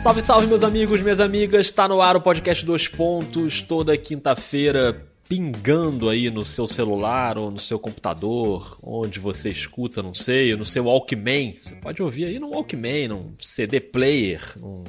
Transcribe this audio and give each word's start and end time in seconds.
Salve, 0.00 0.22
salve, 0.22 0.46
meus 0.46 0.62
amigos, 0.62 1.02
minhas 1.02 1.20
amigas. 1.20 1.66
Está 1.66 1.86
no 1.86 2.00
ar 2.00 2.16
o 2.16 2.22
podcast 2.22 2.64
Dois 2.64 2.88
Pontos, 2.88 3.60
toda 3.60 3.94
quinta-feira, 3.98 5.06
pingando 5.28 6.08
aí 6.08 6.30
no 6.30 6.42
seu 6.42 6.66
celular 6.66 7.36
ou 7.36 7.50
no 7.50 7.60
seu 7.60 7.78
computador, 7.78 8.78
onde 8.82 9.20
você 9.20 9.50
escuta, 9.50 10.02
não 10.02 10.14
sei, 10.14 10.56
no 10.56 10.64
seu 10.64 10.86
Walkman. 10.86 11.52
Você 11.52 11.74
pode 11.74 12.02
ouvir 12.02 12.24
aí 12.24 12.38
no 12.38 12.48
Walkman, 12.48 13.08
num 13.08 13.34
CD 13.38 13.78
player, 13.78 14.40
num 14.56 14.84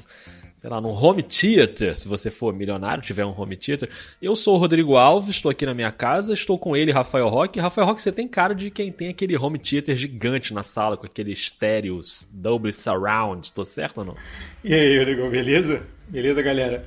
sei 0.61 0.69
lá, 0.69 0.79
num 0.79 0.91
home 0.91 1.23
theater, 1.23 1.97
se 1.97 2.07
você 2.07 2.29
for 2.29 2.53
milionário, 2.53 3.03
tiver 3.03 3.25
um 3.25 3.33
home 3.35 3.57
theater. 3.57 3.89
Eu 4.21 4.35
sou 4.35 4.53
o 4.53 4.57
Rodrigo 4.59 4.95
Alves, 4.95 5.31
estou 5.31 5.49
aqui 5.49 5.65
na 5.65 5.73
minha 5.73 5.91
casa, 5.91 6.35
estou 6.35 6.55
com 6.59 6.75
ele, 6.75 6.91
Rafael 6.91 7.27
Roque. 7.29 7.59
Rafael 7.59 7.87
Roque, 7.87 7.99
você 7.99 8.11
tem 8.11 8.27
cara 8.27 8.53
de 8.53 8.69
quem 8.69 8.91
tem 8.91 9.09
aquele 9.09 9.35
home 9.35 9.57
theater 9.57 9.97
gigante 9.97 10.53
na 10.53 10.61
sala, 10.61 10.95
com 10.95 11.07
aquele 11.07 11.31
estéreos 11.31 12.29
double 12.31 12.71
surround, 12.71 13.51
tô 13.51 13.65
certo 13.65 13.97
ou 14.01 14.05
não? 14.05 14.15
E 14.63 14.71
aí, 14.71 14.99
Rodrigo, 14.99 15.27
beleza? 15.31 15.81
Beleza, 16.07 16.43
galera? 16.43 16.85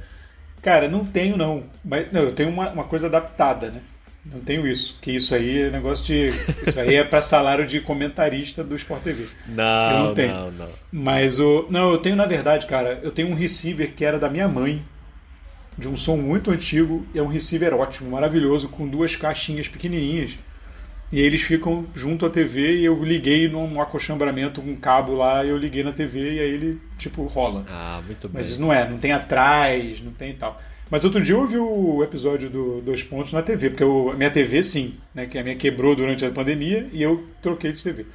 Cara, 0.63 0.89
não 0.89 1.05
tenho 1.05 1.37
não, 1.37 1.65
mas 1.85 2.13
não, 2.13 2.23
eu 2.23 2.33
tenho 2.33 2.51
uma, 2.51 2.71
uma 2.71 2.85
coisa 2.85 3.09
adaptada, 3.09 3.73
né? 3.73 3.83
Não 4.25 4.41
tenho 4.41 4.67
isso, 4.67 4.99
que 5.03 5.11
isso 5.11 5.35
aí 5.35 5.63
é 5.63 5.71
negócio 5.71 6.07
de. 6.07 6.31
Isso 6.67 6.81
aí 6.81 6.95
é 6.95 7.05
para 7.05 7.21
salário 7.21 7.67
de 7.67 7.79
comentarista 7.81 8.65
do 8.65 8.75
Sport 8.75 9.03
TV. 9.03 9.27
Não, 9.49 9.91
eu 9.91 9.99
não 9.99 10.15
tenho. 10.15 10.33
Não, 10.33 10.51
não. 10.51 10.69
Mas 10.91 11.39
o. 11.39 11.67
Não, 11.69 11.93
eu 11.93 11.99
tenho, 11.99 12.17
na 12.17 12.25
verdade, 12.25 12.65
cara, 12.65 13.01
eu 13.03 13.11
tenho 13.11 13.29
um 13.29 13.35
receiver 13.35 13.93
que 13.95 14.05
era 14.05 14.19
da 14.19 14.31
minha 14.31 14.49
mãe, 14.49 14.83
de 15.77 15.87
um 15.87 15.97
som 15.97 16.17
muito 16.17 16.51
antigo, 16.51 17.07
é 17.15 17.21
um 17.21 17.27
receiver 17.27 17.75
ótimo, 17.75 18.11
maravilhoso, 18.11 18.69
com 18.69 18.89
duas 18.89 19.15
caixinhas 19.15 19.69
pequenininhas. 19.69 20.39
E 21.13 21.21
eles 21.21 21.43
ficam 21.43 21.87
junto 21.95 22.25
à 22.25 22.31
TV 22.31 22.77
e 22.79 22.85
eu 22.85 23.05
liguei 23.05 23.47
num 23.47 23.81
acolchambramento 23.81 24.63
com 24.63 24.71
um 24.71 24.77
cabo 24.77 25.15
lá, 25.15 25.45
e 25.45 25.51
eu 25.51 25.57
liguei 25.59 25.85
na 25.85 25.93
TV 25.93 26.35
e 26.35 26.41
aí 26.41 26.51
ele, 26.51 26.81
tipo, 26.99 27.25
rola. 27.27 27.65
Ah, 27.69 28.03
muito 28.05 28.29
bem. 28.29 28.43
Mas 28.43 28.59
não 28.59 28.73
é, 28.73 28.89
não 28.89 28.99
tem 28.99 29.13
atrás, 29.13 30.01
não 30.01 30.13
tem 30.13 30.35
tal. 30.35 30.61
Mas 30.95 31.03
outro 31.03 31.21
dia 31.21 31.35
eu 31.35 31.41
ouvi 31.41 31.59
o 31.59 32.05
episódio 32.05 32.49
do 32.49 32.81
Dois 32.81 33.03
Pontos 33.03 33.33
na 33.33 33.43
TV, 33.43 33.71
porque 33.71 33.83
eu, 33.83 34.13
a 34.13 34.15
minha 34.15 34.31
TV 34.31 34.63
sim, 34.63 34.95
né? 35.13 35.27
Que 35.27 35.37
a 35.37 35.43
minha 35.43 35.57
quebrou 35.57 35.97
durante 35.97 36.25
a 36.25 36.31
pandemia 36.31 36.89
e 36.93 37.03
eu 37.03 37.27
troquei 37.43 37.73
de 37.73 37.83
TV. 37.83 38.07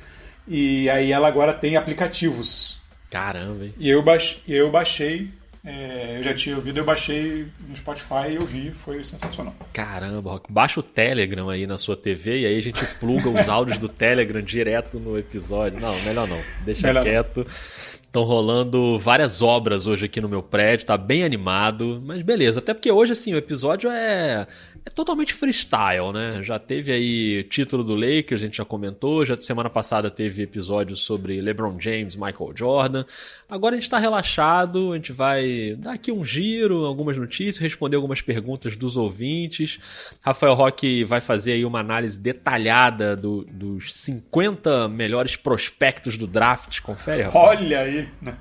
E 0.47 0.89
aí 0.89 1.11
ela 1.11 1.27
agora 1.27 1.51
tem 1.51 1.75
aplicativos. 1.75 2.81
Caramba, 3.09 3.65
hein? 3.65 3.73
E 3.77 3.89
eu, 3.89 4.01
baixei, 4.01 4.41
eu 4.47 4.71
baixei 4.71 5.29
é, 5.65 6.19
eu 6.19 6.23
já 6.23 6.33
tinha 6.33 6.55
ouvido, 6.55 6.77
eu 6.77 6.85
baixei 6.85 7.47
no 7.67 7.75
Spotify 7.75 8.29
e 8.31 8.35
eu 8.35 8.45
vi, 8.45 8.71
foi 8.71 9.03
sensacional. 9.03 9.53
Caramba, 9.73 10.41
baixa 10.49 10.79
o 10.79 10.83
Telegram 10.83 11.49
aí 11.49 11.67
na 11.67 11.77
sua 11.77 11.97
TV 11.97 12.39
e 12.39 12.45
aí 12.45 12.57
a 12.57 12.61
gente 12.61 12.85
pluga 12.97 13.29
os 13.29 13.49
áudios 13.49 13.77
do 13.77 13.89
Telegram 13.89 14.41
direto 14.41 14.99
no 14.99 15.17
episódio. 15.19 15.79
Não, 15.79 15.99
melhor 16.01 16.27
não, 16.27 16.39
deixa 16.63 16.87
melhor 16.87 17.03
quieto. 17.03 17.39
Não. 17.39 17.98
Estão 18.09 18.23
rolando 18.23 18.97
várias 18.97 19.39
obras 19.39 19.85
hoje 19.85 20.05
aqui 20.07 20.19
no 20.19 20.27
meu 20.27 20.41
prédio, 20.41 20.87
tá 20.87 20.97
bem 20.97 21.23
animado, 21.23 22.01
mas 22.03 22.23
beleza. 22.23 22.57
Até 22.57 22.73
porque 22.73 22.91
hoje, 22.91 23.11
assim, 23.11 23.35
o 23.35 23.37
episódio 23.37 23.87
é, 23.87 24.47
é 24.89 24.91
totalmente 24.91 25.33
freestyle, 25.33 26.11
né? 26.11 26.41
Já 26.43 26.57
teve 26.57 26.91
aí 26.91 27.43
título 27.43 27.83
do 27.83 27.93
Lakers, 27.93 28.41
a 28.41 28.45
gente 28.45 28.57
já 28.57 28.65
comentou, 28.65 29.23
já 29.23 29.39
semana 29.39 29.69
passada 29.69 30.09
teve 30.09 30.41
episódio 30.41 30.95
sobre 30.95 31.39
LeBron 31.39 31.79
James, 31.79 32.15
Michael 32.15 32.51
Jordan. 32.55 33.05
Agora 33.47 33.75
a 33.75 33.77
gente 33.77 33.83
está 33.83 33.97
relaxado, 33.97 34.91
a 34.91 34.95
gente 34.95 35.11
vai 35.11 35.75
dar 35.77 35.93
aqui 35.93 36.11
um 36.11 36.23
giro, 36.23 36.85
algumas 36.85 37.17
notícias, 37.17 37.57
responder 37.57 37.95
algumas 37.95 38.21
perguntas 38.21 38.75
dos 38.75 38.97
ouvintes. 38.97 39.79
Rafael 40.21 40.55
Roque 40.55 41.03
vai 41.03 41.21
fazer 41.21 41.53
aí 41.53 41.65
uma 41.65 41.79
análise 41.79 42.19
detalhada 42.19 43.15
do, 43.15 43.45
dos 43.45 43.93
50 43.93 44.87
melhores 44.89 45.35
prospectos 45.35 46.17
do 46.17 46.25
draft. 46.25 46.81
Confere, 46.81 47.23
Rafael? 47.23 47.45
Olha 47.45 47.79
aí! 47.81 48.09
Não, 48.21 48.37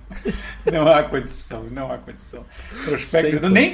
não 0.72 0.88
há 0.88 1.02
condição, 1.02 1.64
não 1.64 1.92
há 1.92 1.98
condição. 1.98 2.44
Prospecto, 2.84 3.48
nem, 3.48 3.70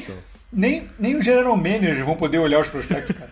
nem, 0.54 0.88
nem 0.98 1.16
os 1.16 1.24
general 1.24 1.56
managers 1.56 2.04
vão 2.04 2.16
poder 2.16 2.38
olhar 2.38 2.60
os 2.60 2.68
prospectos, 2.68 3.16
cara. 3.16 3.30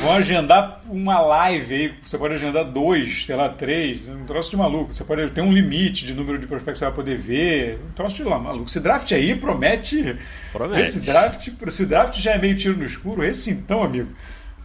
Vão 0.00 0.14
agendar 0.14 0.80
uma 0.88 1.20
live 1.20 1.74
aí, 1.74 1.94
você 2.00 2.16
pode 2.16 2.34
agendar 2.34 2.64
dois, 2.64 3.26
sei 3.26 3.34
lá, 3.34 3.48
três, 3.48 4.08
um 4.08 4.24
troço 4.24 4.48
de 4.48 4.56
maluco. 4.56 4.94
Você 4.94 5.02
pode 5.02 5.28
ter 5.32 5.40
um 5.40 5.52
limite 5.52 6.06
de 6.06 6.14
número 6.14 6.38
de 6.38 6.46
prospectos 6.46 6.74
que 6.74 6.78
você 6.78 6.84
vai 6.84 6.94
poder 6.94 7.18
ver, 7.18 7.80
um 7.84 7.92
troço 7.92 8.14
de 8.14 8.22
lá, 8.22 8.38
maluco. 8.38 8.68
Esse 8.68 8.78
draft 8.78 9.10
aí 9.10 9.34
promete. 9.34 10.16
Promete. 10.52 10.82
Esse 10.82 11.00
draft, 11.00 11.48
esse 11.66 11.84
draft 11.84 12.16
já 12.20 12.32
é 12.32 12.38
meio 12.38 12.56
tiro 12.56 12.76
no 12.76 12.86
escuro, 12.86 13.24
esse 13.24 13.50
então, 13.50 13.82
amigo. 13.82 14.10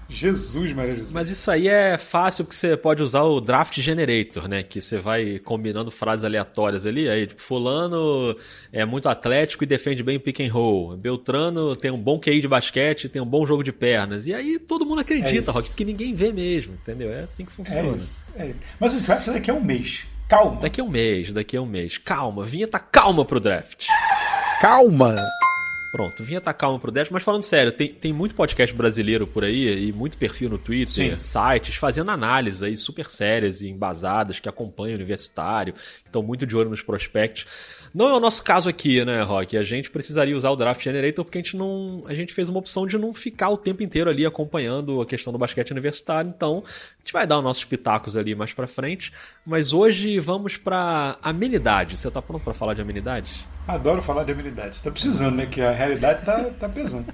Jesus, 0.09 0.73
Maria 0.73 0.91
Jesus. 0.91 1.11
Mas 1.13 1.29
isso 1.29 1.49
aí 1.51 1.67
é 1.67 1.97
fácil 1.97 2.43
porque 2.43 2.55
você 2.55 2.75
pode 2.75 3.03
usar 3.03 3.21
o 3.21 3.39
Draft 3.39 3.79
Generator, 3.79 4.47
né? 4.47 4.63
Que 4.63 4.81
você 4.81 4.97
vai 4.97 5.39
combinando 5.39 5.91
frases 5.91 6.25
aleatórias 6.25 6.85
ali. 6.85 7.07
Aí, 7.07 7.27
tipo, 7.27 7.41
fulano 7.41 8.35
é 8.73 8.83
muito 8.85 9.07
atlético 9.07 9.63
e 9.63 9.67
defende 9.67 10.01
bem 10.01 10.17
o 10.17 10.19
pick 10.19 10.39
and 10.39 10.51
roll. 10.51 10.97
Beltrano 10.97 11.75
tem 11.75 11.91
um 11.91 11.97
bom 11.97 12.19
QI 12.19 12.41
de 12.41 12.47
basquete, 12.47 13.07
tem 13.07 13.21
um 13.21 13.25
bom 13.25 13.45
jogo 13.45 13.63
de 13.63 13.71
pernas. 13.71 14.25
E 14.25 14.33
aí 14.33 14.57
todo 14.57 14.85
mundo 14.85 14.99
acredita, 15.01 15.51
é 15.51 15.53
Rock, 15.53 15.69
porque 15.69 15.85
ninguém 15.85 16.13
vê 16.13 16.33
mesmo, 16.33 16.73
entendeu? 16.73 17.11
É 17.11 17.21
assim 17.21 17.45
que 17.45 17.51
funciona. 17.51 17.89
É 17.89 17.95
isso, 17.95 18.23
é 18.35 18.47
isso. 18.47 18.59
Mas 18.79 18.93
o 18.93 18.99
draft 18.99 19.27
daqui 19.27 19.51
a 19.51 19.53
um 19.53 19.63
mês. 19.63 20.03
Calma. 20.27 20.61
Daqui 20.61 20.81
a 20.81 20.83
um 20.83 20.89
mês, 20.89 21.33
daqui 21.33 21.57
a 21.57 21.61
um 21.61 21.65
mês. 21.65 21.97
Calma, 21.97 22.43
vinheta 22.43 22.79
calma 22.79 23.25
pro 23.25 23.39
draft. 23.39 23.87
Calma. 24.61 25.15
Pronto, 25.91 26.23
vinha 26.23 26.37
estar 26.37 26.53
calmo 26.53 26.79
pro 26.79 26.91
draft, 26.91 27.11
mas 27.11 27.23
falando 27.23 27.41
sério, 27.41 27.71
tem, 27.71 27.91
tem 27.91 28.13
muito 28.13 28.35
podcast 28.35 28.75
brasileiro 28.75 29.25
por 29.25 29.43
aí 29.43 29.87
e 29.87 29.91
muito 29.91 30.17
perfil 30.17 30.47
no 30.49 30.57
Twitter, 30.59 30.93
Sim. 30.93 31.19
sites, 31.19 31.75
fazendo 31.75 32.11
análises 32.11 32.61
aí 32.61 32.77
super 32.77 33.09
sérias 33.09 33.61
e 33.61 33.69
embasadas 33.69 34.39
que 34.39 34.47
acompanham 34.47 34.93
o 34.93 34.95
universitário, 34.95 35.73
estão 36.05 36.21
muito 36.21 36.45
de 36.45 36.55
olho 36.55 36.69
nos 36.69 36.83
prospectos. 36.83 37.47
Não 37.93 38.07
é 38.07 38.13
o 38.13 38.19
nosso 38.19 38.43
caso 38.43 38.69
aqui, 38.69 39.03
né, 39.03 39.23
Rock? 39.23 39.57
A 39.57 39.63
gente 39.63 39.89
precisaria 39.89 40.37
usar 40.37 40.51
o 40.51 40.55
Draft 40.55 40.83
Generator 40.83 41.25
porque 41.25 41.39
a 41.39 41.41
gente 41.41 41.57
não. 41.57 42.03
A 42.05 42.13
gente 42.13 42.33
fez 42.35 42.47
uma 42.47 42.59
opção 42.59 42.85
de 42.85 42.97
não 42.97 43.11
ficar 43.11 43.49
o 43.49 43.57
tempo 43.57 43.81
inteiro 43.81 44.11
ali 44.11 44.25
acompanhando 44.25 45.01
a 45.01 45.05
questão 45.07 45.33
do 45.33 45.39
basquete 45.39 45.71
universitário. 45.71 46.31
Então, 46.35 46.63
a 46.67 46.99
gente 46.99 47.11
vai 47.11 47.25
dar 47.25 47.39
os 47.39 47.43
nossos 47.43 47.65
pitacos 47.65 48.15
ali 48.15 48.35
mais 48.35 48.53
pra 48.53 48.67
frente. 48.67 49.11
Mas 49.43 49.73
hoje 49.73 50.19
vamos 50.19 50.55
pra 50.55 51.17
amenidade. 51.21 51.97
Você 51.97 52.11
tá 52.11 52.21
pronto 52.21 52.43
para 52.43 52.53
falar 52.53 52.75
de 52.75 52.81
amenidade? 52.81 53.47
Adoro 53.69 54.01
falar 54.01 54.23
de 54.23 54.31
amenidade. 54.31 54.81
Tá 54.81 54.89
precisando, 54.89 55.35
né? 55.35 55.45
Que 55.45 55.61
a 55.61 55.71
realidade 55.71 56.25
tá, 56.25 56.43
tá 56.59 56.67
pesando. 56.67 57.05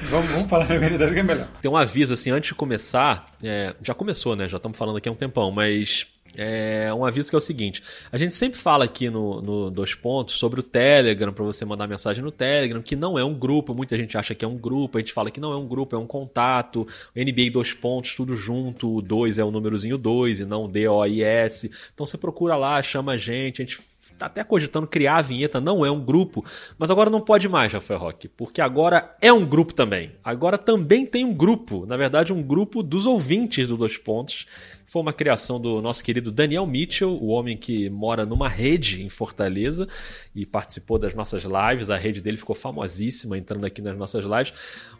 Vamos, 0.00 0.30
vamos, 0.30 0.48
falar 0.48 0.64
de 0.64 0.74
amenidade 0.74 1.12
que 1.12 1.20
é 1.20 1.22
melhor. 1.22 1.48
Tem 1.60 1.70
um 1.70 1.76
aviso 1.76 2.14
assim, 2.14 2.30
antes 2.30 2.48
de 2.48 2.54
começar, 2.54 3.26
é, 3.42 3.74
já 3.82 3.94
começou, 3.94 4.34
né? 4.34 4.48
Já 4.48 4.56
estamos 4.56 4.76
falando 4.76 4.96
aqui 4.96 5.08
há 5.08 5.12
um 5.12 5.16
tempão, 5.16 5.50
mas 5.50 6.06
é 6.34 6.92
um 6.94 7.04
aviso 7.04 7.30
que 7.30 7.36
é 7.36 7.38
o 7.38 7.42
seguinte: 7.42 7.82
a 8.10 8.16
gente 8.16 8.34
sempre 8.34 8.58
fala 8.58 8.84
aqui 8.84 9.10
no, 9.10 9.40
no 9.42 9.70
Dois 9.70 9.94
Pontos 9.94 10.34
sobre 10.34 10.60
o 10.60 10.62
Telegram, 10.62 11.32
para 11.32 11.44
você 11.44 11.64
mandar 11.64 11.86
mensagem 11.86 12.22
no 12.22 12.30
Telegram, 12.30 12.80
que 12.82 12.96
não 12.96 13.18
é 13.18 13.24
um 13.24 13.34
grupo, 13.34 13.74
muita 13.74 13.96
gente 13.96 14.16
acha 14.16 14.34
que 14.34 14.44
é 14.44 14.48
um 14.48 14.56
grupo, 14.56 14.98
a 14.98 15.00
gente 15.00 15.12
fala 15.12 15.30
que 15.30 15.40
não 15.40 15.52
é 15.52 15.56
um 15.56 15.66
grupo, 15.66 15.96
é 15.96 15.98
um 15.98 16.06
contato. 16.06 16.86
NBA 17.14 17.50
Dois 17.52 17.72
Pontos, 17.74 18.14
tudo 18.14 18.34
junto, 18.34 18.96
o 18.96 19.02
2 19.02 19.38
é 19.38 19.44
o 19.44 19.50
númerozinho 19.50 19.98
2 19.98 20.40
e 20.40 20.44
não 20.44 20.68
D-O-I-S. 20.68 21.70
Então 21.94 22.06
você 22.06 22.16
procura 22.16 22.56
lá, 22.56 22.82
chama 22.82 23.12
a 23.12 23.16
gente, 23.16 23.62
a 23.62 23.64
gente 23.64 23.78
tá 24.18 24.26
até 24.26 24.44
cogitando 24.44 24.86
criar 24.86 25.16
a 25.16 25.22
vinheta, 25.22 25.60
não 25.60 25.84
é 25.84 25.90
um 25.90 26.00
grupo, 26.00 26.44
mas 26.78 26.90
agora 26.90 27.10
não 27.10 27.20
pode 27.20 27.48
mais, 27.48 27.72
Rafael 27.72 28.00
Roque, 28.00 28.28
porque 28.28 28.60
agora 28.60 29.16
é 29.20 29.32
um 29.32 29.44
grupo 29.44 29.72
também. 29.74 30.12
Agora 30.22 30.56
também 30.56 31.04
tem 31.04 31.24
um 31.24 31.34
grupo, 31.34 31.86
na 31.86 31.96
verdade, 31.96 32.32
um 32.32 32.42
grupo 32.42 32.82
dos 32.82 33.06
ouvintes 33.06 33.68
do 33.68 33.76
Dois 33.76 33.98
Pontos 33.98 34.46
foi 34.92 35.00
uma 35.00 35.12
criação 35.14 35.58
do 35.58 35.80
nosso 35.80 36.04
querido 36.04 36.30
Daniel 36.30 36.66
Mitchell, 36.66 37.16
o 37.18 37.28
homem 37.28 37.56
que 37.56 37.88
mora 37.88 38.26
numa 38.26 38.46
rede 38.46 39.02
em 39.02 39.08
Fortaleza 39.08 39.88
e 40.36 40.44
participou 40.44 40.98
das 40.98 41.14
nossas 41.14 41.44
lives. 41.44 41.88
A 41.88 41.96
rede 41.96 42.20
dele 42.20 42.36
ficou 42.36 42.54
famosíssima 42.54 43.38
entrando 43.38 43.64
aqui 43.64 43.80
nas 43.80 43.96
nossas 43.96 44.22
lives. 44.22 44.52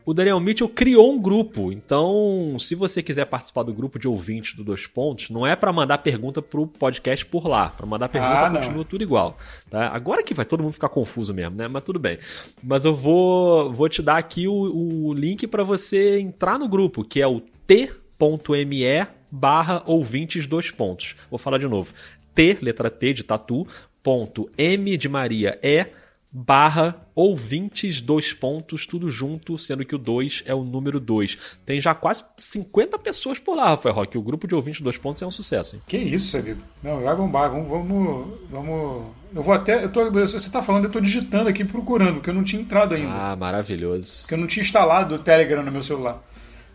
O 0.02 0.14
Daniel 0.14 0.40
Mitchell 0.40 0.66
criou 0.66 1.12
um 1.12 1.20
grupo. 1.20 1.70
Então, 1.70 2.56
se 2.58 2.74
você 2.74 3.02
quiser 3.02 3.26
participar 3.26 3.64
do 3.64 3.74
grupo 3.74 3.98
de 3.98 4.08
ouvintes 4.08 4.54
do 4.54 4.64
Dois 4.64 4.86
Pontos, 4.86 5.28
não 5.28 5.46
é 5.46 5.54
para 5.54 5.70
mandar 5.70 5.98
pergunta 5.98 6.40
pro 6.40 6.66
podcast 6.66 7.26
por 7.26 7.46
lá. 7.46 7.68
Para 7.68 7.84
mandar 7.84 8.08
pergunta, 8.08 8.46
ah, 8.46 8.50
continua 8.50 8.86
tudo 8.86 9.02
igual. 9.02 9.36
Tá? 9.68 9.88
Agora 9.88 10.22
que 10.22 10.32
vai 10.32 10.46
todo 10.46 10.62
mundo 10.62 10.72
ficar 10.72 10.88
confuso 10.88 11.34
mesmo, 11.34 11.54
né? 11.54 11.68
Mas 11.68 11.84
tudo 11.84 11.98
bem. 11.98 12.18
Mas 12.62 12.86
eu 12.86 12.94
vou, 12.94 13.70
vou 13.70 13.90
te 13.90 14.00
dar 14.00 14.16
aqui 14.16 14.48
o, 14.48 14.54
o 14.54 15.12
link 15.12 15.46
para 15.46 15.62
você 15.62 16.18
entrar 16.18 16.58
no 16.58 16.66
grupo, 16.66 17.04
que 17.04 17.20
é 17.20 17.26
o 17.26 17.42
t.me 17.66 18.86
barra 19.32 19.82
ouvintes 19.86 20.46
dois 20.46 20.70
pontos. 20.70 21.16
Vou 21.30 21.38
falar 21.38 21.56
de 21.56 21.66
novo. 21.66 21.94
T, 22.34 22.58
letra 22.60 22.90
T 22.90 23.14
de 23.14 23.24
tatu, 23.24 23.66
ponto 24.02 24.50
M 24.58 24.94
de 24.98 25.08
Maria 25.08 25.58
E, 25.62 25.86
barra 26.30 27.06
ouvintes 27.14 28.00
dois 28.00 28.32
pontos, 28.32 28.86
tudo 28.86 29.10
junto, 29.10 29.58
sendo 29.58 29.84
que 29.84 29.94
o 29.94 29.98
2 29.98 30.44
é 30.46 30.54
o 30.54 30.64
número 30.64 30.98
2. 30.98 31.38
Tem 31.64 31.80
já 31.80 31.94
quase 31.94 32.24
50 32.36 32.98
pessoas 32.98 33.38
por 33.38 33.54
lá, 33.54 33.68
Rafael 33.68 33.94
Roque. 33.94 34.16
O 34.18 34.22
grupo 34.22 34.46
de 34.46 34.54
ouvintes 34.54 34.80
dois 34.80 34.96
pontos 34.96 35.20
é 35.22 35.26
um 35.26 35.30
sucesso. 35.30 35.76
Hein? 35.76 35.82
Que 35.86 35.98
isso, 35.98 36.36
amigo. 36.36 36.62
Não, 36.82 37.02
vai 37.02 37.14
bombar. 37.14 37.50
Vamos, 37.50 37.68
vamos, 37.68 38.38
vamos. 38.50 39.06
Eu 39.34 39.42
vou 39.42 39.52
até. 39.52 39.84
Eu 39.84 39.92
tô, 39.92 40.10
você 40.10 40.36
está 40.36 40.62
falando, 40.62 40.84
eu 40.84 40.88
estou 40.88 41.02
digitando 41.02 41.48
aqui 41.48 41.64
procurando, 41.64 42.14
porque 42.14 42.30
eu 42.30 42.34
não 42.34 42.44
tinha 42.44 42.60
entrado 42.62 42.94
ainda. 42.94 43.12
Ah, 43.12 43.36
maravilhoso. 43.36 44.22
Porque 44.22 44.34
eu 44.34 44.38
não 44.38 44.46
tinha 44.46 44.64
instalado 44.64 45.14
o 45.14 45.18
Telegram 45.18 45.62
no 45.62 45.72
meu 45.72 45.82
celular. 45.82 46.22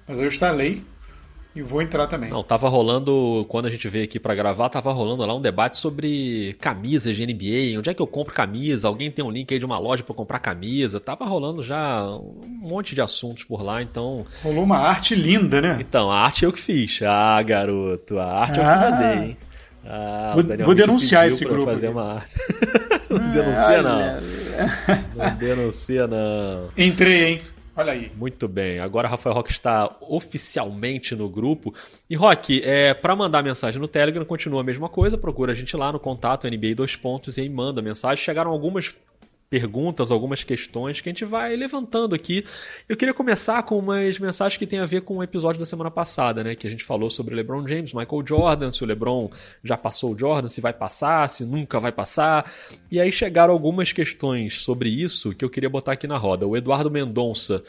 Mas 0.07 0.19
eu 0.19 0.27
instalei 0.27 0.83
E 1.57 1.61
vou 1.63 1.81
entrar 1.81 2.05
também. 2.05 2.29
Não, 2.29 2.43
tava 2.43 2.69
rolando, 2.69 3.43
quando 3.49 3.65
a 3.65 3.71
gente 3.71 3.89
veio 3.89 4.03
aqui 4.03 4.19
para 4.19 4.35
gravar, 4.35 4.69
tava 4.69 4.91
rolando 4.91 5.25
lá 5.25 5.33
um 5.33 5.41
debate 5.41 5.77
sobre 5.77 6.55
camisas 6.61 7.17
de 7.17 7.25
NBA. 7.25 7.79
Onde 7.79 7.89
é 7.89 7.95
que 7.95 8.01
eu 8.01 8.05
compro 8.05 8.31
camisa? 8.31 8.87
Alguém 8.87 9.09
tem 9.09 9.25
um 9.25 9.31
link 9.31 9.51
aí 9.51 9.57
de 9.57 9.65
uma 9.65 9.79
loja 9.79 10.03
para 10.03 10.13
comprar 10.13 10.37
camisa? 10.37 10.99
Tava 10.99 11.25
rolando 11.25 11.63
já 11.63 12.05
um 12.05 12.45
monte 12.61 12.93
de 12.93 13.01
assuntos 13.01 13.43
por 13.43 13.63
lá, 13.63 13.81
então. 13.81 14.23
Rolou 14.43 14.63
uma 14.63 14.77
arte 14.77 15.15
linda, 15.15 15.59
né? 15.59 15.77
Então, 15.79 16.11
a 16.11 16.19
arte 16.19 16.45
eu 16.45 16.53
que 16.53 16.59
fiz. 16.59 16.99
Ah, 17.01 17.41
garoto, 17.41 18.19
a 18.19 18.33
arte 18.33 18.59
ah. 18.59 18.61
eu 18.61 18.69
que 18.69 18.85
ah. 18.85 18.91
mandei, 18.91 19.29
hein? 19.29 19.37
Ah, 19.83 20.31
vou, 20.35 20.43
vou 20.63 20.75
denunciar 20.75 21.27
esse 21.27 21.43
grupo. 21.43 21.65
Fazer 21.65 21.87
uma 21.87 22.17
arte. 22.17 22.35
não 23.09 23.31
denuncia, 23.31 23.81
não. 23.81 24.21
Não 25.15 25.35
denuncia, 25.37 26.07
não. 26.07 26.69
Entrei, 26.77 27.25
hein? 27.25 27.41
Olha 27.77 27.93
aí. 27.93 28.11
Muito 28.15 28.47
bem. 28.47 28.79
Agora 28.79 29.07
Rafael 29.07 29.35
Roque 29.35 29.51
está 29.51 29.95
oficialmente 30.01 31.15
no 31.15 31.29
grupo. 31.29 31.71
E 32.09 32.15
Roque, 32.15 32.59
é, 32.65 32.91
para 32.95 33.15
mandar 33.15 33.43
mensagem 33.43 33.79
no 33.79 33.87
Telegram 33.87 34.25
continua 34.25 34.61
a 34.61 34.63
mesma 34.63 34.89
coisa. 34.89 35.15
Procura 35.15 35.51
a 35.51 35.55
gente 35.55 35.77
lá 35.77 35.91
no 35.91 35.99
contato 35.99 36.47
NBA 36.47 36.73
dois 36.75 36.95
pontos 36.95 37.37
e 37.37 37.41
aí 37.41 37.49
manda 37.49 37.79
mensagem. 37.79 38.25
Chegaram 38.25 38.49
algumas 38.49 38.95
perguntas, 39.49 40.11
algumas 40.11 40.43
questões 40.43 40.99
que 40.99 41.09
a 41.09 41.11
gente 41.11 41.25
vai 41.25 41.55
levantando 41.55 42.13
aqui. 42.13 42.43
Eu 42.87 42.97
queria 42.97 43.13
começar 43.13 43.63
com 43.63 43.79
umas 43.79 44.19
mensagens 44.19 44.57
que 44.57 44.67
tem 44.67 44.79
a 44.79 44.85
ver 44.85 45.01
com 45.01 45.17
o 45.17 45.23
episódio 45.23 45.59
da 45.59 45.65
semana 45.65 45.89
passada, 45.89 46.43
né? 46.43 46.55
Que 46.55 46.67
a 46.67 46.69
gente 46.69 46.83
falou 46.83 47.09
sobre 47.09 47.33
LeBron 47.33 47.65
James, 47.65 47.93
Michael 47.93 48.23
Jordan, 48.25 48.71
se 48.71 48.83
o 48.83 48.87
LeBron 48.87 49.29
já 49.63 49.77
passou 49.77 50.13
o 50.13 50.17
Jordan, 50.17 50.49
se 50.49 50.59
vai 50.59 50.73
passar, 50.73 51.29
se 51.29 51.45
nunca 51.45 51.79
vai 51.79 51.91
passar. 51.91 52.51
E 52.91 52.99
aí 52.99 53.11
chegaram 53.11 53.53
algumas 53.53 53.93
questões 53.93 54.61
sobre 54.61 54.89
isso 54.89 55.33
que 55.33 55.45
eu 55.45 55.49
queria 55.49 55.69
botar 55.69 55.93
aqui 55.93 56.07
na 56.07 56.17
roda. 56.17 56.45
O 56.45 56.57
Eduardo 56.57 56.91
Mendonça 56.91 57.63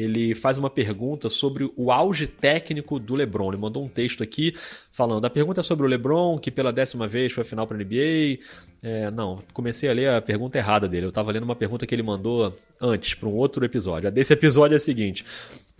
ele 0.00 0.34
faz 0.34 0.58
uma 0.58 0.70
pergunta 0.70 1.28
sobre 1.28 1.70
o 1.76 1.90
auge 1.92 2.26
técnico 2.26 2.98
do 2.98 3.14
LeBron. 3.14 3.48
Ele 3.50 3.60
mandou 3.60 3.84
um 3.84 3.88
texto 3.88 4.22
aqui 4.22 4.54
falando: 4.90 5.24
a 5.24 5.30
pergunta 5.30 5.60
é 5.60 5.62
sobre 5.62 5.86
o 5.86 5.88
LeBron, 5.88 6.38
que 6.38 6.50
pela 6.50 6.72
décima 6.72 7.06
vez 7.06 7.32
foi 7.32 7.42
a 7.42 7.44
final 7.44 7.66
para 7.66 7.76
a 7.76 7.80
NBA. 7.80 8.38
É, 8.82 9.10
não, 9.10 9.38
comecei 9.52 9.90
a 9.90 9.92
ler 9.92 10.10
a 10.10 10.22
pergunta 10.22 10.56
errada 10.56 10.88
dele. 10.88 11.06
Eu 11.06 11.10
estava 11.10 11.30
lendo 11.30 11.42
uma 11.42 11.56
pergunta 11.56 11.86
que 11.86 11.94
ele 11.94 12.02
mandou 12.02 12.52
antes, 12.80 13.14
para 13.14 13.28
um 13.28 13.34
outro 13.34 13.64
episódio. 13.64 14.08
A 14.08 14.10
desse 14.10 14.32
episódio 14.32 14.74
é 14.74 14.76
a 14.76 14.80
seguinte: 14.80 15.24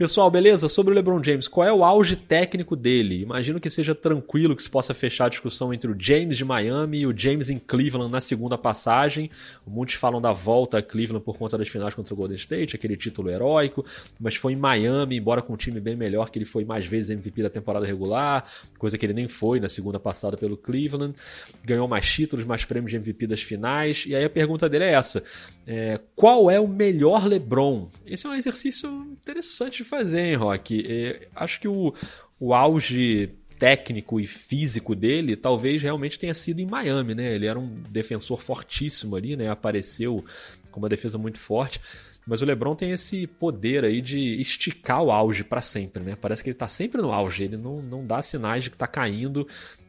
Pessoal, 0.01 0.31
beleza? 0.31 0.67
Sobre 0.67 0.95
o 0.95 0.95
LeBron 0.95 1.23
James, 1.23 1.47
qual 1.47 1.67
é 1.67 1.71
o 1.71 1.85
auge 1.85 2.17
técnico 2.17 2.75
dele? 2.75 3.21
Imagino 3.21 3.61
que 3.61 3.69
seja 3.69 3.95
tranquilo 3.95 4.57
que 4.57 4.63
se 4.63 4.71
possa 4.71 4.95
fechar 4.95 5.27
a 5.27 5.29
discussão 5.29 5.75
entre 5.75 5.91
o 5.91 5.97
James 5.99 6.39
de 6.39 6.45
Miami 6.47 7.01
e 7.01 7.07
o 7.07 7.15
James 7.15 7.51
em 7.51 7.59
Cleveland 7.59 8.11
na 8.11 8.19
segunda 8.19 8.57
passagem. 8.57 9.31
Muitos 9.67 9.97
falam 9.97 10.19
da 10.19 10.33
volta 10.33 10.79
a 10.79 10.83
Cleveland 10.83 11.23
por 11.23 11.37
conta 11.37 11.59
das 11.59 11.69
finais 11.69 11.93
contra 11.93 12.15
o 12.15 12.17
Golden 12.17 12.39
State, 12.39 12.75
aquele 12.75 12.97
título 12.97 13.29
heróico, 13.29 13.85
mas 14.19 14.37
foi 14.37 14.55
em 14.55 14.57
Miami, 14.57 15.19
embora 15.19 15.43
com 15.43 15.53
um 15.53 15.57
time 15.57 15.79
bem 15.81 15.97
melhor, 15.97 16.31
que 16.31 16.39
ele 16.39 16.47
foi 16.47 16.65
mais 16.65 16.87
vezes 16.87 17.11
MVP 17.11 17.43
da 17.43 17.51
temporada 17.51 17.85
regular, 17.85 18.47
coisa 18.79 18.97
que 18.97 19.05
ele 19.05 19.13
nem 19.13 19.29
foi 19.29 19.61
na 19.61 19.69
segunda 19.69 20.01
passada 20.01 20.35
pelo 20.35 20.57
Cleveland. 20.57 21.15
Ganhou 21.63 21.87
mais 21.87 22.11
títulos, 22.11 22.47
mais 22.47 22.65
prêmios 22.65 22.91
de 22.91 22.97
MVP 22.97 23.27
das 23.27 23.43
finais. 23.43 24.07
E 24.07 24.17
aí 24.17 24.25
a 24.25 24.31
pergunta 24.31 24.67
dele 24.67 24.85
é 24.85 24.93
essa: 24.93 25.23
é, 25.73 26.01
qual 26.17 26.51
é 26.51 26.59
o 26.59 26.67
melhor 26.67 27.29
LeBron? 27.29 27.89
Esse 28.05 28.27
é 28.27 28.31
um 28.31 28.35
exercício 28.35 28.91
interessante 29.13 29.77
de 29.77 29.85
fazer, 29.85 30.21
hein, 30.21 30.35
Rock? 30.35 30.85
É, 30.85 31.29
acho 31.33 31.61
que 31.61 31.69
o, 31.69 31.95
o 32.41 32.53
auge 32.53 33.31
técnico 33.57 34.19
e 34.19 34.27
físico 34.27 34.97
dele 34.97 35.37
talvez 35.37 35.81
realmente 35.81 36.19
tenha 36.19 36.35
sido 36.35 36.59
em 36.59 36.67
Miami, 36.67 37.15
né? 37.15 37.37
Ele 37.37 37.47
era 37.47 37.57
um 37.57 37.69
defensor 37.89 38.43
fortíssimo 38.43 39.15
ali, 39.15 39.37
né? 39.37 39.49
Apareceu 39.49 40.25
com 40.73 40.81
uma 40.81 40.89
defesa 40.89 41.17
muito 41.17 41.39
forte. 41.39 41.81
Mas 42.27 42.43
o 42.43 42.45
LeBron 42.45 42.75
tem 42.75 42.91
esse 42.91 43.29
poder 43.29 43.85
aí 43.85 44.01
de 44.01 44.41
esticar 44.41 45.05
o 45.05 45.13
auge 45.13 45.45
para 45.45 45.61
sempre, 45.61 46.03
né? 46.03 46.17
Parece 46.21 46.43
que 46.43 46.51
ele 46.51 46.59
tá 46.59 46.67
sempre 46.67 47.01
no 47.01 47.13
auge, 47.13 47.45
ele 47.45 47.57
não, 47.57 47.81
não 47.81 48.05
dá 48.05 48.21
sinais 48.21 48.65
de 48.65 48.71
que 48.71 48.77
tá 48.77 48.89
caindo. 48.89 49.47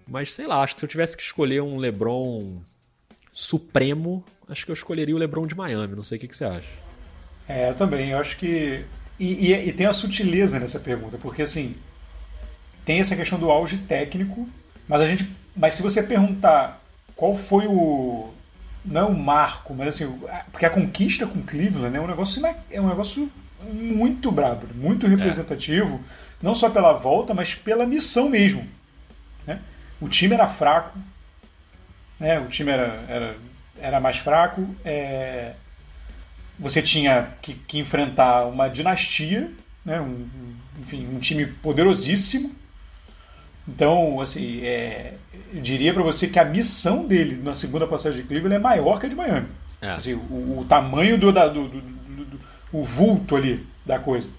Mas 0.07 0.31
sei 0.31 0.45
lá, 0.45 0.62
acho 0.62 0.75
que 0.75 0.81
se 0.81 0.86
eu 0.86 0.89
tivesse 0.89 1.18
que 1.18 1.24
escolher 1.24 1.63
um 1.63 1.77
LeBron 1.77 2.62
supremo, 3.31 4.24
acho 4.51 4.65
que 4.65 4.71
eu 4.71 4.74
escolheria 4.74 5.15
o 5.15 5.18
LeBron 5.18 5.48
de 5.48 5.56
Miami. 5.56 5.95
Não 5.95 6.03
sei 6.03 6.18
o 6.18 6.21
que, 6.21 6.27
que 6.27 6.36
você 6.36 6.45
acha. 6.45 6.68
É, 7.48 7.69
eu 7.69 7.75
também. 7.75 8.09
Eu 8.09 8.19
acho 8.19 8.38
que 8.38 8.86
e, 9.21 9.51
e, 9.51 9.69
e, 9.69 9.71
tem 9.71 9.86
a 9.86 9.94
sutileza 9.94 10.59
nessa 10.59 10.80
pergunta, 10.80 11.15
porque 11.15 11.44
assim, 11.44 11.75
tem 12.83 13.00
essa 13.00 13.15
questão 13.15 13.38
do 13.38 13.51
auge 13.51 13.77
técnico, 13.77 14.50
mas 14.88 15.00
a 15.00 15.06
gente. 15.06 15.30
Mas 15.56 15.75
se 15.75 15.83
você 15.83 16.01
perguntar 16.01 16.81
qual 17.15 17.36
foi 17.36 17.68
o. 17.68 18.33
Não 18.83 19.01
é 19.01 19.06
o 19.06 19.13
marco, 19.13 19.75
mas 19.75 19.89
assim, 19.89 20.19
porque 20.51 20.65
a 20.65 20.71
conquista 20.71 21.27
com 21.27 21.44
Cleveland 21.44 21.95
é 21.95 22.01
um 22.01 22.07
negócio, 22.07 22.44
é 22.71 22.81
um 22.81 22.89
negócio 22.89 23.31
muito 23.71 24.31
brabo, 24.31 24.65
muito 24.74 25.06
representativo, 25.06 25.98
é. 25.98 26.00
não 26.42 26.56
só 26.56 26.68
pela 26.68 26.94
volta, 26.94 27.31
mas 27.31 27.53
pela 27.53 27.86
missão 27.86 28.27
mesmo. 28.27 28.68
Né? 29.45 29.62
O 30.01 30.09
time 30.09 30.33
era 30.33 30.48
fraco, 30.48 30.98
né? 32.19 32.39
o 32.39 32.48
time 32.48 32.71
era, 32.71 33.06
era, 33.07 33.36
era 33.79 34.00
mais 34.00 34.18
fraco, 34.18 34.68
é, 34.83 35.53
você 36.57 36.81
tinha 36.81 37.29
que, 37.41 37.53
que 37.53 37.79
enfrentar 37.79 38.45
uma 38.45 38.68
dinastia, 38.68 39.51
né? 39.85 40.00
um, 40.00 40.27
enfim, 40.79 41.07
um 41.13 41.19
time 41.19 41.45
poderosíssimo. 41.45 42.56
Então, 43.68 44.19
assim, 44.19 44.62
é, 44.63 45.13
eu 45.53 45.62
diria 45.62 45.94
para 45.94 46.03
você 46.03 46.27
que 46.27 46.39
a 46.39 46.45
missão 46.45 47.06
dele 47.06 47.39
na 47.41 47.56
segunda 47.56 47.88
passagem 47.88 48.21
de 48.21 48.27
Cleveland 48.27 48.56
é 48.56 48.59
maior 48.59 49.00
que 49.00 49.06
a 49.06 49.09
de 49.09 49.15
Miami. 49.15 49.47
É. 49.81 49.89
Assim, 49.91 50.13
o, 50.13 50.59
o, 50.59 50.65
tamanho 50.67 51.17
do, 51.17 51.31
da, 51.31 51.47
do, 51.47 51.67
do, 51.67 51.81
do, 51.81 52.25
do, 52.25 52.39
o 52.71 52.83
vulto 52.83 53.35
ali 53.35 53.65
da 53.85 54.00
coisa. 54.00 54.31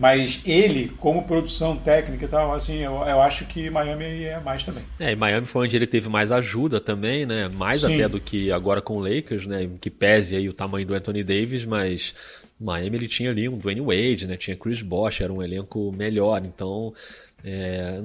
Mas 0.00 0.40
ele, 0.46 0.90
como 0.98 1.24
produção 1.24 1.76
técnica 1.76 2.24
e 2.24 2.28
tal, 2.28 2.54
assim, 2.54 2.78
eu, 2.78 2.92
eu 3.02 3.20
acho 3.20 3.44
que 3.44 3.68
Miami 3.68 4.24
é 4.24 4.40
mais 4.40 4.64
também. 4.64 4.82
É, 4.98 5.12
e 5.12 5.14
Miami 5.14 5.46
foi 5.46 5.66
onde 5.66 5.76
ele 5.76 5.86
teve 5.86 6.08
mais 6.08 6.32
ajuda 6.32 6.80
também, 6.80 7.26
né? 7.26 7.48
Mais 7.48 7.82
Sim. 7.82 7.96
até 7.96 8.08
do 8.08 8.18
que 8.18 8.50
agora 8.50 8.80
com 8.80 8.96
o 8.96 9.00
Lakers, 9.00 9.46
né? 9.46 9.68
Que 9.78 9.90
pese 9.90 10.34
aí 10.34 10.48
o 10.48 10.54
tamanho 10.54 10.86
do 10.86 10.94
Anthony 10.94 11.22
Davis, 11.22 11.66
mas 11.66 12.14
Miami 12.58 12.96
ele 12.96 13.08
tinha 13.08 13.30
ali 13.30 13.46
um 13.46 13.58
Dwayne 13.58 13.82
Wade, 13.82 14.26
né? 14.26 14.38
Tinha 14.38 14.56
Chris 14.56 14.80
Bosh, 14.80 15.20
era 15.20 15.30
um 15.30 15.42
elenco 15.42 15.92
melhor, 15.92 16.40
então 16.46 16.94
é, 17.44 18.02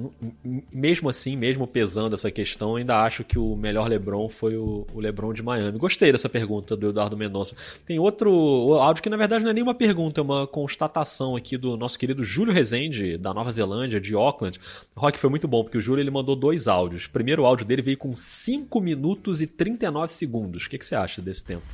mesmo 0.72 1.08
assim, 1.08 1.36
mesmo 1.36 1.66
pesando 1.66 2.14
essa 2.14 2.30
questão, 2.30 2.76
ainda 2.76 3.02
acho 3.02 3.24
que 3.24 3.38
o 3.38 3.54
melhor 3.54 3.88
LeBron 3.88 4.28
foi 4.28 4.56
o, 4.56 4.86
o 4.92 5.00
LeBron 5.00 5.32
de 5.32 5.42
Miami. 5.42 5.78
Gostei 5.78 6.10
dessa 6.10 6.28
pergunta 6.28 6.76
do 6.76 6.88
Eduardo 6.88 7.16
Mendonça. 7.16 7.54
Tem 7.84 7.98
outro 7.98 8.74
áudio 8.74 9.02
que 9.02 9.10
na 9.10 9.16
verdade 9.16 9.44
não 9.44 9.50
é 9.50 9.54
nem 9.54 9.62
uma 9.62 9.74
pergunta, 9.74 10.20
é 10.20 10.24
uma 10.24 10.46
constatação 10.46 11.36
aqui 11.36 11.56
do 11.56 11.76
nosso 11.76 11.98
querido 11.98 12.24
Júlio 12.24 12.52
Rezende, 12.52 13.18
da 13.18 13.34
Nova 13.34 13.50
Zelândia, 13.50 14.00
de 14.00 14.14
Auckland. 14.14 14.58
O 14.94 15.00
Rock 15.00 15.18
foi 15.18 15.30
muito 15.30 15.46
bom, 15.46 15.62
porque 15.62 15.78
o 15.78 15.80
Júlio 15.80 16.02
ele 16.02 16.10
mandou 16.10 16.34
dois 16.34 16.68
áudios. 16.68 17.04
O 17.04 17.10
primeiro 17.10 17.44
áudio 17.44 17.66
dele 17.66 17.82
veio 17.82 17.98
com 17.98 18.14
5 18.14 18.80
minutos 18.80 19.42
e 19.42 19.46
39 19.46 20.12
segundos. 20.12 20.64
O 20.64 20.70
que, 20.70 20.78
que 20.78 20.86
você 20.86 20.94
acha 20.94 21.20
desse 21.20 21.44
tempo? 21.44 21.64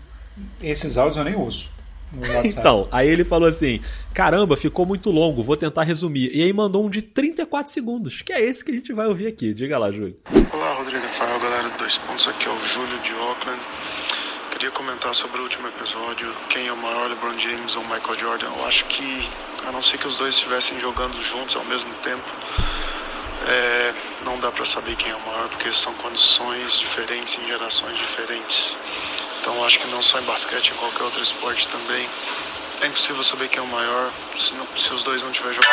Esses 0.63 0.97
áudios 0.97 1.17
eu 1.17 1.25
nem 1.25 1.37
uso. 1.37 1.69
Então, 2.45 2.89
aí 2.93 3.09
ele 3.09 3.25
falou 3.25 3.49
assim: 3.49 3.81
caramba, 4.13 4.57
ficou 4.57 4.85
muito 4.85 5.11
longo, 5.11 5.43
vou 5.43 5.57
tentar 5.57 5.83
resumir. 5.83 6.31
E 6.35 6.43
aí 6.43 6.53
mandou 6.53 6.85
um 6.85 6.91
de 6.91 7.03
34 7.03 7.73
segundos, 7.73 8.23
que 8.23 8.33
é 8.33 8.45
esse 8.45 8.65
que 8.65 8.71
a 8.71 8.75
gente 8.75 8.93
vai 8.93 9.07
ouvir 9.07 9.27
aqui. 9.27 9.55
Diga 9.55 9.79
lá, 9.79 9.91
Júlio. 9.91 10.17
Olá, 10.53 10.75
Rodrigo 10.75 11.03
Rafael, 11.03 11.41
galera 11.41 11.69
do 11.69 11.79
Dois 11.79 11.99
Pontos, 11.99 12.29
aqui 12.29 12.49
é 12.49 12.51
o 12.51 12.59
Júlio 12.67 12.99
de 13.01 13.13
Auckland. 13.13 13.61
Queria 14.53 14.71
comentar 14.71 15.15
sobre 15.15 15.41
o 15.41 15.43
último 15.43 15.67
episódio: 15.69 16.29
quem 16.49 16.67
é 16.67 16.73
o 16.73 16.77
maior, 16.77 17.09
LeBron 17.09 17.39
James 17.39 17.75
ou 17.77 17.83
Michael 17.85 18.19
Jordan? 18.19 18.47
Eu 18.47 18.67
acho 18.67 18.85
que, 18.85 19.29
a 19.67 19.73
não 19.73 19.83
ser 19.83 19.99
que 19.99 20.07
os 20.07 20.19
dois 20.19 20.35
estivessem 20.35 20.79
jogando 20.79 21.21
juntos 21.23 21.57
ao 21.57 21.65
mesmo 21.65 21.93
tempo, 22.03 22.31
é, 23.49 23.95
não 24.25 24.39
dá 24.39 24.53
para 24.53 24.65
saber 24.65 24.95
quem 24.97 25.11
é 25.11 25.17
o 25.17 25.21
maior, 25.27 25.49
porque 25.49 25.73
são 25.73 25.93
condições 25.95 26.79
diferentes 26.79 27.39
em 27.39 27.49
gerações 27.49 27.97
diferentes. 27.97 28.77
Então 29.43 29.65
acho 29.65 29.81
que 29.81 29.89
não 29.89 30.01
só 30.01 30.21
em 30.21 30.25
basquete, 30.25 30.71
em 30.71 30.77
qualquer 30.77 31.03
outro 31.03 31.21
esporte 31.21 31.67
também. 31.67 32.09
É 32.81 32.87
impossível 32.87 33.25
saber 33.25 33.49
quem 33.49 33.59
é 33.59 33.63
o 33.63 33.67
maior 33.67 34.13
se, 34.37 34.55
não, 34.55 34.65
se 34.77 34.95
os 34.95 35.03
dois 35.03 35.21
não 35.21 35.33
estiverem 35.33 35.57
jogando 35.57 35.73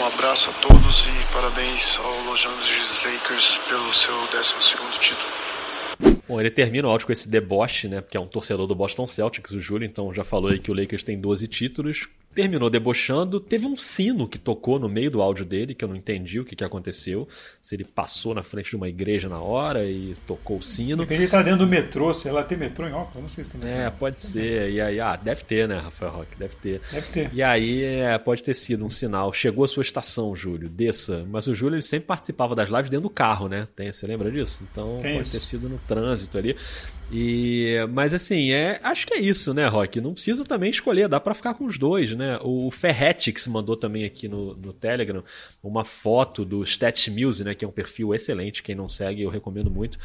Um 0.00 0.06
abraço 0.06 0.48
a 0.48 0.52
todos 0.54 1.06
e 1.06 1.34
parabéns 1.34 1.98
ao 1.98 2.20
Los 2.24 2.46
Angeles 2.46 3.04
Lakers 3.04 3.58
pelo 3.68 3.92
seu 3.92 4.14
12 4.32 4.54
título. 4.98 6.18
Bom, 6.26 6.40
ele 6.40 6.50
termina 6.50 6.88
o 6.88 6.90
áudio 6.90 7.06
com 7.06 7.12
esse 7.12 7.28
deboche, 7.28 7.86
né? 7.86 8.00
Porque 8.00 8.16
é 8.16 8.20
um 8.20 8.26
torcedor 8.26 8.66
do 8.66 8.74
Boston 8.74 9.06
Celtics, 9.06 9.52
o 9.52 9.60
Júlio, 9.60 9.84
então 9.84 10.12
já 10.14 10.24
falou 10.24 10.50
aí 10.50 10.58
que 10.58 10.70
o 10.70 10.74
Lakers 10.74 11.04
tem 11.04 11.20
12 11.20 11.48
títulos 11.48 12.08
terminou 12.34 12.70
debochando. 12.70 13.40
Teve 13.40 13.66
um 13.66 13.76
sino 13.76 14.26
que 14.26 14.38
tocou 14.38 14.78
no 14.78 14.88
meio 14.88 15.10
do 15.10 15.22
áudio 15.22 15.44
dele, 15.44 15.74
que 15.74 15.84
eu 15.84 15.88
não 15.88 15.96
entendi 15.96 16.40
o 16.40 16.44
que, 16.44 16.56
que 16.56 16.64
aconteceu. 16.64 17.28
Se 17.60 17.74
ele 17.74 17.84
passou 17.84 18.34
na 18.34 18.42
frente 18.42 18.70
de 18.70 18.76
uma 18.76 18.88
igreja 18.88 19.28
na 19.28 19.40
hora 19.40 19.84
e 19.84 20.12
tocou 20.26 20.58
o 20.58 20.62
sino. 20.62 21.06
Ele 21.08 21.28
tá 21.28 21.42
dentro 21.42 21.60
do 21.60 21.66
metrô, 21.66 22.12
sei 22.14 22.32
lá, 22.32 22.42
tem 22.42 22.58
metrô 22.58 22.88
em 22.88 22.92
Auckland, 22.92 23.22
não 23.22 23.28
sei 23.28 23.44
se 23.44 23.50
tem 23.50 23.60
metrô. 23.60 23.76
É, 23.76 23.90
pode 23.90 24.20
ser. 24.20 24.70
E 24.70 24.80
aí, 24.80 25.00
ah, 25.00 25.16
deve 25.16 25.44
ter, 25.44 25.68
né, 25.68 25.78
Rafael 25.78 26.12
Roque? 26.12 26.36
Deve 26.36 26.56
ter. 26.56 26.80
Deve 26.90 27.06
ter. 27.12 27.30
E 27.32 27.42
aí, 27.42 27.84
é, 27.84 28.18
pode 28.18 28.42
ter 28.42 28.54
sido 28.54 28.84
um 28.84 28.90
sinal. 28.90 29.32
Chegou 29.32 29.64
a 29.64 29.68
sua 29.68 29.82
estação, 29.82 30.34
Júlio, 30.34 30.68
desça. 30.68 31.26
Mas 31.30 31.46
o 31.46 31.54
Júlio, 31.54 31.76
ele 31.76 31.82
sempre 31.82 32.06
participava 32.06 32.54
das 32.54 32.68
lives 32.68 32.90
dentro 32.90 33.08
do 33.08 33.10
carro, 33.10 33.48
né? 33.48 33.68
Tem, 33.76 33.90
você 33.92 34.06
lembra 34.06 34.30
disso? 34.30 34.66
Então, 34.70 34.98
tem 35.00 35.14
pode 35.14 35.22
isso. 35.28 35.32
ter 35.32 35.40
sido 35.40 35.68
no 35.68 35.78
trânsito 35.78 36.38
ali. 36.38 36.56
E, 37.12 37.76
mas 37.90 38.14
assim, 38.14 38.52
é, 38.52 38.80
acho 38.82 39.06
que 39.06 39.12
é 39.12 39.20
isso, 39.20 39.52
né, 39.52 39.66
Rock? 39.66 40.00
Não 40.00 40.14
precisa 40.14 40.44
também 40.44 40.70
escolher, 40.70 41.08
dá 41.08 41.20
para 41.20 41.34
ficar 41.34 41.52
com 41.52 41.66
os 41.66 41.78
dois, 41.78 42.12
né? 42.16 42.38
O 42.42 42.70
Ferretix 42.70 43.46
mandou 43.46 43.76
também 43.76 44.04
aqui 44.04 44.26
no, 44.26 44.56
no 44.56 44.72
Telegram 44.72 45.22
uma 45.62 45.84
foto 45.84 46.42
do 46.42 46.62
Stats 46.62 47.08
Muse, 47.08 47.44
né? 47.44 47.54
Que 47.54 47.66
é 47.66 47.68
um 47.68 47.72
perfil 47.72 48.14
excelente, 48.14 48.62
quem 48.62 48.74
não 48.74 48.88
segue 48.88 49.22
eu 49.22 49.28
recomendo 49.28 49.70
muito 49.70 49.98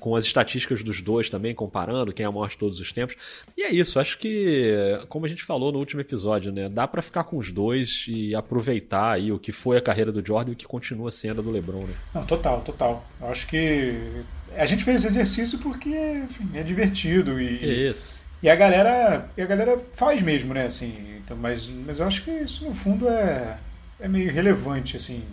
com 0.00 0.16
as 0.16 0.24
estatísticas 0.24 0.82
dos 0.82 1.00
dois 1.00 1.30
também, 1.30 1.54
comparando 1.54 2.12
quem 2.12 2.24
é 2.24 2.26
a 2.26 2.32
maior 2.32 2.48
de 2.48 2.58
todos 2.58 2.78
os 2.80 2.92
tempos. 2.92 3.16
E 3.56 3.62
é 3.62 3.70
isso, 3.70 3.98
acho 3.98 4.18
que, 4.18 5.00
como 5.08 5.24
a 5.24 5.28
gente 5.28 5.42
falou 5.42 5.72
no 5.72 5.78
último 5.78 6.00
episódio, 6.00 6.52
né, 6.52 6.68
dá 6.68 6.86
para 6.86 7.00
ficar 7.00 7.24
com 7.24 7.38
os 7.38 7.52
dois 7.52 8.04
e 8.08 8.34
aproveitar 8.34 9.12
aí 9.12 9.32
o 9.32 9.38
que 9.38 9.52
foi 9.52 9.78
a 9.78 9.80
carreira 9.80 10.12
do 10.12 10.26
Jordan 10.26 10.50
e 10.50 10.54
o 10.54 10.56
que 10.56 10.66
continua 10.66 11.10
sendo 11.10 11.40
a 11.40 11.44
do 11.44 11.50
LeBron, 11.50 11.86
né? 11.86 11.94
Não, 12.14 12.26
total, 12.26 12.60
total. 12.60 13.06
Eu 13.18 13.28
acho 13.28 13.46
que 13.46 14.24
a 14.56 14.66
gente 14.66 14.84
fez 14.84 14.98
esse 14.98 15.06
exercício 15.08 15.58
porque 15.58 15.88
enfim, 15.88 16.50
é 16.54 16.62
divertido 16.62 17.40
e 17.40 17.90
isso. 17.90 18.24
E 18.42 18.48
a 18.48 18.54
galera, 18.54 19.28
e 19.36 19.42
a 19.42 19.46
galera 19.46 19.78
faz 19.94 20.20
mesmo, 20.20 20.52
né, 20.52 20.66
assim, 20.66 21.18
então, 21.24 21.36
mas, 21.36 21.66
mas 21.68 21.98
eu 21.98 22.06
acho 22.06 22.22
que 22.22 22.30
isso 22.30 22.64
no 22.64 22.74
fundo 22.74 23.08
é, 23.08 23.56
é 23.98 24.06
meio 24.06 24.30
relevante, 24.30 24.96
assim, 24.96 25.24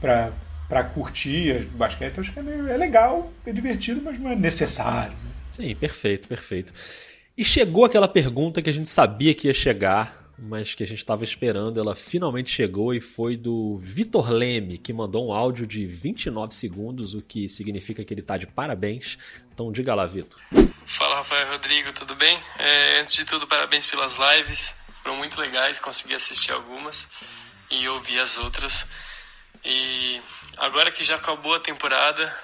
para 0.00 0.32
para 0.68 0.84
curtir 0.84 1.66
basquete, 1.74 2.20
acho 2.20 2.30
que 2.30 2.38
é, 2.38 2.42
meio, 2.42 2.68
é 2.68 2.76
legal, 2.76 3.32
é 3.46 3.52
divertido, 3.52 4.02
mas 4.04 4.20
não 4.20 4.30
é 4.30 4.36
necessário. 4.36 5.12
Né? 5.12 5.30
Sim, 5.48 5.74
perfeito, 5.74 6.28
perfeito. 6.28 6.74
E 7.36 7.42
chegou 7.42 7.86
aquela 7.86 8.06
pergunta 8.06 8.60
que 8.60 8.68
a 8.68 8.72
gente 8.72 8.90
sabia 8.90 9.34
que 9.34 9.48
ia 9.48 9.54
chegar, 9.54 10.27
mas 10.38 10.74
que 10.74 10.84
a 10.84 10.86
gente 10.86 10.98
estava 10.98 11.24
esperando, 11.24 11.80
ela 11.80 11.96
finalmente 11.96 12.50
chegou 12.50 12.94
e 12.94 13.00
foi 13.00 13.36
do 13.36 13.78
Vitor 13.78 14.30
Leme, 14.30 14.78
que 14.78 14.92
mandou 14.92 15.28
um 15.28 15.32
áudio 15.32 15.66
de 15.66 15.84
29 15.84 16.54
segundos, 16.54 17.14
o 17.14 17.20
que 17.20 17.48
significa 17.48 18.04
que 18.04 18.14
ele 18.14 18.20
está 18.20 18.36
de 18.36 18.46
parabéns. 18.46 19.18
Então 19.52 19.72
diga 19.72 19.94
lá, 19.94 20.06
Vitor. 20.06 20.38
Fala, 20.86 21.16
Rafael 21.16 21.50
Rodrigo, 21.50 21.92
tudo 21.92 22.14
bem? 22.14 22.40
É, 22.58 23.00
antes 23.00 23.14
de 23.14 23.24
tudo, 23.24 23.46
parabéns 23.46 23.84
pelas 23.84 24.16
lives, 24.16 24.74
foram 25.02 25.16
muito 25.16 25.40
legais, 25.40 25.80
consegui 25.80 26.14
assistir 26.14 26.52
algumas 26.52 27.08
e 27.70 27.88
ouvir 27.88 28.20
as 28.20 28.38
outras. 28.38 28.86
E 29.64 30.20
agora 30.56 30.92
que 30.92 31.02
já 31.02 31.16
acabou 31.16 31.54
a 31.54 31.60
temporada, 31.60 32.34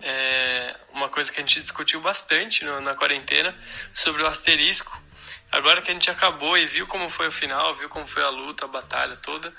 é 0.00 0.76
uma 0.92 1.08
coisa 1.08 1.32
que 1.32 1.40
a 1.40 1.44
gente 1.44 1.60
discutiu 1.60 2.00
bastante 2.00 2.64
no, 2.64 2.80
na 2.80 2.94
quarentena 2.94 3.56
sobre 3.92 4.22
o 4.22 4.26
asterisco. 4.26 5.02
Agora 5.54 5.80
que 5.80 5.88
a 5.88 5.94
gente 5.94 6.10
acabou 6.10 6.58
e 6.58 6.66
viu 6.66 6.84
como 6.84 7.08
foi 7.08 7.28
o 7.28 7.30
final, 7.30 7.72
viu 7.74 7.88
como 7.88 8.04
foi 8.08 8.24
a 8.24 8.28
luta, 8.28 8.64
a 8.64 8.68
batalha 8.68 9.14
toda, 9.22 9.52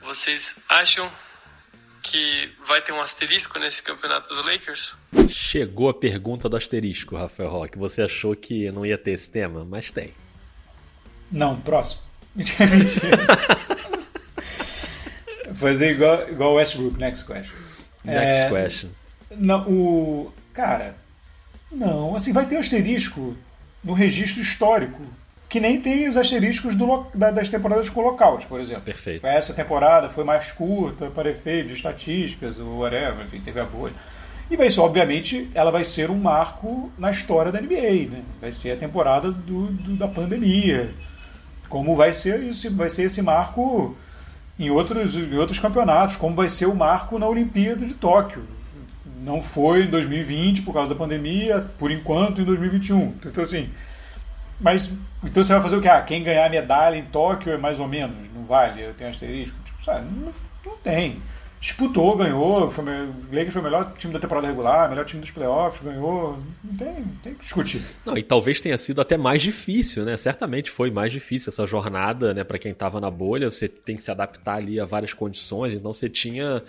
vocês 0.00 0.60
acham 0.68 1.10
que 2.00 2.52
vai 2.64 2.80
ter 2.80 2.92
um 2.92 3.00
asterisco 3.00 3.58
nesse 3.58 3.82
campeonato 3.82 4.32
do 4.32 4.40
Lakers? 4.40 4.96
Chegou 5.28 5.88
a 5.88 5.94
pergunta 5.94 6.48
do 6.48 6.56
asterisco, 6.56 7.16
Rafael 7.16 7.50
Roque. 7.50 7.76
Você 7.76 8.02
achou 8.02 8.36
que 8.36 8.70
não 8.70 8.86
ia 8.86 8.96
ter 8.96 9.10
esse 9.10 9.28
tema, 9.28 9.64
mas 9.64 9.90
tem. 9.90 10.14
Não, 11.28 11.60
próximo. 11.60 12.02
Fazer 15.56 15.90
igual, 15.90 16.30
igual 16.30 16.54
Westbrook, 16.54 17.00
next 17.00 17.24
question. 17.24 17.56
Next 18.04 18.42
é, 18.42 18.48
question. 18.48 18.90
Não, 19.32 19.68
o. 19.68 20.32
Cara, 20.54 20.96
não, 21.72 22.14
assim, 22.14 22.32
vai 22.32 22.46
ter 22.46 22.58
asterisco 22.58 23.36
no 23.82 23.92
registro 23.92 24.42
histórico. 24.42 25.02
Que 25.48 25.60
nem 25.60 25.80
tem 25.80 26.08
os 26.08 26.16
asteriscos 26.16 26.74
do, 26.74 27.06
da, 27.14 27.30
das 27.30 27.48
temporadas 27.48 27.88
com 27.88 28.00
lockout, 28.00 28.46
por 28.46 28.60
exemplo. 28.60 28.82
Perfeito. 28.82 29.24
Essa 29.24 29.54
temporada 29.54 30.08
foi 30.08 30.24
mais 30.24 30.50
curta, 30.50 31.06
para 31.06 31.30
efeito 31.30 31.68
de 31.68 31.74
estatísticas, 31.74 32.58
ou 32.58 32.78
whatever, 32.78 33.24
enfim, 33.24 33.40
teve 33.40 33.60
a 33.60 33.64
bolha. 33.64 33.94
E 34.50 34.56
vai 34.56 34.70
ser, 34.70 34.80
obviamente, 34.80 35.50
ela 35.54 35.70
vai 35.70 35.84
ser 35.84 36.10
um 36.10 36.18
marco 36.18 36.90
na 36.98 37.10
história 37.10 37.50
da 37.50 37.60
NBA, 37.60 38.10
né? 38.10 38.22
Vai 38.40 38.52
ser 38.52 38.72
a 38.72 38.76
temporada 38.76 39.30
do, 39.30 39.66
do 39.68 39.96
da 39.96 40.06
pandemia. 40.06 40.92
Como 41.68 41.96
vai 41.96 42.12
ser 42.12 42.42
isso? 42.42 42.74
Vai 42.74 42.88
ser 42.88 43.04
esse 43.04 43.22
marco 43.22 43.96
em 44.58 44.70
outros, 44.70 45.14
em 45.14 45.36
outros 45.36 45.58
campeonatos, 45.58 46.16
como 46.16 46.34
vai 46.34 46.48
ser 46.48 46.66
o 46.66 46.74
marco 46.74 47.18
na 47.18 47.26
Olimpíada 47.26 47.84
de 47.84 47.94
Tóquio. 47.94 48.42
Não 49.22 49.40
foi 49.40 49.84
em 49.84 49.90
2020 49.90 50.62
por 50.62 50.74
causa 50.74 50.90
da 50.90 50.98
pandemia, 50.98 51.66
por 51.78 51.90
enquanto 51.90 52.40
em 52.40 52.44
2021. 52.44 53.14
Então, 53.24 53.44
assim. 53.44 53.70
Mas. 54.60 54.92
Então 55.24 55.42
você 55.42 55.52
vai 55.52 55.62
fazer 55.62 55.76
o 55.76 55.80
quê? 55.80 55.88
Ah, 55.88 56.02
quem 56.02 56.22
ganhar 56.22 56.48
medalha 56.50 56.96
em 56.96 57.04
Tóquio 57.04 57.52
é 57.52 57.56
mais 57.56 57.80
ou 57.80 57.88
menos? 57.88 58.16
Não 58.34 58.44
vale? 58.44 58.82
Eu 58.82 58.94
tenho 58.94 59.10
asterisco? 59.10 59.56
Tipo, 59.64 59.84
sabe? 59.84 60.06
Não, 60.14 60.32
não 60.64 60.76
tem 60.78 61.20
disputou, 61.60 62.16
ganhou, 62.16 62.70
foi, 62.70 62.84
Lakers 63.32 63.52
foi 63.52 63.60
o 63.60 63.64
melhor 63.64 63.92
time 63.96 64.12
da 64.12 64.20
temporada 64.20 64.46
regular, 64.46 64.88
melhor 64.88 65.04
time 65.04 65.20
dos 65.20 65.30
playoffs, 65.30 65.82
ganhou, 65.82 66.38
não 66.62 66.76
tem, 66.76 67.00
não 67.00 67.16
tem 67.22 67.34
que 67.34 67.42
discutir. 67.42 67.82
Não, 68.04 68.16
e 68.16 68.22
talvez 68.22 68.60
tenha 68.60 68.76
sido 68.76 69.00
até 69.00 69.16
mais 69.16 69.42
difícil, 69.42 70.04
né? 70.04 70.16
Certamente 70.16 70.70
foi 70.70 70.90
mais 70.90 71.12
difícil 71.12 71.50
essa 71.50 71.66
jornada, 71.66 72.34
né, 72.34 72.44
para 72.44 72.58
quem 72.58 72.72
estava 72.72 73.00
na 73.00 73.10
bolha, 73.10 73.50
você 73.50 73.68
tem 73.68 73.96
que 73.96 74.02
se 74.02 74.10
adaptar 74.10 74.56
ali 74.56 74.78
a 74.78 74.84
várias 74.84 75.12
condições, 75.12 75.72
então 75.72 75.92
você 75.92 76.08
tinha 76.08 76.62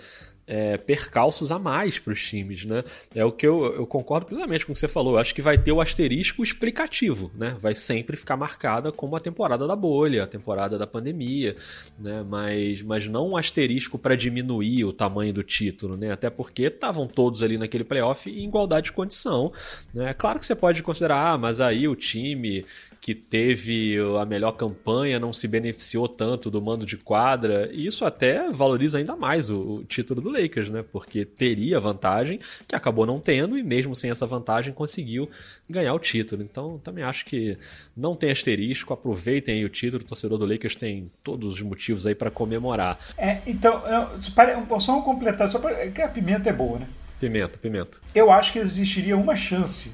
é, 0.48 0.78
percalços 0.78 1.52
a 1.52 1.58
mais 1.58 1.98
para 1.98 2.14
os 2.14 2.22
times, 2.22 2.64
né? 2.64 2.82
É 3.14 3.22
o 3.24 3.30
que 3.30 3.46
eu, 3.46 3.64
eu 3.74 3.86
concordo 3.86 4.26
plenamente 4.26 4.64
com 4.64 4.72
o 4.72 4.74
que 4.74 4.80
você 4.80 4.88
falou. 4.88 5.14
Eu 5.14 5.18
acho 5.18 5.34
que 5.34 5.42
vai 5.42 5.58
ter 5.58 5.70
o 5.70 5.80
asterisco 5.80 6.42
explicativo, 6.42 7.30
né? 7.36 7.54
Vai 7.60 7.74
sempre 7.74 8.16
ficar 8.16 8.36
marcada 8.36 8.90
como 8.90 9.14
a 9.14 9.20
temporada 9.20 9.66
da 9.66 9.76
bolha, 9.76 10.24
a 10.24 10.26
temporada 10.26 10.78
da 10.78 10.86
pandemia, 10.86 11.54
né? 11.98 12.24
Mas, 12.26 12.80
mas 12.80 13.06
não 13.06 13.30
um 13.30 13.36
asterisco 13.36 13.98
para 13.98 14.16
diminuir 14.16 14.86
o 14.86 14.92
tamanho 14.92 15.34
do 15.34 15.42
título, 15.42 15.96
né? 15.96 16.10
Até 16.10 16.30
porque 16.30 16.62
estavam 16.62 17.06
todos 17.06 17.42
ali 17.42 17.58
naquele 17.58 17.84
playoff 17.84 18.30
em 18.30 18.44
igualdade 18.44 18.86
de 18.86 18.92
condição, 18.92 19.52
né? 19.92 20.14
Claro 20.14 20.38
que 20.38 20.46
você 20.46 20.54
pode 20.54 20.82
considerar, 20.82 21.34
ah, 21.34 21.38
mas 21.38 21.60
aí 21.60 21.86
o 21.86 21.94
time 21.94 22.64
que 23.00 23.14
teve 23.14 23.96
a 24.20 24.26
melhor 24.26 24.52
campanha 24.52 25.20
não 25.20 25.32
se 25.32 25.46
beneficiou 25.46 26.08
tanto 26.08 26.50
do 26.50 26.60
mando 26.60 26.84
de 26.84 26.96
quadra, 26.96 27.70
e 27.72 27.86
isso 27.86 28.04
até 28.04 28.50
valoriza 28.50 28.98
ainda 28.98 29.14
mais 29.14 29.50
o, 29.50 29.58
o, 29.58 29.84
título 29.84 30.20
do 30.20 30.30
Lakers, 30.40 30.70
né? 30.70 30.84
Porque 30.92 31.24
teria 31.24 31.80
vantagem, 31.80 32.40
que 32.66 32.74
acabou 32.74 33.06
não 33.06 33.20
tendo, 33.20 33.58
e 33.58 33.62
mesmo 33.62 33.94
sem 33.94 34.10
essa 34.10 34.26
vantagem 34.26 34.72
conseguiu 34.72 35.30
ganhar 35.68 35.94
o 35.94 35.98
título. 35.98 36.42
Então 36.42 36.78
também 36.78 37.04
acho 37.04 37.24
que 37.24 37.58
não 37.96 38.14
tem 38.14 38.30
asterisco, 38.30 38.92
aproveitem 38.92 39.56
aí 39.56 39.64
o 39.64 39.68
título, 39.68 40.02
o 40.02 40.06
torcedor 40.06 40.38
do 40.38 40.46
Lakers 40.46 40.76
tem 40.76 41.10
todos 41.22 41.54
os 41.54 41.62
motivos 41.62 42.06
aí 42.06 42.14
para 42.14 42.30
comemorar. 42.30 42.98
É, 43.16 43.38
então, 43.46 43.82
eu, 43.86 44.80
só 44.80 44.98
um 44.98 45.02
completar, 45.02 45.48
só 45.48 45.58
para 45.58 45.90
que 45.90 46.02
a 46.02 46.08
pimenta 46.08 46.48
é 46.48 46.52
boa, 46.52 46.78
né? 46.78 46.88
Pimenta, 47.20 47.58
pimenta. 47.58 47.98
Eu 48.14 48.30
acho 48.30 48.52
que 48.52 48.58
existiria 48.58 49.16
uma 49.16 49.34
chance 49.34 49.90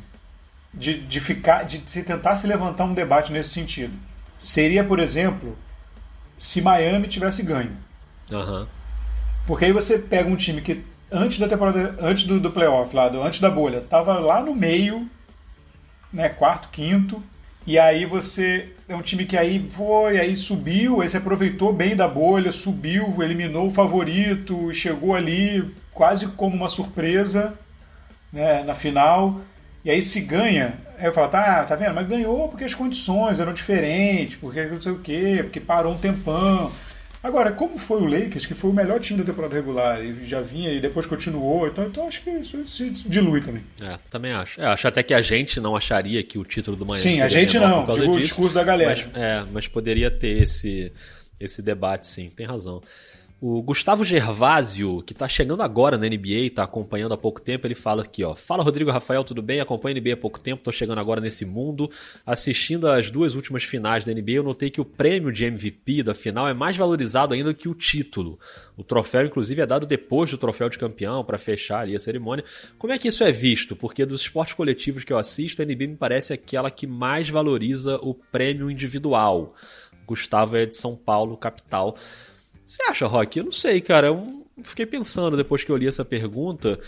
de, 0.72 1.00
de 1.00 1.20
ficar, 1.20 1.64
de 1.64 1.82
se 1.88 2.02
tentar 2.02 2.36
se 2.36 2.46
levantar 2.46 2.84
um 2.84 2.94
debate 2.94 3.32
nesse 3.32 3.50
sentido. 3.50 3.94
Seria, 4.36 4.84
por 4.84 4.98
exemplo, 4.98 5.56
se 6.36 6.60
Miami 6.60 7.08
tivesse 7.08 7.42
ganho. 7.42 7.76
Uhum. 8.30 8.66
Porque 9.46 9.66
aí 9.66 9.72
você 9.72 9.98
pega 9.98 10.28
um 10.28 10.36
time 10.36 10.60
que 10.60 10.82
antes 11.10 11.38
da 11.38 11.48
temporada, 11.48 11.96
antes 12.00 12.24
do, 12.24 12.40
do 12.40 12.50
playoff, 12.50 12.94
lá, 12.94 13.08
do, 13.08 13.22
antes 13.22 13.40
da 13.40 13.50
bolha, 13.50 13.82
tava 13.82 14.18
lá 14.18 14.42
no 14.42 14.54
meio, 14.54 15.08
né, 16.12 16.28
quarto, 16.28 16.68
quinto, 16.70 17.22
e 17.66 17.78
aí 17.78 18.04
você 18.04 18.68
é 18.88 18.94
um 18.94 19.00
time 19.00 19.24
que 19.24 19.36
aí 19.36 19.70
foi, 19.70 20.18
aí 20.18 20.36
subiu, 20.36 21.00
aí 21.00 21.08
se 21.08 21.16
aproveitou 21.16 21.72
bem 21.72 21.96
da 21.96 22.06
bolha, 22.06 22.52
subiu, 22.52 23.22
eliminou 23.22 23.68
o 23.68 23.70
favorito, 23.70 24.72
chegou 24.74 25.14
ali 25.14 25.74
quase 25.92 26.26
como 26.28 26.54
uma 26.54 26.68
surpresa, 26.68 27.54
né, 28.32 28.62
na 28.64 28.74
final. 28.74 29.40
E 29.82 29.90
aí 29.90 30.02
se 30.02 30.20
ganha, 30.20 30.74
aí 30.98 31.06
eu 31.06 31.12
falo, 31.12 31.28
tá, 31.28 31.64
tá 31.64 31.74
vendo? 31.74 31.94
Mas 31.94 32.06
ganhou 32.06 32.48
porque 32.48 32.64
as 32.64 32.74
condições 32.74 33.40
eram 33.40 33.54
diferentes, 33.54 34.36
porque 34.36 34.64
não 34.66 34.80
sei 34.80 34.92
o 34.92 34.98
quê, 34.98 35.40
porque 35.42 35.60
parou 35.60 35.94
um 35.94 35.98
tempão. 35.98 36.70
Agora, 37.24 37.52
como 37.52 37.78
foi 37.78 38.02
o 38.02 38.04
Lakers, 38.04 38.44
que 38.44 38.52
foi 38.52 38.68
o 38.68 38.72
melhor 38.74 39.00
time 39.00 39.18
da 39.18 39.24
temporada 39.24 39.54
regular, 39.54 40.04
e 40.04 40.26
já 40.26 40.42
vinha 40.42 40.70
e 40.70 40.78
depois 40.78 41.06
continuou, 41.06 41.66
então, 41.66 41.86
então 41.86 42.06
acho 42.06 42.22
que 42.22 42.28
isso 42.28 42.66
se 42.66 42.90
dilui 42.90 43.40
também. 43.40 43.62
É, 43.80 43.98
também 44.10 44.32
acho. 44.32 44.60
É, 44.60 44.66
acho 44.66 44.86
até 44.86 45.02
que 45.02 45.14
a 45.14 45.22
gente 45.22 45.58
não 45.58 45.74
acharia 45.74 46.22
que 46.22 46.36
o 46.36 46.44
título 46.44 46.76
do 46.76 46.84
Miami 46.84 47.00
Sim, 47.00 47.22
a 47.22 47.28
gente 47.28 47.58
não, 47.58 47.86
digo 47.86 47.96
disso, 47.96 48.12
o 48.12 48.20
discurso 48.20 48.54
da 48.54 48.62
galera. 48.62 48.90
Mas, 48.90 49.08
é, 49.14 49.42
mas 49.50 49.66
poderia 49.66 50.10
ter 50.10 50.42
esse, 50.42 50.92
esse 51.40 51.62
debate, 51.62 52.06
sim, 52.06 52.28
tem 52.28 52.44
razão. 52.44 52.82
O 53.40 53.60
Gustavo 53.60 54.04
Gervásio, 54.04 55.02
que 55.02 55.12
está 55.12 55.28
chegando 55.28 55.62
agora 55.62 55.98
na 55.98 56.06
NBA, 56.06 56.46
está 56.46 56.62
acompanhando 56.62 57.12
há 57.12 57.18
pouco 57.18 57.42
tempo, 57.42 57.66
ele 57.66 57.74
fala 57.74 58.02
aqui, 58.02 58.24
ó. 58.24 58.34
Fala 58.34 58.62
Rodrigo 58.62 58.90
Rafael, 58.90 59.22
tudo 59.22 59.42
bem? 59.42 59.60
Acompanho 59.60 59.96
a 59.96 60.00
NBA 60.00 60.14
há 60.14 60.16
pouco 60.16 60.40
tempo, 60.40 60.60
estou 60.60 60.72
chegando 60.72 60.98
agora 60.98 61.20
nesse 61.20 61.44
mundo. 61.44 61.90
Assistindo 62.24 62.88
as 62.88 63.10
duas 63.10 63.34
últimas 63.34 63.64
finais 63.64 64.04
da 64.04 64.14
NBA, 64.14 64.32
eu 64.32 64.42
notei 64.42 64.70
que 64.70 64.80
o 64.80 64.84
prêmio 64.84 65.30
de 65.30 65.44
MVP 65.44 66.04
da 66.04 66.14
final 66.14 66.48
é 66.48 66.54
mais 66.54 66.76
valorizado 66.76 67.34
ainda 67.34 67.52
que 67.52 67.68
o 67.68 67.74
título. 67.74 68.38
O 68.78 68.84
troféu, 68.84 69.26
inclusive, 69.26 69.60
é 69.60 69.66
dado 69.66 69.84
depois 69.84 70.30
do 70.30 70.38
troféu 70.38 70.70
de 70.70 70.78
campeão, 70.78 71.22
para 71.22 71.36
fechar 71.36 71.80
ali 71.80 71.94
a 71.94 71.98
cerimônia. 71.98 72.44
Como 72.78 72.92
é 72.92 72.98
que 72.98 73.08
isso 73.08 73.24
é 73.24 73.32
visto? 73.32 73.76
Porque 73.76 74.06
dos 74.06 74.22
esportes 74.22 74.54
coletivos 74.54 75.04
que 75.04 75.12
eu 75.12 75.18
assisto, 75.18 75.60
a 75.60 75.66
NBA 75.66 75.88
me 75.88 75.96
parece 75.96 76.32
aquela 76.32 76.70
que 76.70 76.86
mais 76.86 77.28
valoriza 77.28 77.98
o 78.00 78.14
prêmio 78.14 78.70
individual. 78.70 79.54
Gustavo 80.06 80.56
é 80.56 80.64
de 80.64 80.76
São 80.76 80.96
Paulo, 80.96 81.36
capital. 81.36 81.96
Você 82.66 82.82
acha, 82.84 83.06
Rock? 83.06 83.38
Eu 83.38 83.44
não 83.44 83.52
sei, 83.52 83.80
cara. 83.80 84.06
Eu 84.08 84.44
fiquei 84.62 84.86
pensando 84.86 85.36
depois 85.36 85.64
que 85.64 85.70
eu 85.70 85.76
li 85.76 85.86
essa 85.86 86.04
pergunta. 86.04 86.78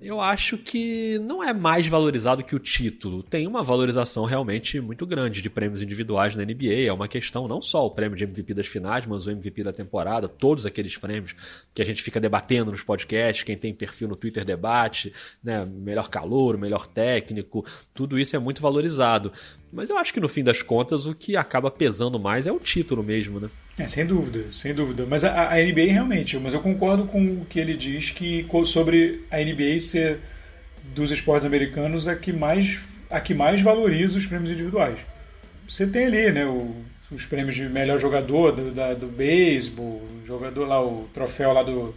eu 0.00 0.20
acho 0.20 0.58
que 0.58 1.18
não 1.20 1.42
é 1.42 1.52
mais 1.54 1.86
valorizado 1.86 2.44
que 2.44 2.54
o 2.54 2.58
título. 2.58 3.22
Tem 3.22 3.46
uma 3.46 3.62
valorização 3.62 4.24
realmente 4.24 4.80
muito 4.80 5.06
grande 5.06 5.40
de 5.42 5.50
prêmios 5.50 5.82
individuais 5.82 6.36
na 6.36 6.44
NBA. 6.44 6.86
É 6.86 6.92
uma 6.92 7.08
questão 7.08 7.48
não 7.48 7.62
só 7.62 7.86
o 7.86 7.90
prêmio 7.90 8.16
de 8.16 8.24
MVP 8.24 8.54
das 8.54 8.66
finais, 8.66 9.06
mas 9.06 9.26
o 9.26 9.30
MVP 9.30 9.64
da 9.64 9.72
temporada, 9.72 10.28
todos 10.28 10.66
aqueles 10.66 10.96
prêmios 10.98 11.34
que 11.74 11.82
a 11.82 11.84
gente 11.84 12.02
fica 12.02 12.20
debatendo 12.20 12.70
nos 12.70 12.82
podcasts, 12.82 13.42
quem 13.42 13.56
tem 13.56 13.74
perfil 13.74 14.06
no 14.06 14.14
Twitter 14.14 14.44
debate, 14.44 15.12
né? 15.42 15.66
Melhor 15.66 16.08
calor, 16.08 16.56
melhor 16.56 16.86
técnico, 16.86 17.66
tudo 17.92 18.18
isso 18.18 18.36
é 18.36 18.38
muito 18.38 18.62
valorizado. 18.62 19.32
Mas 19.72 19.90
eu 19.90 19.98
acho 19.98 20.14
que 20.14 20.20
no 20.20 20.28
fim 20.28 20.44
das 20.44 20.62
contas 20.62 21.04
o 21.04 21.14
que 21.14 21.36
acaba 21.36 21.70
pesando 21.70 22.18
mais 22.18 22.46
é 22.46 22.52
o 22.52 22.60
título 22.60 23.02
mesmo, 23.02 23.40
né? 23.40 23.50
É, 23.76 23.88
sem 23.88 24.06
dúvida, 24.06 24.44
sem 24.52 24.72
dúvida. 24.72 25.04
Mas 25.04 25.24
a, 25.24 25.52
a, 25.52 25.56
NBA 25.56 25.92
realmente, 25.92 26.38
mas 26.38 26.54
eu 26.54 26.60
concordo 26.60 27.06
com 27.06 27.40
o 27.40 27.44
que 27.44 27.58
ele 27.58 27.76
diz 27.76 28.10
que 28.10 28.46
sobre 28.66 29.24
a 29.28 29.38
NBA 29.38 29.80
ser 29.80 30.20
dos 30.94 31.10
esportes 31.10 31.44
americanos 31.44 32.06
a 32.06 32.14
que 32.14 32.32
mais 32.32 32.78
a 33.10 33.20
que 33.20 33.34
mais 33.34 33.60
valoriza 33.60 34.16
os 34.16 34.26
prêmios 34.26 34.50
individuais. 34.50 34.98
Você 35.68 35.86
tem 35.86 36.06
ali, 36.06 36.30
né, 36.30 36.44
o, 36.46 36.74
os 37.14 37.24
prêmios 37.26 37.54
de 37.54 37.68
melhor 37.68 37.98
jogador 37.98 38.52
do, 38.52 38.70
da, 38.72 38.94
do 38.94 39.06
beisebol, 39.06 40.02
jogador 40.24 40.66
lá, 40.66 40.82
o 40.82 41.08
troféu 41.14 41.52
lá 41.52 41.62
do. 41.62 41.94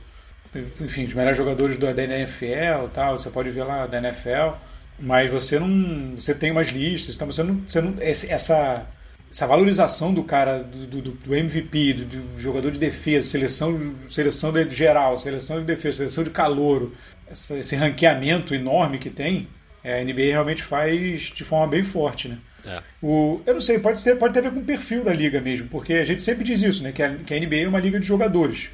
Enfim, 0.55 1.05
os 1.05 1.13
melhores 1.13 1.37
jogadores 1.37 1.77
do, 1.77 1.93
da 1.93 2.03
NFL 2.03 2.87
tal, 2.93 3.19
você 3.19 3.29
pode 3.29 3.49
ver 3.51 3.63
lá 3.63 3.85
da 3.85 3.97
NFL, 3.97 4.55
mas 4.99 5.29
você 5.29 5.59
não. 5.59 6.15
Você 6.15 6.33
tem 6.33 6.51
umas 6.51 6.69
listas, 6.69 7.15
então 7.15 7.27
você 7.27 7.43
não. 7.43 7.61
Você 7.67 7.81
não 7.81 7.95
essa 7.99 8.87
essa 9.29 9.45
valorização 9.45 10.13
do 10.13 10.23
cara, 10.23 10.59
do, 10.59 10.85
do, 10.85 11.11
do 11.11 11.35
MVP, 11.35 11.93
do, 11.93 12.05
do, 12.05 12.39
jogador 12.39 12.71
de 12.71 12.79
defesa, 12.79 13.27
seleção, 13.27 13.95
seleção 14.09 14.51
de 14.53 14.73
geral, 14.73 15.19
seleção 15.19 15.59
de 15.59 15.65
defesa, 15.65 15.97
seleção 15.97 16.23
de 16.23 16.29
calouro, 16.29 16.93
essa, 17.29 17.57
esse 17.57 17.75
ranqueamento 17.75 18.55
enorme 18.55 18.97
que 18.97 19.09
tem, 19.09 19.47
é, 19.83 19.99
a 19.99 20.03
NBA 20.03 20.31
realmente 20.31 20.63
faz 20.63 21.23
de 21.23 21.43
forma 21.43 21.67
bem 21.67 21.83
forte, 21.83 22.29
né? 22.29 22.37
É. 22.67 22.81
O, 23.01 23.41
eu 23.45 23.53
não 23.53 23.61
sei, 23.61 23.79
pode 23.79 24.03
ter, 24.03 24.15
pode 24.17 24.33
ter 24.33 24.39
a 24.39 24.43
ver 24.43 24.51
com 24.51 24.59
o 24.59 24.65
perfil 24.65 25.03
da 25.03 25.13
liga 25.13 25.39
mesmo, 25.39 25.67
porque 25.69 25.93
a 25.93 26.03
gente 26.03 26.21
sempre 26.21 26.43
diz 26.43 26.61
isso, 26.61 26.83
né? 26.83 26.91
Que 26.91 27.01
a, 27.01 27.15
que 27.15 27.33
a 27.33 27.39
NBA 27.39 27.55
é 27.63 27.67
uma 27.67 27.79
liga 27.79 27.99
de 27.99 28.05
jogadores. 28.05 28.69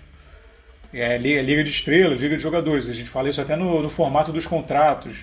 É 0.93 1.17
liga, 1.17 1.41
liga 1.41 1.63
de 1.63 1.69
estrelas, 1.69 2.19
liga 2.19 2.35
de 2.35 2.43
jogadores. 2.43 2.89
A 2.89 2.93
gente 2.93 3.09
fala 3.09 3.29
isso 3.29 3.41
até 3.41 3.55
no, 3.55 3.81
no 3.81 3.89
formato 3.89 4.31
dos 4.31 4.45
contratos, 4.45 5.17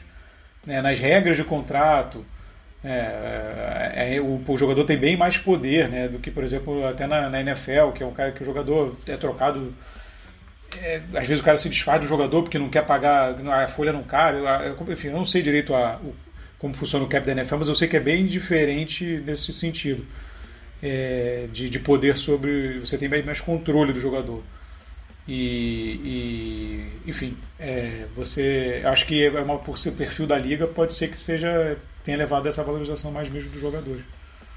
né? 0.65 0.81
nas 0.81 0.99
regras 0.99 1.37
de 1.37 1.45
contrato. 1.45 2.25
É, 2.83 3.93
é, 3.95 4.17
é, 4.17 4.21
o, 4.21 4.43
o, 4.47 4.57
jogador 4.57 4.85
tem 4.85 4.97
bem 4.97 5.17
mais 5.17 5.37
poder 5.37 5.89
né, 5.89 6.09
do 6.09 6.19
que, 6.19 6.31
por 6.31 6.43
exemplo, 6.43 6.87
até 6.87 7.07
na, 7.07 7.29
na 7.29 7.41
NFL, 7.43 7.91
que 7.95 8.03
é 8.03 8.07
um 8.07 8.13
cara 8.13 8.33
que 8.33 8.43
o 8.43 8.47
jogador 8.47 8.97
é 9.07 9.17
trocado. 9.17 9.75
É, 10.83 11.03
às 11.15 11.27
vezes 11.27 11.41
o 11.41 11.45
cara 11.45 11.59
se 11.59 11.69
desfaz 11.69 12.01
do 12.01 12.07
jogador 12.07 12.43
porque 12.43 12.59
não 12.59 12.71
quer 12.71 12.87
pagar, 12.87 13.35
a 13.35 13.69
folha 13.69 13.93
não 13.93 14.03
cabe. 14.03 14.39
Enfim, 14.89 15.09
eu 15.09 15.15
não 15.15 15.27
sei 15.27 15.43
direito 15.43 15.75
a, 15.75 15.97
o, 15.97 16.15
como 16.61 16.75
funciona 16.75 17.05
o 17.05 17.09
cap 17.09 17.27
da 17.27 17.33
NFL, 17.33 17.57
mas 17.57 17.69
eu 17.69 17.75
sei 17.75 17.89
que 17.89 17.97
é 17.97 18.01
bem 18.01 18.27
diferente 18.27 19.05
nesse 19.27 19.53
sentido. 19.53 20.05
É, 20.83 21.47
de, 21.53 21.69
de 21.69 21.79
poder 21.79 22.17
sobre. 22.17 22.79
Você 22.79 22.97
tem 22.97 23.09
bem 23.09 23.23
mais 23.23 23.41
controle 23.41 23.93
do 23.93 24.01
jogador. 24.01 24.43
E, 25.29 26.93
e, 27.05 27.11
enfim, 27.11 27.37
é, 27.59 28.07
você 28.17 28.83
acho 28.85 29.07
que 29.07 29.25
é 29.25 29.31
uma, 29.31 29.59
por 29.59 29.79
ser 29.79 29.93
perfil 29.93 30.27
da 30.27 30.37
liga 30.39 30.67
pode 30.67 30.95
ser 30.95 31.09
que 31.09 31.19
seja 31.19 31.77
tenha 32.05 32.17
levado 32.17 32.49
essa 32.49 32.65
valorização 32.65 33.13
mais 33.13 33.29
mesmo 33.29 33.51
dos 33.51 33.61
jogadores. 33.61 34.03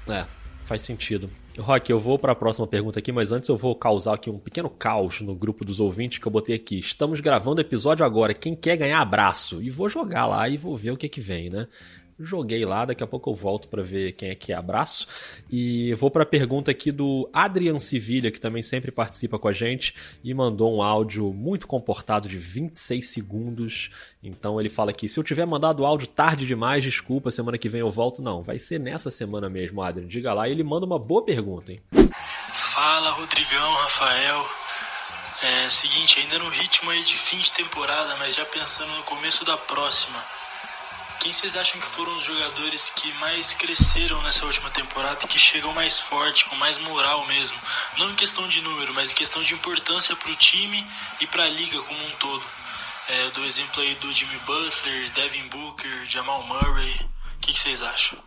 É, 0.08 0.24
faz 0.64 0.82
sentido. 0.82 1.30
Rock, 1.58 1.90
eu 1.90 2.00
vou 2.00 2.18
para 2.18 2.32
a 2.32 2.34
próxima 2.34 2.66
pergunta 2.66 2.98
aqui, 2.98 3.12
mas 3.12 3.30
antes 3.30 3.48
eu 3.48 3.56
vou 3.56 3.76
causar 3.76 4.14
aqui 4.14 4.28
um 4.28 4.38
pequeno 4.38 4.68
caos 4.68 5.20
no 5.20 5.34
grupo 5.34 5.64
dos 5.64 5.78
ouvintes 5.78 6.18
que 6.18 6.26
eu 6.26 6.32
botei 6.32 6.56
aqui. 6.56 6.78
Estamos 6.78 7.20
gravando 7.20 7.60
episódio 7.60 8.04
agora. 8.04 8.34
Quem 8.34 8.56
quer 8.56 8.76
ganhar 8.76 9.00
abraço? 9.00 9.62
E 9.62 9.70
vou 9.70 9.88
jogar 9.88 10.26
lá 10.26 10.48
e 10.48 10.56
vou 10.56 10.76
ver 10.76 10.90
o 10.90 10.96
que 10.96 11.08
que 11.08 11.20
vem, 11.20 11.50
né? 11.50 11.68
Joguei 12.18 12.64
lá, 12.64 12.84
daqui 12.84 13.02
a 13.02 13.06
pouco 13.06 13.30
eu 13.30 13.34
volto 13.34 13.66
para 13.68 13.82
ver 13.82 14.12
quem 14.12 14.30
é 14.30 14.34
que 14.34 14.52
é 14.52 14.56
abraço. 14.56 15.08
E 15.50 15.92
vou 15.94 16.10
para 16.10 16.22
a 16.22 16.26
pergunta 16.26 16.70
aqui 16.70 16.92
do 16.92 17.28
Adrian 17.32 17.78
Civilha, 17.78 18.30
que 18.30 18.40
também 18.40 18.62
sempre 18.62 18.92
participa 18.92 19.38
com 19.38 19.48
a 19.48 19.52
gente 19.52 19.94
e 20.22 20.32
mandou 20.32 20.76
um 20.76 20.82
áudio 20.82 21.32
muito 21.32 21.66
comportado 21.66 22.28
de 22.28 22.38
26 22.38 23.06
segundos. 23.08 23.90
Então 24.22 24.60
ele 24.60 24.68
fala 24.68 24.90
aqui: 24.90 25.08
se 25.08 25.18
eu 25.18 25.24
tiver 25.24 25.44
mandado 25.44 25.84
áudio 25.84 26.06
tarde 26.06 26.46
demais, 26.46 26.84
desculpa, 26.84 27.30
semana 27.30 27.58
que 27.58 27.68
vem 27.68 27.80
eu 27.80 27.90
volto. 27.90 28.22
Não, 28.22 28.42
vai 28.42 28.58
ser 28.58 28.78
nessa 28.78 29.10
semana 29.10 29.50
mesmo, 29.50 29.82
Adrian. 29.82 30.06
Diga 30.06 30.32
lá. 30.32 30.48
E 30.48 30.52
ele 30.52 30.62
manda 30.62 30.86
uma 30.86 30.98
boa 30.98 31.24
pergunta, 31.24 31.72
hein? 31.72 31.82
Fala, 32.52 33.10
Rodrigão, 33.10 33.72
Rafael. 33.74 34.46
É 35.42 35.68
seguinte, 35.68 36.20
ainda 36.20 36.38
no 36.38 36.48
ritmo 36.48 36.90
aí 36.90 37.02
de 37.02 37.16
fim 37.16 37.38
de 37.38 37.50
temporada, 37.50 38.16
mas 38.16 38.34
já 38.34 38.44
pensando 38.46 38.90
no 38.94 39.02
começo 39.02 39.44
da 39.44 39.56
próxima. 39.56 40.43
Quem 41.20 41.32
vocês 41.32 41.56
acham 41.56 41.80
que 41.80 41.86
foram 41.86 42.14
os 42.16 42.24
jogadores 42.24 42.90
que 42.90 43.12
mais 43.14 43.54
cresceram 43.54 44.22
nessa 44.22 44.44
última 44.44 44.70
temporada 44.70 45.20
e 45.24 45.26
que 45.26 45.38
chegam 45.38 45.72
mais 45.72 45.98
forte, 45.98 46.44
com 46.46 46.56
mais 46.56 46.78
moral 46.78 47.26
mesmo? 47.26 47.56
Não 47.98 48.10
em 48.10 48.14
questão 48.14 48.46
de 48.46 48.60
número, 48.60 48.92
mas 48.94 49.10
em 49.10 49.14
questão 49.14 49.42
de 49.42 49.54
importância 49.54 50.14
para 50.16 50.30
o 50.30 50.34
time 50.34 50.84
e 51.20 51.26
para 51.26 51.44
a 51.44 51.48
liga 51.48 51.78
como 51.80 51.98
um 52.04 52.10
todo. 52.20 52.44
É, 53.08 53.30
do 53.30 53.44
exemplo 53.44 53.82
aí 53.82 53.94
do 53.96 54.12
Jimmy 54.12 54.38
Butler, 54.46 55.10
Devin 55.14 55.48
Booker, 55.48 56.04
Jamal 56.06 56.42
Murray. 56.46 56.94
O 57.36 57.40
que, 57.40 57.52
que 57.52 57.58
vocês 57.58 57.82
acham? 57.82 58.18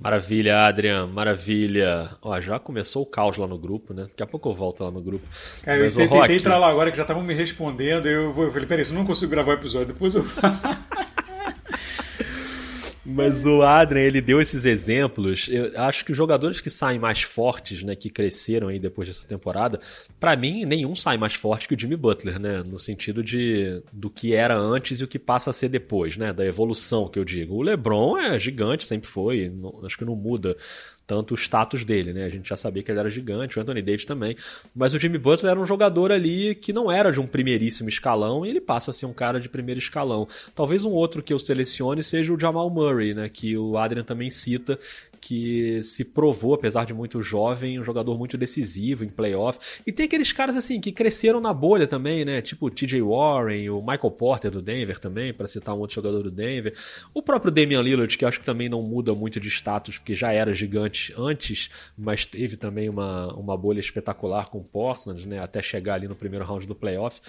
Maravilha, 0.00 0.66
Adrian, 0.66 1.06
maravilha. 1.06 2.10
Ó, 2.22 2.40
já 2.40 2.58
começou 2.58 3.02
o 3.02 3.06
caos 3.06 3.36
lá 3.36 3.46
no 3.46 3.58
grupo, 3.58 3.92
né? 3.92 4.02
Daqui 4.04 4.22
a 4.22 4.26
pouco 4.26 4.48
eu 4.48 4.54
volto 4.54 4.84
lá 4.84 4.90
no 4.90 5.00
grupo. 5.00 5.26
Cara, 5.62 5.78
Mas, 5.78 5.96
eu 5.96 6.08
tentei, 6.08 6.36
entrar 6.36 6.58
lá 6.58 6.68
agora 6.68 6.90
que 6.90 6.96
já 6.96 7.02
estavam 7.02 7.22
me 7.22 7.34
respondendo. 7.34 8.06
Eu, 8.06 8.34
eu 8.36 8.52
falei, 8.52 8.66
peraí, 8.66 8.84
se 8.84 8.92
eu 8.92 8.98
não 8.98 9.04
consigo 9.04 9.30
gravar 9.30 9.52
o 9.52 9.54
episódio, 9.54 9.88
depois 9.88 10.14
eu. 10.14 10.24
Mas 13.06 13.46
o 13.46 13.62
Adrian, 13.62 14.02
ele 14.02 14.20
deu 14.20 14.40
esses 14.40 14.64
exemplos. 14.64 15.48
Eu 15.48 15.80
acho 15.80 16.04
que 16.04 16.10
os 16.10 16.16
jogadores 16.16 16.60
que 16.60 16.68
saem 16.68 16.98
mais 16.98 17.22
fortes, 17.22 17.84
né, 17.84 17.94
que 17.94 18.10
cresceram 18.10 18.66
aí 18.66 18.80
depois 18.80 19.06
dessa 19.06 19.26
temporada, 19.26 19.78
para 20.18 20.34
mim, 20.36 20.64
nenhum 20.64 20.94
sai 20.96 21.16
mais 21.16 21.34
forte 21.34 21.68
que 21.68 21.74
o 21.74 21.78
Jimmy 21.78 21.96
Butler, 21.96 22.40
né, 22.40 22.64
no 22.64 22.78
sentido 22.78 23.22
de 23.22 23.80
do 23.92 24.10
que 24.10 24.34
era 24.34 24.58
antes 24.58 25.00
e 25.00 25.04
o 25.04 25.08
que 25.08 25.18
passa 25.18 25.50
a 25.50 25.52
ser 25.52 25.68
depois, 25.68 26.16
né, 26.16 26.32
da 26.32 26.44
evolução 26.44 27.08
que 27.08 27.18
eu 27.18 27.24
digo. 27.24 27.54
O 27.54 27.62
LeBron 27.62 28.18
é 28.18 28.38
gigante, 28.38 28.84
sempre 28.84 29.08
foi, 29.08 29.52
acho 29.84 29.96
que 29.96 30.04
não 30.04 30.16
muda 30.16 30.56
tanto 31.06 31.34
o 31.34 31.36
status 31.36 31.84
dele, 31.84 32.12
né? 32.12 32.24
A 32.24 32.28
gente 32.28 32.48
já 32.48 32.56
sabia 32.56 32.82
que 32.82 32.90
ele 32.90 32.98
era 32.98 33.08
gigante, 33.08 33.58
o 33.58 33.62
Anthony 33.62 33.80
Davis 33.80 34.04
também. 34.04 34.36
Mas 34.74 34.92
o 34.92 34.98
Jimmy 34.98 35.18
Butler 35.18 35.52
era 35.52 35.60
um 35.60 35.64
jogador 35.64 36.10
ali 36.10 36.54
que 36.54 36.72
não 36.72 36.90
era 36.90 37.12
de 37.12 37.20
um 37.20 37.26
primeiríssimo 37.26 37.88
escalão 37.88 38.44
e 38.44 38.48
ele 38.50 38.60
passa 38.60 38.90
a 38.90 38.94
ser 38.94 39.06
um 39.06 39.12
cara 39.12 39.40
de 39.40 39.48
primeiro 39.48 39.78
escalão. 39.78 40.26
Talvez 40.54 40.84
um 40.84 40.90
outro 40.90 41.22
que 41.22 41.32
eu 41.32 41.38
selecione 41.38 42.02
seja 42.02 42.32
o 42.32 42.40
Jamal 42.40 42.68
Murray, 42.68 43.14
né? 43.14 43.28
Que 43.28 43.56
o 43.56 43.78
Adrian 43.78 44.02
também 44.02 44.30
cita, 44.30 44.78
que 45.26 45.82
se 45.82 46.04
provou, 46.04 46.54
apesar 46.54 46.86
de 46.86 46.94
muito 46.94 47.20
jovem, 47.20 47.80
um 47.80 47.82
jogador 47.82 48.16
muito 48.16 48.38
decisivo 48.38 49.02
em 49.02 49.08
playoff. 49.08 49.58
E 49.84 49.90
tem 49.90 50.06
aqueles 50.06 50.30
caras 50.30 50.54
assim 50.54 50.80
que 50.80 50.92
cresceram 50.92 51.40
na 51.40 51.52
bolha 51.52 51.84
também, 51.84 52.24
né? 52.24 52.40
Tipo 52.40 52.66
o 52.66 52.70
TJ 52.70 53.02
Warren, 53.02 53.68
o 53.70 53.80
Michael 53.80 54.12
Porter 54.12 54.52
do 54.52 54.62
Denver 54.62 55.00
também, 55.00 55.34
para 55.34 55.48
citar 55.48 55.74
um 55.74 55.80
outro 55.80 55.96
jogador 55.96 56.22
do 56.22 56.30
Denver. 56.30 56.74
O 57.12 57.20
próprio 57.20 57.50
Damian 57.50 57.82
Lillard, 57.82 58.16
que 58.16 58.24
acho 58.24 58.38
que 58.38 58.44
também 58.44 58.68
não 58.68 58.82
muda 58.82 59.16
muito 59.16 59.40
de 59.40 59.48
status, 59.48 59.98
porque 59.98 60.14
já 60.14 60.30
era 60.30 60.54
gigante 60.54 61.12
antes, 61.18 61.70
mas 61.98 62.24
teve 62.24 62.56
também 62.56 62.88
uma, 62.88 63.34
uma 63.34 63.56
bolha 63.56 63.80
espetacular 63.80 64.48
com 64.48 64.58
o 64.58 64.64
Portland, 64.64 65.26
né? 65.26 65.40
Até 65.40 65.60
chegar 65.60 65.94
ali 65.94 66.06
no 66.06 66.14
primeiro 66.14 66.44
round 66.44 66.68
do 66.68 66.74
playoff. 66.76 67.20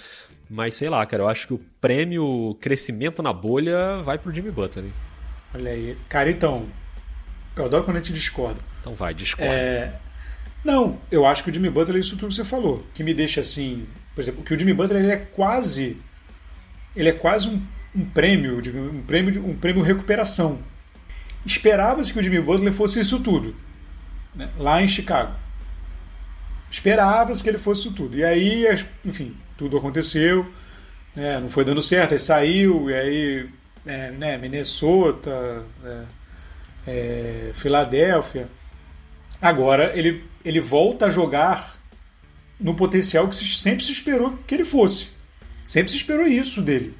Mas 0.47 0.75
sei 0.75 0.87
lá, 0.87 1.03
cara, 1.07 1.23
eu 1.23 1.27
acho 1.27 1.47
que 1.47 1.55
o 1.55 1.61
prêmio 1.81 2.55
crescimento 2.61 3.23
na 3.23 3.33
bolha 3.33 4.03
vai 4.03 4.19
pro 4.19 4.31
Jimmy 4.31 4.51
Butler. 4.51 4.85
Hein? 4.85 4.93
Olha 5.55 5.71
aí. 5.71 5.97
Cara, 6.07 6.29
então, 6.29 6.67
eu 7.59 7.65
adoro 7.65 7.83
quando 7.83 7.97
a 7.97 7.99
gente 7.99 8.13
discorda. 8.13 8.59
Então 8.81 8.93
vai, 8.93 9.13
discorda. 9.13 9.53
É... 9.53 9.93
Não, 10.63 10.99
eu 11.11 11.25
acho 11.25 11.43
que 11.43 11.49
o 11.49 11.53
Jimmy 11.53 11.69
Butler 11.69 11.97
é 11.97 11.99
isso 11.99 12.17
tudo 12.17 12.29
que 12.29 12.35
você 12.35 12.43
falou. 12.43 12.85
Que 12.93 13.03
me 13.03 13.13
deixa 13.13 13.41
assim. 13.41 13.87
Por 14.13 14.21
exemplo, 14.21 14.43
que 14.43 14.53
o 14.53 14.59
Jimmy 14.59 14.73
Butler 14.73 15.03
ele 15.03 15.11
é 15.11 15.17
quase. 15.17 15.97
Ele 16.95 17.09
é 17.09 17.13
quase 17.13 17.47
um, 17.47 17.61
um 17.95 18.05
prêmio, 18.05 18.57
um 18.57 19.01
prêmio, 19.03 19.45
um 19.45 19.55
prêmio 19.55 19.83
recuperação. 19.83 20.59
Esperava-se 21.45 22.11
que 22.11 22.19
o 22.19 22.23
Jimmy 22.23 22.41
Butler 22.41 22.73
fosse 22.73 22.99
isso 22.99 23.19
tudo. 23.19 23.55
Né? 24.35 24.49
Lá 24.57 24.81
em 24.81 24.87
Chicago. 24.87 25.35
Esperava-se 26.69 27.41
que 27.41 27.49
ele 27.49 27.57
fosse 27.57 27.81
isso 27.81 27.91
tudo. 27.93 28.17
E 28.17 28.25
aí, 28.25 28.65
enfim, 29.05 29.35
tudo 29.57 29.77
aconteceu. 29.77 30.45
Né? 31.15 31.39
Não 31.39 31.49
foi 31.49 31.63
dando 31.63 31.81
certo, 31.81 32.13
aí 32.13 32.19
saiu, 32.19 32.89
e 32.89 32.93
aí 32.93 33.49
é, 33.85 34.11
né, 34.11 34.37
Minnesota. 34.37 35.63
É, 35.83 36.03
é, 36.87 37.51
Filadélfia. 37.55 38.47
Agora 39.41 39.91
ele, 39.95 40.23
ele 40.43 40.61
volta 40.61 41.07
a 41.07 41.11
jogar 41.11 41.75
no 42.59 42.73
potencial 42.73 43.27
que 43.27 43.35
sempre 43.35 43.83
se 43.83 43.91
esperou 43.91 44.39
que 44.47 44.55
ele 44.55 44.65
fosse. 44.65 45.09
Sempre 45.65 45.91
se 45.91 45.97
esperou 45.97 46.25
isso 46.25 46.61
dele. 46.61 46.95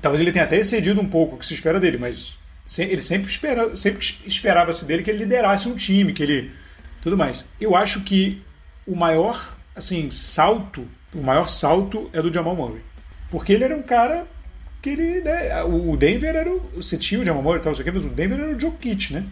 Talvez 0.00 0.20
ele 0.20 0.30
tenha 0.30 0.44
até 0.44 0.58
excedido 0.58 1.00
um 1.00 1.08
pouco 1.08 1.34
o 1.34 1.38
que 1.38 1.46
se 1.46 1.54
espera 1.54 1.80
dele, 1.80 1.96
mas 1.96 2.34
ele 2.78 3.02
sempre, 3.02 3.28
espera, 3.28 3.76
sempre 3.76 4.04
esperava-se 4.26 4.84
dele 4.84 5.02
que 5.02 5.10
ele 5.10 5.20
liderasse 5.20 5.68
um 5.68 5.74
time, 5.74 6.12
que 6.12 6.22
ele. 6.22 6.52
tudo 7.00 7.16
mais. 7.16 7.44
Eu 7.60 7.74
acho 7.74 8.02
que 8.02 8.42
o 8.86 8.94
maior 8.94 9.56
assim 9.74 10.10
salto, 10.10 10.86
o 11.14 11.22
maior 11.22 11.48
salto 11.48 12.10
é 12.12 12.20
do 12.20 12.32
Jamal 12.32 12.54
Murray. 12.54 12.82
Porque 13.30 13.52
ele 13.52 13.64
era 13.64 13.74
um 13.74 13.82
cara 13.82 14.26
que 14.82 14.90
ele, 14.90 15.20
né, 15.20 15.62
o 15.62 15.96
Denver 15.96 16.34
era 16.34 16.50
o, 16.50 16.60
você 16.74 16.98
tinha 16.98 17.20
o 17.20 17.24
Jamal 17.24 17.42
Murray 17.42 17.60
e 17.60 17.62
tal, 17.62 17.72
mas 17.72 18.04
o 18.04 18.08
Denver 18.08 18.40
era 18.40 18.54
o 18.54 18.60
Jokic, 18.60 19.12
né? 19.12 19.24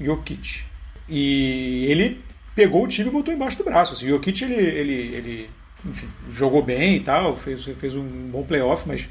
Jokic. 0.00 0.64
E 1.08 1.86
ele 1.88 2.20
pegou 2.54 2.84
o 2.84 2.88
time 2.88 3.08
e 3.08 3.12
botou 3.12 3.32
embaixo 3.32 3.56
do 3.56 3.64
braço. 3.64 3.92
Assim, 3.92 4.06
o 4.06 4.10
Jokic, 4.10 4.42
ele, 4.42 4.54
ele, 4.54 4.92
ele 5.14 5.50
enfim, 5.86 6.08
jogou 6.28 6.62
bem 6.62 6.96
e 6.96 7.00
tal, 7.00 7.36
fez, 7.36 7.64
fez 7.64 7.94
um 7.94 8.02
bom 8.02 8.42
playoff, 8.42 8.82
mas, 8.86 9.08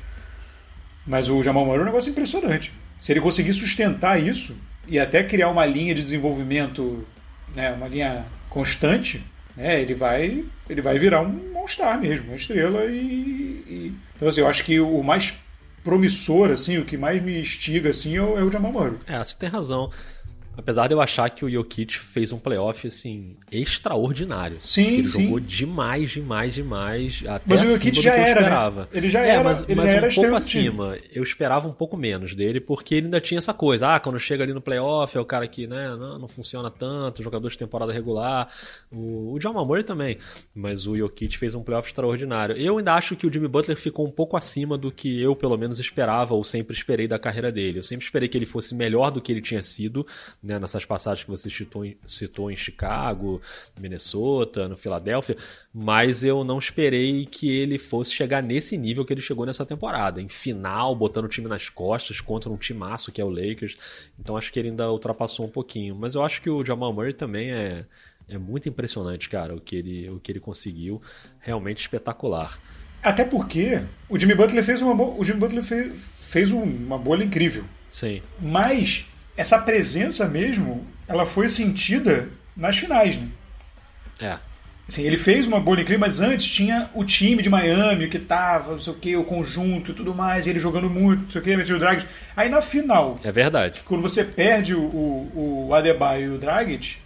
mas 1.08 1.30
o 1.30 1.42
Jamal 1.42 1.66
Murray 1.66 1.80
é 1.80 1.84
um 1.84 1.86
negócio 1.86 2.12
impressionante. 2.12 2.74
Se 3.00 3.14
ele 3.14 3.22
conseguir 3.22 3.54
sustentar 3.54 4.22
isso 4.22 4.56
e 4.88 5.00
até 5.00 5.24
criar 5.24 5.50
uma 5.50 5.66
linha 5.66 5.96
de 5.96 6.04
desenvolvimento, 6.04 7.06
né, 7.56 7.72
uma 7.72 7.88
linha 7.88 8.26
constante, 8.50 9.24
né, 9.56 9.82
ele 9.82 9.94
vai 9.94 10.44
ele 10.70 10.82
vai 10.82 11.00
virar 11.00 11.22
um 11.22 11.58
All-Star 11.58 12.00
mesmo, 12.00 12.28
uma 12.28 12.36
estrela 12.36 12.86
e, 12.86 13.64
e, 13.68 13.94
então 14.16 14.28
assim, 14.28 14.42
eu 14.42 14.48
acho 14.48 14.64
que 14.64 14.80
o 14.80 15.04
mais 15.04 15.34
promissor 15.84 16.52
assim, 16.52 16.78
o 16.78 16.86
que 16.86 16.98
mais 16.98 17.22
me 17.22 17.40
instiga 17.40 17.90
assim 17.90 18.16
é 18.16 18.22
o, 18.22 18.38
é 18.38 18.44
o 18.44 18.52
Jamal 18.52 18.72
Murray. 18.72 18.98
É, 19.08 19.18
você 19.24 19.38
tem 19.38 19.50
razão. 19.50 19.90
Apesar 20.58 20.88
de 20.88 20.94
eu 20.94 21.02
achar 21.02 21.30
que 21.30 21.46
o 21.46 21.50
Jokic 21.50 21.98
fez 21.98 22.32
um 22.32 22.38
playoff 22.38 22.86
assim 22.86 23.38
extraordinário. 23.52 24.58
Sim, 24.60 24.98
ele 24.98 25.08
sim. 25.08 25.24
jogou 25.24 25.40
demais, 25.40 26.12
demais, 26.12 26.54
demais. 26.54 27.24
Até 27.26 27.44
mas 27.48 27.62
o 27.62 27.66
Jokic 27.66 28.02
já 28.02 28.14
era, 28.14 28.30
esperava. 28.30 28.82
Né? 28.82 28.88
Ele 28.94 29.10
já 29.10 29.26
é, 29.26 29.30
era, 29.30 29.44
mas, 29.44 29.64
ele 29.64 29.76
mas 29.76 29.90
já 29.90 29.94
um 29.94 29.98
era 29.98 30.14
pouco 30.14 30.36
acima. 30.36 30.98
Eu 31.12 31.24
esperava 31.24 31.68
um 31.68 31.74
pouco 31.74 31.96
menos 31.96 32.36
dele, 32.36 32.60
porque 32.60 32.96
ele 32.96 33.06
ainda 33.06 33.22
tinha 33.22 33.38
essa 33.38 33.54
coisa. 33.54 33.96
Ah, 33.96 34.00
quando 34.00 34.20
chega 34.20 34.44
ali 34.44 34.54
no 34.54 34.62
playoff, 34.62 35.18
é 35.18 35.22
o 35.22 35.26
cara 35.26 35.48
que 35.48 35.66
né, 35.66 35.96
não, 35.96 36.20
não 36.20 36.28
funciona 36.28 36.70
tanto, 36.70 37.24
jogador 37.24 37.50
de 37.50 37.58
temporada 37.58 37.94
regular. 37.94 38.50
O, 38.92 39.34
o 39.34 39.40
Jamal 39.40 39.66
Murray 39.66 39.84
também. 39.84 40.18
Mas 40.54 40.86
o 40.86 40.98
Jokic 40.98 41.38
fez 41.38 41.56
um 41.56 41.64
playoff 41.64 41.88
extraordinário. 41.88 42.58
Eu 42.58 42.78
ainda 42.78 42.94
acho 42.94 43.16
que 43.16 43.26
o 43.26 43.32
Jimmy 43.32 43.48
Butler 43.48 43.78
ficou 43.78 44.06
um 44.06 44.12
pouco 44.12 44.36
acima 44.36 44.78
do 44.78 44.92
que 44.92 45.22
eu, 45.22 45.34
pelo 45.34 45.58
menos, 45.58 45.80
esperava 45.80 46.36
ou 46.36 46.44
sempre 46.44 46.76
esperei 46.76 47.08
da 47.08 47.18
carreira 47.18 47.52
dele. 47.52 47.80
Eu 47.80 47.84
sempre 47.84 48.04
esperei 48.04 48.28
que 48.28 48.38
ele 48.38 48.46
fosse 48.46 48.76
melhor 48.76 49.12
do 49.12 49.22
que 49.22 49.32
ele 49.32 49.42
tinha 49.42 49.62
sido 49.62 50.06
né, 50.42 50.58
nessas 50.58 50.86
passagens 50.86 51.24
que 51.24 51.30
você 51.30 51.50
citou, 51.50 51.86
citou 52.08 52.50
em 52.50 52.56
Chicago, 52.56 53.42
Minnesota, 53.80 54.68
no 54.68 54.76
Filadélfia, 54.76 55.38
mas 55.74 56.24
eu 56.24 56.44
não 56.44 56.58
esperei 56.58 57.26
que 57.26 57.50
ele 57.50 57.78
fosse 57.78 58.12
chegar 58.14 58.42
nesse 58.42 58.78
nível 58.78 59.06
que 59.06 59.14
ele 59.14 59.22
chegou 59.22 59.46
nessa 59.46 59.66
temporada, 59.66 60.22
em 60.22 60.28
final, 60.28 60.96
botando 60.96 61.26
o 61.26 61.30
time 61.30 61.48
nas 61.48 61.70
costas 61.70 62.20
contra 62.20 62.50
um 62.50 62.58
timaço 62.58 63.12
que 63.12 63.22
é 63.22 63.26
o 63.26 63.30
Lakers. 63.30 63.78
Então 64.20 64.36
acho 64.36 64.52
que 64.52 64.60
ele 64.60 64.70
ainda 64.70 64.92
ultrapassou 64.92 65.46
um 65.46 65.50
pouquinho. 65.50 65.96
Mas 65.96 66.16
eu 66.16 66.24
acho 66.24 66.42
que 66.42 66.50
o 66.50 66.66
Jamal 66.66 66.92
Murray 66.92 67.14
também 67.14 67.52
é, 67.52 67.86
é 68.28 68.38
muito 68.38 68.68
impressionante, 68.68 69.30
cara, 69.30 69.56
o 69.56 69.62
que 69.62 69.76
ele, 69.76 70.10
o 70.10 70.20
que 70.20 70.32
ele 70.32 70.40
conseguiu. 70.40 71.02
Realmente 71.40 71.82
espetacular. 71.82 72.60
Até 73.04 73.24
porque 73.24 73.82
o 74.10 74.18
Jimmy 74.18 74.36
Butler 74.36 74.64
fez 74.64 74.82
uma, 74.82 75.04
o 75.04 75.24
Jimmy 75.24 75.40
Butler 75.40 75.64
fez, 75.64 75.94
fez 76.20 76.52
uma 76.52 76.98
bolha 76.98 77.24
incrível. 77.24 77.64
Sim. 77.90 78.22
Mas 78.40 79.06
essa 79.42 79.60
presença 79.60 80.28
mesmo, 80.28 80.88
ela 81.08 81.26
foi 81.26 81.50
sentida 81.50 82.30
nas 82.56 82.78
finais, 82.78 83.18
né? 83.18 83.28
É. 84.20 84.38
Assim, 84.88 85.04
ele 85.04 85.18
fez 85.18 85.48
uma 85.48 85.60
bolha 85.60 85.82
incrível, 85.82 86.02
mas 86.02 86.20
antes 86.20 86.46
tinha 86.46 86.90
o 86.94 87.04
time 87.04 87.42
de 87.42 87.50
Miami 87.50 88.08
que 88.08 88.20
tava, 88.20 88.74
não 88.74 88.80
sei 88.80 88.94
o 88.94 88.96
que, 88.96 89.16
o 89.16 89.24
conjunto 89.24 89.92
e 89.92 89.94
tudo 89.94 90.14
mais, 90.14 90.46
ele 90.46 90.60
jogando 90.60 90.90
muito, 90.90 91.24
não 91.24 91.32
sei 91.32 91.42
o 91.42 91.44
que, 91.44 91.58
meteu 91.58 91.76
o 91.76 91.80
Dragic. 91.80 92.08
Aí 92.36 92.50
na 92.50 92.62
final. 92.62 93.16
É 93.24 93.32
verdade. 93.32 93.82
Quando 93.86 94.02
você 94.02 94.24
perde 94.24 94.76
o, 94.76 94.82
o, 94.82 95.68
o 95.70 95.74
Adebayo 95.74 96.34
e 96.34 96.36
o 96.36 96.38
Dragic, 96.38 96.98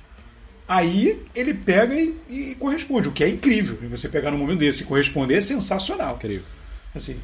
aí 0.68 1.22
ele 1.36 1.54
pega 1.54 1.94
e, 1.96 2.16
e, 2.28 2.56
corresponde, 2.56 3.08
o 3.08 3.12
que 3.12 3.24
é 3.24 3.30
incrível. 3.30 3.78
Você 3.90 4.10
pegar 4.10 4.32
num 4.32 4.38
momento 4.38 4.60
desse 4.60 4.84
e 4.84 4.86
corresponder 4.86 5.38
é 5.38 5.42
sensacional. 5.42 6.16
Incrível. 6.16 6.46
Assim, 6.94 7.18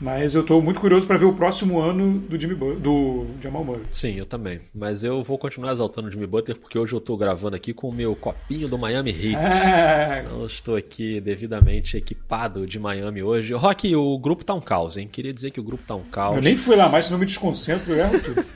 mas 0.00 0.34
eu 0.34 0.42
estou 0.42 0.60
muito 0.60 0.80
curioso 0.80 1.06
para 1.06 1.16
ver 1.16 1.24
o 1.24 1.32
próximo 1.32 1.80
ano 1.80 2.18
do 2.18 2.38
Jimmy 2.38 2.54
Butler, 2.54 2.78
do 2.78 3.26
Jamal 3.40 3.64
Murray. 3.64 3.82
Sim, 3.90 4.14
eu 4.14 4.26
também. 4.26 4.60
Mas 4.74 5.02
eu 5.02 5.22
vou 5.22 5.38
continuar 5.38 5.72
exaltando 5.72 6.08
o 6.08 6.10
Jimmy 6.10 6.26
Butler 6.26 6.58
porque 6.58 6.78
hoje 6.78 6.92
eu 6.92 6.98
estou 6.98 7.16
gravando 7.16 7.56
aqui 7.56 7.72
com 7.72 7.88
o 7.88 7.92
meu 7.92 8.14
copinho 8.14 8.68
do 8.68 8.76
Miami 8.76 9.10
Heat. 9.10 9.36
Ah. 9.36 10.22
Então 10.24 10.40
eu 10.40 10.46
estou 10.46 10.76
aqui 10.76 11.20
devidamente 11.20 11.96
equipado 11.96 12.66
de 12.66 12.78
Miami 12.78 13.22
hoje. 13.22 13.54
Rock, 13.54 13.94
o 13.94 14.18
grupo 14.18 14.44
tá 14.44 14.54
um 14.54 14.60
caos, 14.60 14.96
hein? 14.96 15.08
Queria 15.10 15.32
dizer 15.32 15.50
que 15.50 15.60
o 15.60 15.62
grupo 15.62 15.84
tá 15.86 15.94
um 15.94 16.04
caos. 16.04 16.36
Eu 16.36 16.42
nem 16.42 16.56
fui 16.56 16.76
lá 16.76 16.88
mais, 16.88 17.06
senão 17.06 17.18
me 17.18 17.26
desconcentro, 17.26 17.94
tudo. 18.24 18.44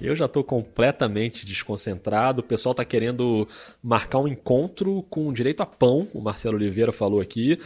Eu 0.00 0.14
já 0.14 0.26
estou 0.26 0.44
completamente 0.44 1.44
desconcentrado. 1.44 2.40
O 2.40 2.44
pessoal 2.44 2.72
está 2.72 2.84
querendo 2.84 3.46
marcar 3.82 4.18
um 4.18 4.28
encontro 4.28 5.04
com 5.08 5.32
direito 5.32 5.62
a 5.62 5.66
pão. 5.66 6.06
O 6.12 6.20
Marcelo 6.20 6.56
Oliveira 6.56 6.92
falou 6.92 7.20
aqui. 7.20 7.58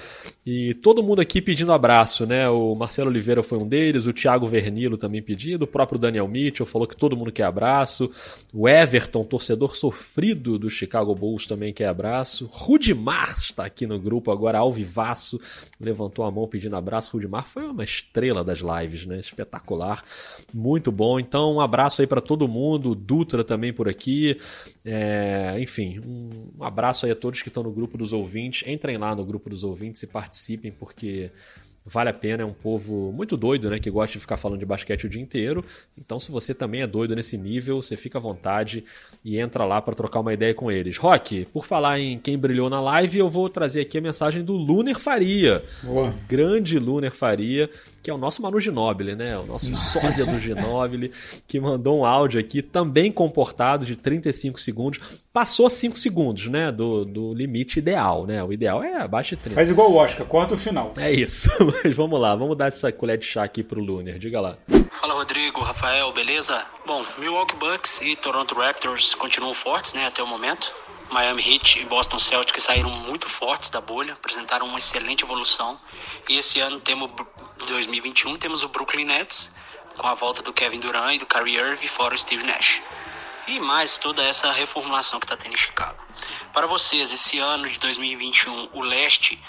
E 0.44 0.74
todo 0.74 1.02
mundo 1.02 1.20
aqui 1.20 1.40
pedindo 1.40 1.72
abraço, 1.72 2.26
né? 2.26 2.48
O 2.48 2.74
Marcelo 2.74 3.10
Oliveira 3.10 3.42
foi 3.42 3.58
um 3.58 3.68
deles, 3.68 4.06
o 4.06 4.12
Thiago 4.12 4.46
Vernilo 4.46 4.96
também 4.96 5.22
pedindo, 5.22 5.62
o 5.62 5.66
próprio 5.66 5.98
Daniel 5.98 6.26
Mitchell 6.26 6.66
falou 6.66 6.86
que 6.86 6.96
todo 6.96 7.16
mundo 7.16 7.32
quer 7.32 7.44
abraço. 7.44 8.10
O 8.52 8.68
Everton, 8.68 9.24
torcedor 9.24 9.76
sofrido 9.76 10.58
do 10.58 10.70
Chicago 10.70 11.14
Bulls, 11.14 11.46
também 11.46 11.72
quer 11.72 11.86
abraço. 11.86 12.46
Rudimar 12.50 13.36
está 13.38 13.64
aqui 13.64 13.86
no 13.86 13.98
grupo 13.98 14.30
agora, 14.30 14.58
ao 14.58 14.72
vivaço, 14.72 15.40
levantou 15.80 16.24
a 16.24 16.30
mão 16.30 16.48
pedindo 16.48 16.76
abraço. 16.76 17.12
Rudimar 17.12 17.46
foi 17.46 17.64
uma 17.64 17.84
estrela 17.84 18.42
das 18.42 18.60
lives, 18.60 19.06
né? 19.06 19.18
Espetacular. 19.18 20.02
Muito 20.52 20.90
bom. 20.90 21.18
Então, 21.18 21.54
um 21.54 21.60
abraço 21.60 21.89
aí 21.98 22.07
para 22.07 22.20
todo 22.20 22.46
mundo. 22.46 22.94
Dutra 22.94 23.42
também 23.42 23.72
por 23.72 23.88
aqui. 23.88 24.38
É, 24.85 25.57
enfim, 25.59 25.98
um 26.05 26.62
abraço 26.62 27.07
aí 27.07 27.12
a 27.12 27.16
todos 27.16 27.40
que 27.40 27.48
estão 27.48 27.62
no 27.62 27.72
grupo 27.72 27.96
dos 27.96 28.12
ouvintes. 28.12 28.68
Entrem 28.68 28.98
lá 28.98 29.14
no 29.14 29.24
grupo 29.24 29.48
dos 29.48 29.64
ouvintes 29.64 30.03
e 30.03 30.07
participem, 30.07 30.70
porque 30.70 31.33
vale 31.90 32.11
a 32.11 32.14
pena, 32.14 32.42
é 32.42 32.46
um 32.46 32.53
povo 32.53 33.12
muito 33.12 33.37
doido, 33.37 33.68
né, 33.68 33.81
que 33.81 33.90
gosta 33.90 34.12
de 34.12 34.20
ficar 34.20 34.37
falando 34.37 34.61
de 34.61 34.64
basquete 34.64 35.07
o 35.07 35.09
dia 35.09 35.20
inteiro. 35.20 35.64
Então, 35.98 36.20
se 36.20 36.31
você 36.31 36.55
também 36.55 36.83
é 36.83 36.87
doido 36.87 37.16
nesse 37.16 37.37
nível, 37.37 37.83
você 37.83 37.96
fica 37.96 38.18
à 38.18 38.20
vontade 38.20 38.85
e 39.24 39.38
entra 39.38 39.64
lá 39.64 39.83
para 39.83 39.94
trocar 39.94 40.20
uma 40.20 40.33
ideia 40.33 40.55
com 40.55 40.70
eles. 40.70 40.96
Rock, 40.96 41.46
por 41.46 41.66
falar 41.66 41.98
em 41.98 42.18
quem 42.18 42.38
brilhou 42.38 42.70
na 42.70 42.81
live, 42.81 43.18
eu 43.18 43.29
vou 43.29 43.48
trazer 43.48 43.81
aqui 43.81 43.98
a 43.98 44.00
mensagem 44.00 44.44
do 44.44 44.53
Luner 44.53 44.98
Faria. 44.98 45.64
Boa. 45.83 46.14
Grande 46.29 46.79
Luner 46.79 47.11
Faria, 47.11 47.68
que 48.03 48.11
é 48.11 48.14
o 48.14 48.18
nosso 48.18 48.40
Manu 48.40 48.61
Ginóbili, 48.61 49.16
né? 49.16 49.37
O 49.37 49.46
nosso 49.46 49.74
sósia 49.76 50.24
do 50.24 50.38
Ginóbili, 50.38 51.11
que 51.48 51.59
mandou 51.59 51.98
um 51.98 52.05
áudio 52.05 52.38
aqui, 52.38 52.62
também 52.62 53.11
comportado, 53.11 53.85
de 53.85 53.96
35 53.96 54.61
segundos. 54.61 55.00
Passou 55.32 55.70
5 55.70 55.96
segundos, 55.96 56.48
né? 56.48 56.72
Do, 56.72 57.04
do 57.04 57.32
limite 57.32 57.78
ideal, 57.78 58.26
né? 58.26 58.42
O 58.42 58.52
ideal 58.52 58.82
é 58.82 58.96
abaixo 58.96 59.36
de 59.36 59.42
30. 59.42 59.54
Faz 59.54 59.68
igual 59.68 59.92
o 59.92 59.94
Oscar, 59.94 60.26
corta 60.26 60.54
o 60.54 60.58
final. 60.58 60.92
É 60.98 61.12
isso. 61.12 61.48
Mas 61.84 61.94
vamos 61.94 62.18
lá, 62.20 62.34
vamos 62.34 62.56
dar 62.56 62.66
essa 62.66 62.90
colher 62.90 63.16
de 63.16 63.26
chá 63.26 63.44
aqui 63.44 63.62
pro 63.62 63.80
Luner. 63.80 64.18
Diga 64.18 64.40
lá. 64.40 64.58
Fala 64.90 65.14
Rodrigo, 65.14 65.60
Rafael, 65.60 66.10
beleza? 66.12 66.60
Bom, 66.84 67.04
Milwaukee 67.18 67.54
Bucks 67.54 68.00
e 68.00 68.16
Toronto 68.16 68.56
Raptors 68.56 69.14
continuam 69.14 69.54
fortes, 69.54 69.92
né, 69.92 70.04
até 70.04 70.20
o 70.20 70.26
momento. 70.26 70.72
Miami 71.12 71.42
Heat 71.42 71.80
e 71.80 71.84
Boston 71.84 72.18
Celtics 72.18 72.64
saíram 72.64 72.90
muito 72.90 73.28
fortes 73.28 73.70
da 73.70 73.80
bolha, 73.80 74.14
apresentaram 74.14 74.66
uma 74.66 74.78
excelente 74.78 75.22
evolução. 75.22 75.78
E 76.28 76.38
esse 76.38 76.58
ano 76.58 76.80
temos 76.80 77.08
2021 77.68 78.34
temos 78.36 78.64
o 78.64 78.68
Brooklyn 78.68 79.04
Nets 79.04 79.52
com 79.96 80.06
a 80.06 80.14
volta 80.14 80.42
do 80.42 80.52
Kevin 80.52 80.80
Durant 80.80 81.14
e 81.14 81.18
do 81.18 81.26
Kyrie 81.26 81.56
Irving 81.56 81.86
fora 81.86 82.14
o 82.14 82.18
Steve 82.18 82.44
Nash. 82.44 82.82
E 83.48 83.59
mais 83.61 83.98
toda 83.98 84.22
essa 84.22 84.53
reformulação 84.53 85.18
que 85.18 85.26
está 85.26 85.37
tendo 85.37 85.55
em 85.55 85.59
Chicago. 85.59 86.03
Para 86.53 86.66
vocês, 86.66 87.12
esse 87.12 87.38
ano 87.38 87.68
de 87.68 87.79
2021, 87.79 88.70
o 88.72 88.81
leste 88.83 89.40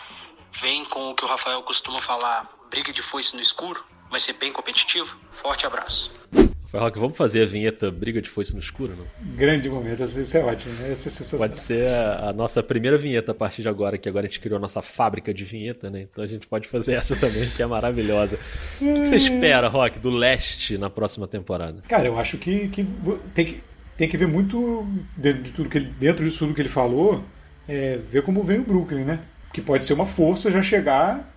vem 0.51 0.85
com 0.85 1.09
o 1.09 1.15
que 1.15 1.23
o 1.23 1.27
Rafael 1.27 1.61
costuma 1.63 2.01
falar, 2.01 2.49
briga 2.69 2.91
de 2.91 3.01
foice 3.01 3.35
no 3.35 3.41
escuro? 3.41 3.83
Vai 4.09 4.19
ser 4.19 4.33
bem 4.33 4.51
competitivo? 4.51 5.17
Forte 5.31 5.65
abraço. 5.65 6.27
Rock, 6.73 6.97
vamos 6.99 7.17
fazer 7.17 7.43
a 7.43 7.45
vinheta 7.45 7.91
Briga 7.91 8.21
de 8.21 8.29
Foice 8.29 8.53
no 8.53 8.61
Escuro, 8.61 8.95
não? 8.95 9.05
Grande 9.35 9.69
momento, 9.69 10.03
isso 10.03 10.37
é 10.37 10.41
ótimo, 10.41 10.73
né? 10.75 10.93
Isso 10.93 11.09
é 11.09 11.11
sensacional. 11.11 11.47
Pode 11.49 11.57
ser 11.57 11.89
a, 11.89 12.29
a, 12.29 12.33
nossa 12.33 12.63
primeira 12.63 12.97
vinheta 12.97 13.33
a 13.33 13.35
partir 13.35 13.61
de 13.61 13.67
agora, 13.67 13.97
que 13.97 14.07
agora 14.07 14.25
a 14.25 14.29
gente 14.29 14.39
criou 14.39 14.57
a 14.57 14.59
nossa 14.59 14.81
fábrica 14.81 15.33
de 15.33 15.43
vinheta, 15.43 15.89
né? 15.89 16.07
Então 16.09 16.23
a 16.23 16.27
gente 16.27 16.47
pode 16.47 16.69
fazer 16.69 16.93
essa 16.93 17.13
também, 17.15 17.49
que 17.49 17.61
é 17.61 17.65
maravilhosa. 17.65 18.35
O 18.35 18.85
que, 18.85 18.93
que 18.93 19.05
você 19.05 19.15
espera, 19.17 19.67
Rock, 19.67 19.99
do 19.99 20.09
leste 20.09 20.77
na 20.77 20.89
próxima 20.89 21.27
temporada? 21.27 21.81
Cara, 21.89 22.07
eu 22.07 22.17
acho 22.17 22.37
que, 22.37 22.69
que 22.69 22.87
tem 23.33 23.45
que 23.45 23.63
tem 24.01 24.09
que 24.09 24.17
ver 24.17 24.27
muito 24.27 24.83
dentro, 25.15 25.43
de 25.43 25.51
tudo 25.51 25.69
que 25.69 25.77
ele, 25.77 25.93
dentro 25.99 26.25
disso 26.25 26.39
tudo 26.39 26.55
que 26.55 26.61
ele 26.61 26.69
falou, 26.69 27.23
é, 27.69 27.99
ver 28.09 28.23
como 28.23 28.43
vem 28.43 28.57
o 28.57 28.63
Brooklyn, 28.63 29.03
né? 29.03 29.19
Que 29.53 29.61
pode 29.61 29.85
ser 29.85 29.93
uma 29.93 30.07
força 30.07 30.49
já 30.49 30.59
chegar, 30.59 31.31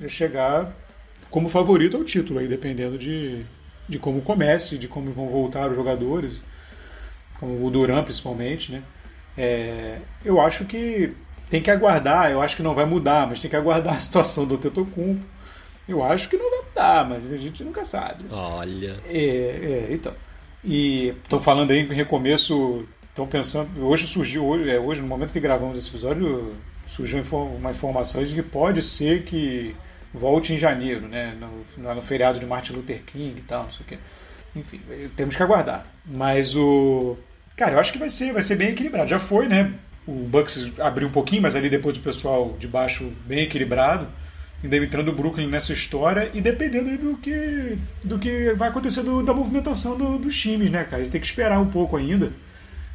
já 0.00 0.08
chegar 0.08 0.76
como 1.30 1.48
favorito 1.48 1.96
ao 1.96 2.02
título 2.02 2.40
aí, 2.40 2.48
dependendo 2.48 2.98
de, 2.98 3.46
de 3.88 4.00
como 4.00 4.20
comece, 4.20 4.76
de 4.76 4.88
como 4.88 5.12
vão 5.12 5.28
voltar 5.28 5.70
os 5.70 5.76
jogadores, 5.76 6.40
como 7.38 7.64
o 7.64 7.70
Duran 7.70 8.02
principalmente, 8.02 8.72
né? 8.72 8.82
É, 9.36 10.00
eu 10.24 10.40
acho 10.40 10.64
que 10.64 11.14
tem 11.48 11.62
que 11.62 11.70
aguardar, 11.70 12.32
eu 12.32 12.42
acho 12.42 12.56
que 12.56 12.64
não 12.64 12.74
vai 12.74 12.84
mudar, 12.84 13.28
mas 13.28 13.38
tem 13.38 13.48
que 13.48 13.54
aguardar 13.54 13.94
a 13.96 14.00
situação 14.00 14.44
do 14.44 14.58
Tetocumpo. 14.58 15.24
Eu 15.88 16.02
acho 16.02 16.28
que 16.28 16.36
não 16.36 16.50
vai 16.50 16.62
mudar, 16.68 17.08
mas 17.08 17.32
a 17.32 17.36
gente 17.36 17.62
nunca 17.62 17.84
sabe. 17.84 18.24
Olha. 18.32 18.98
É, 19.06 19.86
é 19.86 19.88
então. 19.92 20.12
E 20.64 21.14
estão 21.22 21.38
falando 21.38 21.70
aí 21.70 21.80
em 21.80 21.92
recomeço, 21.92 22.86
estão 23.08 23.26
pensando, 23.26 23.84
hoje 23.86 24.06
surgiu, 24.06 24.44
hoje, 24.44 24.70
é, 24.70 24.78
hoje 24.78 25.00
no 25.00 25.06
momento 25.06 25.32
que 25.32 25.40
gravamos 25.40 25.78
esse 25.78 25.88
episódio, 25.88 26.54
surgiu 26.88 27.22
uma 27.32 27.70
informação 27.70 28.24
de 28.24 28.34
que 28.34 28.42
pode 28.42 28.82
ser 28.82 29.22
que 29.22 29.74
volte 30.12 30.52
em 30.52 30.58
janeiro, 30.58 31.06
né? 31.06 31.36
No, 31.38 31.94
no 31.94 32.02
feriado 32.02 32.40
de 32.40 32.46
Martin 32.46 32.72
Luther 32.72 33.02
King 33.04 33.38
e 33.38 33.42
tal, 33.42 33.64
não 33.64 33.72
sei 33.72 33.80
o 33.84 33.88
quê. 33.88 33.98
Enfim, 34.56 34.80
temos 35.16 35.36
que 35.36 35.42
aguardar. 35.42 35.86
Mas 36.04 36.56
o. 36.56 37.16
Cara, 37.56 37.74
eu 37.74 37.78
acho 37.78 37.92
que 37.92 37.98
vai 37.98 38.08
ser, 38.08 38.32
vai 38.32 38.42
ser 38.42 38.56
bem 38.56 38.70
equilibrado. 38.70 39.08
Já 39.08 39.18
foi, 39.18 39.46
né? 39.46 39.72
O 40.06 40.12
Bucks 40.12 40.72
abriu 40.78 41.06
um 41.06 41.10
pouquinho, 41.12 41.42
mas 41.42 41.54
ali 41.54 41.68
depois 41.68 41.96
o 41.96 42.00
pessoal 42.00 42.56
de 42.58 42.66
baixo 42.66 43.12
bem 43.26 43.40
equilibrado. 43.40 44.08
Entrando 44.62 45.10
o 45.10 45.14
Brooklyn 45.14 45.46
nessa 45.46 45.72
história 45.72 46.30
e 46.34 46.40
dependendo 46.40 46.98
do 46.98 47.16
que, 47.16 47.78
do 48.02 48.18
que 48.18 48.52
vai 48.54 48.68
acontecer 48.68 49.04
do, 49.04 49.22
da 49.22 49.32
movimentação 49.32 49.96
do, 49.96 50.18
dos 50.18 50.36
times, 50.36 50.70
né, 50.70 50.82
cara? 50.82 50.96
A 50.96 51.04
gente 51.04 51.12
tem 51.12 51.20
que 51.20 51.26
esperar 51.26 51.60
um 51.60 51.68
pouco 51.70 51.96
ainda. 51.96 52.32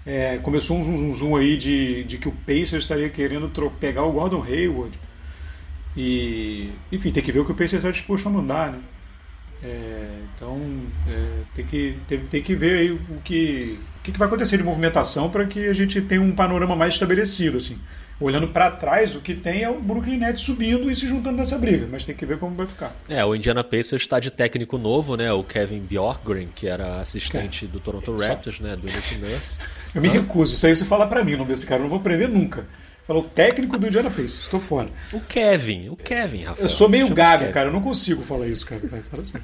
É, 0.05 0.37
começou 0.39 0.77
um 0.77 0.83
zoom, 0.83 0.97
zoom, 0.97 1.13
zoom 1.13 1.35
aí 1.37 1.55
de, 1.55 2.03
de 2.03 2.17
que 2.17 2.27
o 2.27 2.33
Pacers 2.33 2.83
estaria 2.83 3.09
querendo 3.09 3.49
pegar 3.79 4.03
o 4.03 4.11
Gordon 4.11 4.43
Hayward. 4.43 4.99
E, 5.95 6.71
enfim, 6.91 7.11
tem 7.11 7.23
que 7.23 7.31
ver 7.31 7.39
o 7.39 7.45
que 7.45 7.51
o 7.51 7.55
Pacers 7.55 7.75
está 7.75 7.91
disposto 7.91 8.27
a 8.27 8.31
mandar, 8.31 8.71
né? 8.73 8.79
É, 9.63 10.19
então, 10.35 10.59
é, 11.07 11.43
tem, 11.55 11.65
que, 11.65 11.95
tem, 12.05 12.19
tem, 12.25 12.43
que 12.43 12.53
ver 12.53 12.79
aí 12.79 12.91
o 12.91 13.21
que, 13.23 13.79
o 13.99 14.03
que 14.03 14.19
vai 14.19 14.27
acontecer 14.27 14.57
de 14.57 14.63
movimentação 14.63 15.29
para 15.29 15.45
que 15.45 15.67
a 15.67 15.73
gente 15.73 16.01
tenha 16.01 16.21
um 16.21 16.33
panorama 16.33 16.75
mais 16.75 16.95
estabelecido, 16.95 17.57
assim. 17.57 17.79
Olhando 18.23 18.47
para 18.47 18.71
trás, 18.71 19.13
o 19.15 19.19
que 19.19 19.33
tem 19.33 19.63
é 19.63 19.69
o 19.69 19.81
Brooklyn 19.81 20.17
Nets 20.17 20.41
subindo 20.41 20.89
e 20.89 20.95
se 20.95 21.05
juntando 21.05 21.35
nessa 21.35 21.57
briga, 21.57 21.85
mas 21.91 22.05
tem 22.05 22.15
que 22.15 22.25
ver 22.25 22.39
como 22.39 22.55
vai 22.55 22.65
ficar. 22.65 22.95
É, 23.09 23.23
o 23.25 23.35
Indiana 23.35 23.65
Pacers 23.65 24.03
está 24.03 24.17
de 24.17 24.31
técnico 24.31 24.77
novo, 24.77 25.17
né? 25.17 25.33
O 25.33 25.43
Kevin 25.43 25.81
Bjorkgren, 25.81 26.47
que 26.55 26.65
era 26.65 27.01
assistente 27.01 27.65
é. 27.65 27.67
do 27.67 27.81
Toronto 27.81 28.15
Raptors, 28.15 28.61
né? 28.61 28.77
Do 28.77 28.85
Nick 28.87 29.17
Nurse. 29.17 29.59
Eu 29.93 30.01
me 30.01 30.07
recuso, 30.07 30.53
isso 30.53 30.65
aí 30.65 30.73
você 30.73 30.85
fala 30.85 31.05
para 31.05 31.21
mim, 31.21 31.33
o 31.33 31.39
nome 31.39 31.49
desse 31.49 31.65
cara, 31.65 31.79
eu 31.79 31.83
não 31.83 31.89
vou 31.89 31.99
aprender 31.99 32.29
nunca. 32.29 32.65
Falou 33.05 33.23
técnico 33.23 33.77
do 33.77 33.87
Indiana 33.87 34.09
Pacers, 34.09 34.43
estou 34.43 34.61
fora. 34.61 34.89
O 35.11 35.19
Kevin, 35.19 35.89
o 35.89 35.95
Kevin, 35.95 36.43
Rafael. 36.43 36.65
Eu 36.65 36.69
sou 36.69 36.87
meio 36.87 37.09
gago, 37.13 37.51
cara, 37.51 37.67
eu 37.67 37.73
não 37.73 37.81
consigo 37.81 38.21
falar 38.21 38.47
isso, 38.47 38.65
cara. 38.65 38.81
Fala 39.09 39.23
assim. 39.23 39.37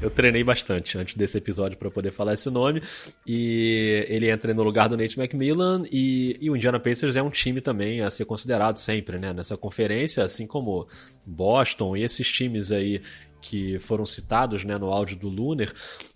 Eu 0.00 0.10
treinei 0.10 0.44
bastante 0.44 0.98
antes 0.98 1.14
desse 1.14 1.38
episódio 1.38 1.78
para 1.78 1.90
poder 1.90 2.12
falar 2.12 2.34
esse 2.34 2.50
nome. 2.50 2.82
E 3.26 4.06
ele 4.08 4.30
entra 4.30 4.52
no 4.52 4.62
lugar 4.62 4.88
do 4.88 4.96
Nate 4.96 5.18
McMillan. 5.18 5.84
E, 5.90 6.36
e, 6.40 6.50
o 6.50 6.56
Indiana 6.56 6.78
Pacers 6.78 7.16
é 7.16 7.22
um 7.22 7.30
time 7.30 7.60
também 7.60 8.02
a 8.02 8.10
ser 8.10 8.24
considerado 8.24 8.76
sempre, 8.76 9.18
né? 9.18 9.32
Nessa 9.32 9.56
conferência, 9.56 10.22
assim 10.22 10.46
como 10.46 10.86
Boston 11.24 11.96
e 11.96 12.02
esses 12.02 12.30
times 12.30 12.70
aí 12.70 13.00
que 13.40 13.78
foram 13.78 14.06
citados 14.06 14.64
né, 14.64 14.78
no 14.78 14.90
áudio 14.90 15.16
do 15.16 15.28
Lunar. 15.28 15.68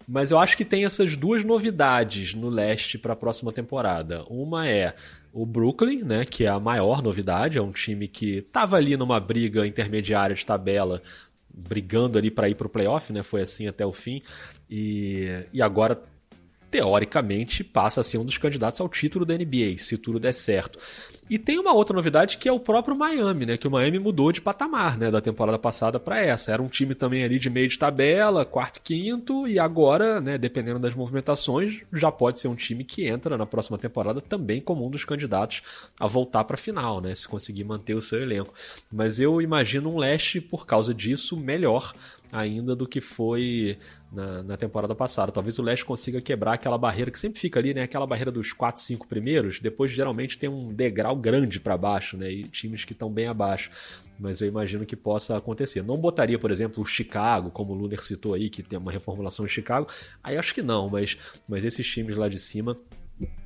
Mas 0.06 0.30
eu 0.30 0.38
acho 0.38 0.56
que 0.56 0.64
tem 0.64 0.84
essas 0.84 1.14
duas 1.14 1.44
novidades 1.44 2.32
no 2.32 2.48
leste 2.48 2.96
para 2.96 3.12
a 3.12 3.16
próxima 3.16 3.52
temporada. 3.52 4.24
Uma 4.30 4.66
é 4.66 4.94
o 5.32 5.44
Brooklyn, 5.46 6.02
né, 6.02 6.24
que 6.24 6.44
é 6.44 6.48
a 6.48 6.58
maior 6.58 7.02
novidade, 7.02 7.58
é 7.58 7.62
um 7.62 7.70
time 7.70 8.08
que 8.08 8.38
estava 8.38 8.76
ali 8.76 8.96
numa 8.96 9.20
briga 9.20 9.66
intermediária 9.66 10.34
de 10.34 10.44
tabela, 10.44 11.02
brigando 11.48 12.18
ali 12.18 12.30
para 12.30 12.48
ir 12.48 12.54
para 12.54 12.66
o 12.66 12.70
playoff, 12.70 13.12
né, 13.12 13.22
foi 13.22 13.42
assim 13.42 13.66
até 13.66 13.84
o 13.84 13.92
fim, 13.92 14.22
e, 14.70 15.44
e 15.52 15.62
agora 15.62 16.02
teoricamente 16.70 17.64
passa 17.64 18.00
a 18.00 18.04
ser 18.04 18.18
um 18.18 18.24
dos 18.24 18.38
candidatos 18.38 18.80
ao 18.80 18.88
título 18.88 19.24
da 19.24 19.34
NBA, 19.34 19.78
se 19.78 19.96
tudo 19.98 20.18
der 20.18 20.32
certo. 20.32 20.78
E 21.30 21.38
tem 21.38 21.58
uma 21.58 21.74
outra 21.74 21.94
novidade 21.94 22.38
que 22.38 22.48
é 22.48 22.52
o 22.52 22.58
próprio 22.58 22.96
Miami, 22.96 23.44
né? 23.44 23.56
Que 23.58 23.68
o 23.68 23.70
Miami 23.70 23.98
mudou 23.98 24.32
de 24.32 24.40
patamar, 24.40 24.96
né? 24.96 25.10
Da 25.10 25.20
temporada 25.20 25.58
passada 25.58 26.00
para 26.00 26.18
essa. 26.18 26.52
Era 26.52 26.62
um 26.62 26.68
time 26.68 26.94
também 26.94 27.22
ali 27.22 27.38
de 27.38 27.50
meio 27.50 27.68
de 27.68 27.78
tabela, 27.78 28.46
quarto, 28.46 28.80
quinto, 28.80 29.46
e 29.46 29.58
agora, 29.58 30.22
né? 30.22 30.38
Dependendo 30.38 30.78
das 30.78 30.94
movimentações, 30.94 31.82
já 31.92 32.10
pode 32.10 32.38
ser 32.38 32.48
um 32.48 32.54
time 32.54 32.82
que 32.82 33.06
entra 33.06 33.36
na 33.36 33.44
próxima 33.44 33.76
temporada 33.76 34.22
também 34.22 34.60
como 34.60 34.86
um 34.86 34.90
dos 34.90 35.04
candidatos 35.04 35.62
a 36.00 36.06
voltar 36.06 36.44
para 36.44 36.54
a 36.54 36.58
final, 36.58 37.00
né? 37.00 37.14
Se 37.14 37.28
conseguir 37.28 37.64
manter 37.64 37.94
o 37.94 38.00
seu 38.00 38.22
elenco. 38.22 38.54
Mas 38.90 39.20
eu 39.20 39.42
imagino 39.42 39.92
um 39.92 39.98
leste 39.98 40.40
por 40.40 40.64
causa 40.64 40.94
disso 40.94 41.36
melhor 41.36 41.92
ainda 42.32 42.76
do 42.76 42.86
que 42.86 43.00
foi 43.00 43.78
na, 44.12 44.42
na, 44.42 44.56
temporada 44.56 44.94
passada. 44.94 45.32
Talvez 45.32 45.58
o 45.58 45.62
Leste 45.62 45.84
consiga 45.84 46.20
quebrar 46.20 46.54
aquela 46.54 46.76
barreira 46.76 47.10
que 47.10 47.18
sempre 47.18 47.40
fica 47.40 47.58
ali, 47.58 47.74
né? 47.74 47.82
Aquela 47.82 48.06
barreira 48.06 48.30
dos 48.30 48.52
4, 48.52 48.82
5 48.82 49.06
primeiros. 49.06 49.60
Depois, 49.60 49.90
geralmente, 49.92 50.38
tem 50.38 50.48
um 50.48 50.72
degrau 50.72 51.16
grande 51.16 51.60
para 51.60 51.76
baixo, 51.76 52.16
né? 52.16 52.30
E 52.30 52.44
times 52.44 52.84
que 52.84 52.92
estão 52.92 53.10
bem 53.10 53.26
abaixo. 53.26 53.70
Mas 54.18 54.40
eu 54.40 54.48
imagino 54.48 54.84
que 54.84 54.96
possa 54.96 55.36
acontecer. 55.36 55.82
Não 55.82 55.96
botaria, 55.96 56.38
por 56.38 56.50
exemplo, 56.50 56.82
o 56.82 56.86
Chicago, 56.86 57.50
como 57.50 57.72
o 57.72 57.76
Luner 57.76 58.02
citou 58.02 58.34
aí, 58.34 58.50
que 58.50 58.62
tem 58.62 58.78
uma 58.78 58.92
reformulação 58.92 59.44
em 59.44 59.48
Chicago. 59.48 59.88
Aí 60.22 60.36
acho 60.36 60.54
que 60.54 60.62
não, 60.62 60.88
mas, 60.88 61.16
mas 61.48 61.64
esses 61.64 61.86
times 61.86 62.16
lá 62.16 62.28
de 62.28 62.38
cima 62.38 62.76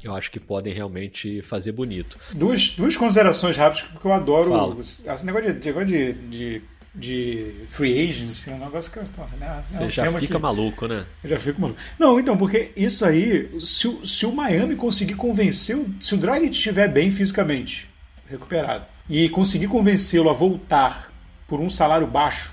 eu 0.02 0.14
acho 0.14 0.30
que 0.30 0.38
podem 0.38 0.72
realmente 0.72 1.40
fazer 1.42 1.72
bonito. 1.72 2.18
Duas, 2.34 2.70
duas 2.70 2.96
considerações 2.96 3.56
rápidas, 3.56 3.88
porque 3.90 4.06
eu 4.06 4.12
adoro 4.12 4.50
Fala. 4.50 4.80
esse 4.80 5.24
negócio 5.24 5.54
de, 5.54 5.66
negócio 5.66 5.86
de, 5.86 6.12
de 6.12 6.62
de 6.94 7.54
free 7.70 8.10
agency, 8.10 8.50
é 8.50 8.54
um 8.54 8.58
negócio 8.58 8.92
que. 8.92 8.98
né, 9.38 9.58
Você 9.60 9.82
é 9.82 9.86
um 9.86 9.90
já 9.90 10.12
fica 10.12 10.36
que, 10.36 10.42
maluco, 10.42 10.86
né? 10.86 11.06
Eu 11.24 11.30
já 11.30 11.38
fico 11.38 11.60
maluco. 11.60 11.80
Não, 11.98 12.20
então, 12.20 12.36
porque 12.36 12.70
isso 12.76 13.04
aí, 13.04 13.50
se, 13.60 13.88
o, 13.88 14.04
se 14.04 14.26
o 14.26 14.32
Miami 14.32 14.76
conseguir 14.76 15.14
convencer, 15.14 15.78
se 16.00 16.14
o 16.14 16.18
Dragic 16.18 16.50
estiver 16.50 16.88
bem 16.88 17.10
fisicamente, 17.10 17.88
recuperado, 18.28 18.84
e 19.08 19.28
conseguir 19.30 19.68
convencê-lo 19.68 20.28
a 20.28 20.34
voltar 20.34 21.10
por 21.48 21.60
um 21.60 21.70
salário 21.70 22.06
baixo, 22.06 22.52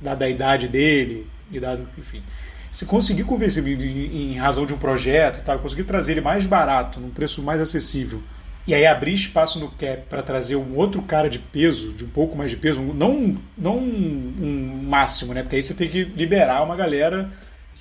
dada 0.00 0.24
a 0.24 0.30
idade 0.30 0.68
dele, 0.68 1.26
e 1.50 1.58
dado, 1.58 1.88
enfim. 1.98 2.22
Se 2.70 2.84
conseguir 2.84 3.24
convencer 3.24 3.66
em, 3.66 4.32
em 4.32 4.36
razão 4.36 4.66
de 4.66 4.72
um 4.72 4.78
projeto, 4.78 5.44
tá, 5.44 5.56
conseguir 5.56 5.84
trazer 5.84 6.12
ele 6.12 6.20
mais 6.20 6.46
barato, 6.46 7.00
num 7.00 7.10
preço 7.10 7.42
mais 7.42 7.60
acessível, 7.60 8.22
e 8.66 8.74
aí 8.74 8.86
abrir 8.86 9.14
espaço 9.14 9.58
no 9.58 9.70
cap 9.70 10.04
para 10.08 10.22
trazer 10.22 10.56
um 10.56 10.74
outro 10.76 11.02
cara 11.02 11.28
de 11.28 11.38
peso, 11.38 11.92
de 11.92 12.04
um 12.04 12.08
pouco 12.08 12.36
mais 12.36 12.50
de 12.50 12.56
peso, 12.56 12.80
não, 12.80 13.36
não 13.56 13.76
um, 13.78 14.34
um, 14.40 14.82
máximo, 14.84 15.34
né? 15.34 15.42
Porque 15.42 15.56
aí 15.56 15.62
você 15.62 15.74
tem 15.74 15.88
que 15.88 16.04
liberar 16.04 16.62
uma 16.62 16.74
galera 16.74 17.30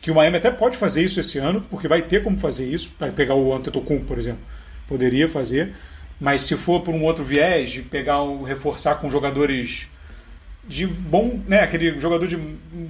que 0.02 0.12
o 0.12 0.16
Miami 0.16 0.38
até 0.38 0.52
pode 0.52 0.76
fazer 0.76 1.02
isso 1.02 1.20
esse 1.20 1.38
ano, 1.38 1.66
porque 1.70 1.88
vai 1.88 2.02
ter 2.02 2.22
como 2.22 2.38
fazer 2.38 2.66
isso, 2.68 2.92
para 3.00 3.12
pegar 3.12 3.36
o 3.36 3.54
Antetokounmpo, 3.54 4.06
por 4.06 4.20
exemplo. 4.20 4.42
Poderia 4.86 5.30
fazer, 5.30 5.74
mas 6.20 6.42
se 6.42 6.58
for 6.58 6.82
por 6.82 6.94
um 6.94 7.04
outro 7.04 7.24
viés, 7.24 7.72
de 7.72 7.82
pegar 7.82 8.22
um, 8.22 8.44
reforçar 8.44 8.96
com 8.96 9.10
jogadores 9.10 9.88
de 10.68 10.86
bom, 10.86 11.40
né, 11.48 11.62
aquele 11.62 12.00
jogador 12.00 12.28
de 12.28 12.38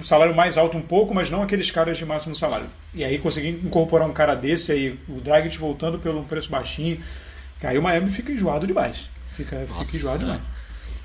salário 0.02 0.34
mais 0.34 0.56
alto 0.56 0.76
um 0.76 0.82
pouco, 0.82 1.14
mas 1.14 1.30
não 1.30 1.42
aqueles 1.42 1.70
caras 1.70 1.96
de 1.96 2.04
máximo 2.04 2.34
salário. 2.34 2.66
E 2.92 3.04
aí 3.04 3.18
conseguir 3.18 3.50
incorporar 3.50 4.08
um 4.08 4.12
cara 4.12 4.34
desse 4.34 4.72
aí, 4.72 4.98
o 5.08 5.20
Dragic 5.20 5.58
voltando 5.58 5.98
pelo 5.98 6.24
preço 6.24 6.50
baixinho, 6.50 7.00
Aí 7.64 7.78
o 7.78 7.82
Miami 7.82 8.10
fica 8.10 8.32
enjoado 8.32 8.66
demais. 8.66 9.08
Fica, 9.36 9.60
Nossa, 9.66 9.84
fica 9.84 9.96
enjoado 9.96 10.22
é. 10.22 10.24
demais. 10.24 10.42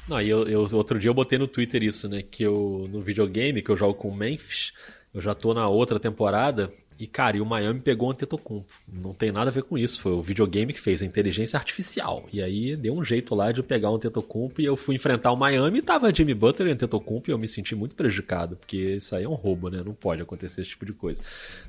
Não, 0.07 0.19
e 0.19 0.27
eu, 0.27 0.47
eu, 0.47 0.65
outro 0.73 0.99
dia 0.99 1.09
eu 1.09 1.13
botei 1.13 1.37
no 1.37 1.47
Twitter 1.47 1.83
isso, 1.83 2.09
né? 2.09 2.23
Que 2.23 2.43
eu, 2.43 2.89
no 2.91 2.99
videogame 3.01 3.61
que 3.61 3.69
eu 3.69 3.77
jogo 3.77 3.93
com 3.93 4.09
o 4.09 4.15
Memphis, 4.15 4.73
eu 5.13 5.21
já 5.21 5.35
tô 5.35 5.53
na 5.53 5.67
outra 5.67 5.99
temporada. 5.99 6.71
E, 6.99 7.07
cara, 7.07 7.37
e 7.37 7.41
o 7.41 7.45
Miami 7.45 7.79
pegou 7.79 8.09
um 8.09 8.11
Antetokounmpo. 8.11 8.67
Não 8.91 9.13
tem 9.13 9.31
nada 9.31 9.49
a 9.49 9.53
ver 9.53 9.63
com 9.63 9.77
isso. 9.77 10.01
Foi 10.01 10.11
o 10.11 10.21
videogame 10.21 10.73
que 10.73 10.81
fez, 10.81 11.01
a 11.01 11.05
inteligência 11.05 11.57
artificial. 11.57 12.27
E 12.33 12.41
aí 12.41 12.75
deu 12.75 12.93
um 12.93 13.03
jeito 13.05 13.33
lá 13.33 13.53
de 13.53 13.63
pegar 13.63 13.89
um 13.89 13.95
Antetokounmpo 13.95 14.59
e 14.59 14.65
eu 14.65 14.75
fui 14.75 14.95
enfrentar 14.95 15.31
o 15.31 15.37
Miami 15.37 15.77
e 15.77 15.81
tava 15.81 16.13
Jimmy 16.13 16.33
Butler 16.33 16.67
e 16.67 16.71
Antetokounmpo 16.73 17.29
e 17.29 17.31
eu 17.31 17.37
me 17.37 17.47
senti 17.47 17.73
muito 17.73 17.95
prejudicado, 17.95 18.57
porque 18.57 18.95
isso 18.97 19.15
aí 19.15 19.23
é 19.23 19.29
um 19.29 19.33
roubo, 19.33 19.69
né? 19.69 19.81
Não 19.85 19.93
pode 19.93 20.21
acontecer 20.21 20.59
esse 20.59 20.71
tipo 20.71 20.85
de 20.85 20.91
coisa. 20.91 21.21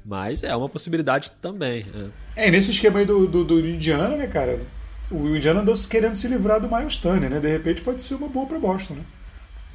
Mas 0.04 0.42
é 0.42 0.56
uma 0.56 0.68
possibilidade 0.68 1.30
também. 1.40 1.86
É, 2.34 2.48
é 2.48 2.50
nesse 2.50 2.72
esquema 2.72 2.98
aí 2.98 3.06
do, 3.06 3.28
do, 3.28 3.44
do 3.44 3.60
Indiana, 3.60 4.16
né, 4.16 4.26
cara? 4.26 4.58
O 5.10 5.36
Indiana 5.36 5.60
andou 5.60 5.74
querendo 5.88 6.14
se 6.14 6.28
livrar 6.28 6.60
do 6.60 6.74
Miles 6.74 6.96
Turner, 6.96 7.28
né? 7.28 7.40
De 7.40 7.48
repente 7.48 7.82
pode 7.82 8.02
ser 8.02 8.14
uma 8.14 8.28
boa 8.28 8.46
para 8.46 8.58
Boston, 8.58 8.94
né? 8.94 9.02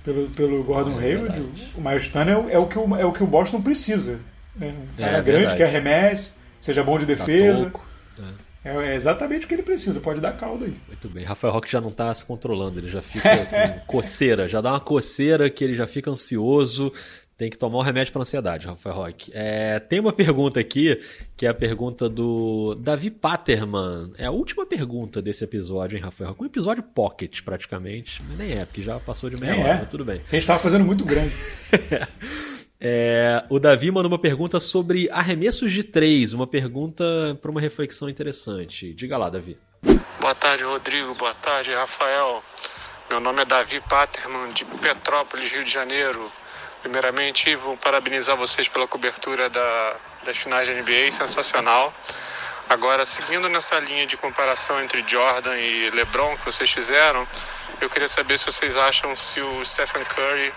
Pelo, 0.04 0.30
pelo 0.30 0.64
Gordon 0.64 1.02
é 1.02 1.06
Hayward, 1.06 1.50
o 1.76 1.82
Miles 1.82 2.08
Turner 2.08 2.38
é, 2.38 2.54
é, 2.54 2.60
o 2.60 2.68
que 2.68 2.78
o, 2.78 2.96
é 2.96 3.06
o 3.06 3.12
que 3.12 3.24
o 3.24 3.28
Boston 3.28 3.62
precisa. 3.62 4.20
Né? 4.56 4.74
Um 4.74 4.98
cara 4.98 5.18
é, 5.18 5.22
grande, 5.22 5.56
que 5.56 5.64
arremesse, 5.64 6.34
seja 6.62 6.84
bom 6.84 6.98
de 6.98 7.06
defesa. 7.06 7.72
É. 8.64 8.70
é. 8.70 8.96
exatamente 8.96 9.46
o 9.46 9.48
que 9.48 9.56
ele 9.56 9.64
precisa, 9.64 10.00
pode 10.00 10.22
dar 10.22 10.34
caldo 10.34 10.66
aí. 10.66 10.76
Muito 10.88 11.10
bem. 11.10 11.26
Rafael 11.26 11.54
Roque 11.54 11.72
já 11.72 11.82
não 11.82 11.90
está 11.90 12.14
se 12.14 12.24
controlando, 12.24 12.80
ele 12.80 12.88
já 12.90 13.02
fica 13.02 13.46
com 13.46 13.80
coceira, 13.92 14.48
já 14.48 14.62
dá 14.62 14.72
uma 14.72 14.80
coceira 14.80 15.50
que 15.50 15.64
ele 15.64 15.76
já 15.76 15.88
fica 15.88 16.12
ansioso, 16.12 16.94
tem 17.38 17.50
que 17.50 17.58
tomar 17.58 17.80
um 17.80 17.82
remédio 17.82 18.14
para 18.14 18.22
ansiedade, 18.22 18.66
Rafael 18.66 18.96
Roque. 18.96 19.32
É, 19.34 19.80
tem 19.80 20.00
uma 20.00 20.14
pergunta 20.14 20.60
aqui, 20.60 21.02
que 21.36 21.46
é 21.46 21.50
a 21.50 21.54
pergunta 21.54 22.08
do 22.08 22.76
Davi 22.76 23.10
Paterman. 23.10 24.14
É 24.18 24.26
a 24.26 24.32
última 24.32 24.66
pergunta 24.66 25.22
desse 25.22 25.44
episódio, 25.44 25.98
hein, 25.98 26.04
Rafael 26.04 26.30
Roque? 26.30 26.44
Um 26.44 26.46
episódio 26.46 26.82
pocket, 26.82 27.42
praticamente. 27.42 28.24
Mas 28.28 28.38
nem 28.38 28.54
é, 28.54 28.66
porque 28.66 28.82
já 28.82 29.00
passou 29.00 29.30
de 29.30 29.40
meia 29.40 29.52
é, 29.52 29.60
hora, 29.60 29.82
é. 29.82 29.86
tudo 29.86 30.06
bem. 30.06 30.22
A 30.28 30.32
gente 30.32 30.38
estava 30.38 30.60
fazendo 30.60 30.86
muito 30.86 31.04
grande. 31.04 31.34
é, 32.80 33.44
o 33.50 33.60
Davi 33.60 33.92
mandou 33.92 34.10
uma 34.10 34.20
pergunta 34.20 34.58
sobre 34.62 35.10
arremessos 35.10 35.74
de 35.74 35.84
três. 35.84 36.32
Uma 36.32 36.48
pergunta 36.48 37.38
para 37.42 37.52
uma 37.52 37.60
reflexão 37.60 38.08
interessante. 38.08 38.94
Diga 38.94 39.18
lá, 39.18 39.30
Davi. 39.30 39.58
Boa 40.22 40.36
tarde, 40.36 40.64
Rodrigo. 40.64 41.14
Boa 41.16 41.34
tarde, 41.34 41.74
Rafael. 41.74 42.42
Meu 43.10 43.20
nome 43.20 43.42
é 43.42 43.46
Davi 43.46 43.82
Paterman, 43.82 44.54
de 44.54 44.64
Petrópolis, 44.64 45.52
Rio 45.52 45.66
de 45.66 45.70
Janeiro. 45.70 46.32
Primeiramente, 46.86 47.56
vou 47.56 47.76
parabenizar 47.76 48.38
vocês 48.38 48.68
pela 48.68 48.88
cobertura 48.88 49.50
da, 49.50 49.96
das 50.24 50.38
finais 50.38 50.68
da 50.68 50.74
NBA, 50.76 51.12
sensacional. 51.12 51.92
Agora, 52.70 53.08
seguindo 53.08 53.50
nessa 53.50 53.80
linha 53.80 54.06
de 54.06 54.16
comparação 54.16 54.80
entre 54.80 55.04
Jordan 55.08 55.58
e 55.58 55.90
LeBron 55.90 56.38
que 56.38 56.46
vocês 56.46 56.70
fizeram, 56.72 57.28
eu 57.82 57.90
queria 57.90 58.08
saber 58.08 58.38
se 58.38 58.46
vocês 58.46 58.78
acham 58.78 59.18
se 59.18 59.42
o 59.42 59.66
Stephen 59.66 60.06
Curry 60.06 60.54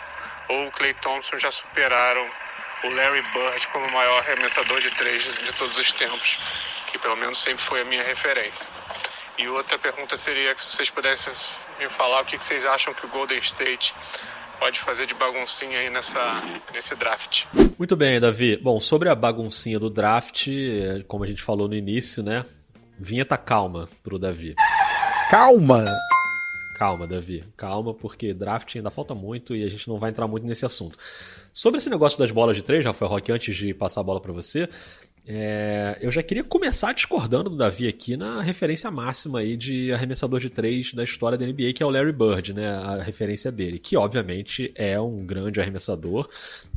ou 0.51 0.67
o 0.67 0.71
Clay 0.73 0.93
Thompson 1.01 1.39
já 1.39 1.51
superaram 1.51 2.31
o 2.85 2.91
Larry 2.91 3.23
Bird 3.33 3.67
como 3.69 3.87
o 3.87 3.91
maior 3.91 4.19
arremessador 4.19 4.83
de 4.83 4.91
três 4.91 5.25
de 5.25 5.53
todos 5.55 5.79
os 5.79 5.93
tempos, 5.93 6.39
que 6.89 6.99
pelo 6.99 7.17
menos 7.17 7.39
sempre 7.39 7.65
foi 7.65 7.81
a 7.81 7.85
minha 7.87 8.03
referência. 8.03 8.69
E 9.39 9.49
outra 9.49 9.79
pergunta 9.79 10.19
seria 10.19 10.55
que 10.55 10.61
vocês 10.61 10.91
pudessem 10.91 11.33
me 11.79 11.89
falar 11.89 12.21
o 12.21 12.25
que 12.27 12.37
vocês 12.37 12.67
acham 12.67 12.93
que 12.93 13.07
o 13.07 13.09
Golden 13.09 13.39
State 13.39 13.95
pode 14.59 14.81
fazer 14.81 15.07
de 15.07 15.15
baguncinha 15.15 15.79
aí 15.79 15.91
nessa, 15.91 16.43
nesse 16.73 16.95
draft. 16.95 17.47
Muito 17.79 17.97
bem, 17.97 18.21
Davi. 18.21 18.57
Bom, 18.57 18.81
sobre 18.81 19.09
a 19.09 19.15
baguncinha 19.15 19.79
do 19.79 19.89
draft, 19.89 20.49
como 21.07 21.25
a 21.25 21.27
gente 21.27 21.43
falou 21.43 21.69
no 21.69 21.75
início, 21.75 22.23
né? 22.23 22.45
Vinheta 22.99 23.37
calma 23.37 23.89
pro 24.03 24.19
Davi. 24.19 24.55
Calma! 25.31 25.85
Calma, 26.79 27.09
Davi. 27.09 27.45
Calma, 27.57 27.93
porque 27.93 28.33
draft 28.33 28.77
ainda 28.77 28.89
falta 28.89 29.13
muito 29.13 29.55
e 29.57 29.65
a 29.65 29.69
gente 29.69 29.89
não 29.89 29.99
vai 29.99 30.11
entrar 30.11 30.29
muito 30.29 30.47
nesse 30.47 30.65
assunto. 30.65 30.97
Sobre 31.53 31.79
esse 31.79 31.91
negócio 31.91 32.17
das 32.17 32.31
bolas 32.31 32.57
de 32.57 32.63
três, 32.63 32.85
Rafael 32.85 33.11
Roque, 33.11 33.33
antes 33.33 33.57
de 33.57 33.75
passar 33.75 34.01
a 34.01 34.05
bola 34.05 34.21
para 34.21 34.33
você, 34.33 34.69
é, 35.31 35.99
eu 36.01 36.11
já 36.11 36.23
queria 36.23 36.43
começar 36.43 36.95
discordando 36.95 37.51
do 37.51 37.57
Davi 37.57 37.87
aqui 37.87 38.17
na 38.17 38.41
referência 38.41 38.91
máxima 38.91 39.41
aí 39.41 39.59
de 39.59 39.93
arremessador 39.93 40.41
de 40.41 40.49
três 40.49 40.95
da 40.95 41.05
história 41.05 41.37
da 41.37 41.45
NBA, 41.45 41.75
que 41.75 41.83
é 41.83 41.87
o 41.87 41.91
Larry 41.91 42.13
Bird, 42.13 42.55
né? 42.55 42.67
A 42.67 43.03
referência 43.03 43.53
dele, 43.53 43.79
que 43.79 43.95
obviamente 43.95 44.73
é 44.75 44.99
um 44.99 45.27
grande 45.27 45.61
arremessador 45.61 46.27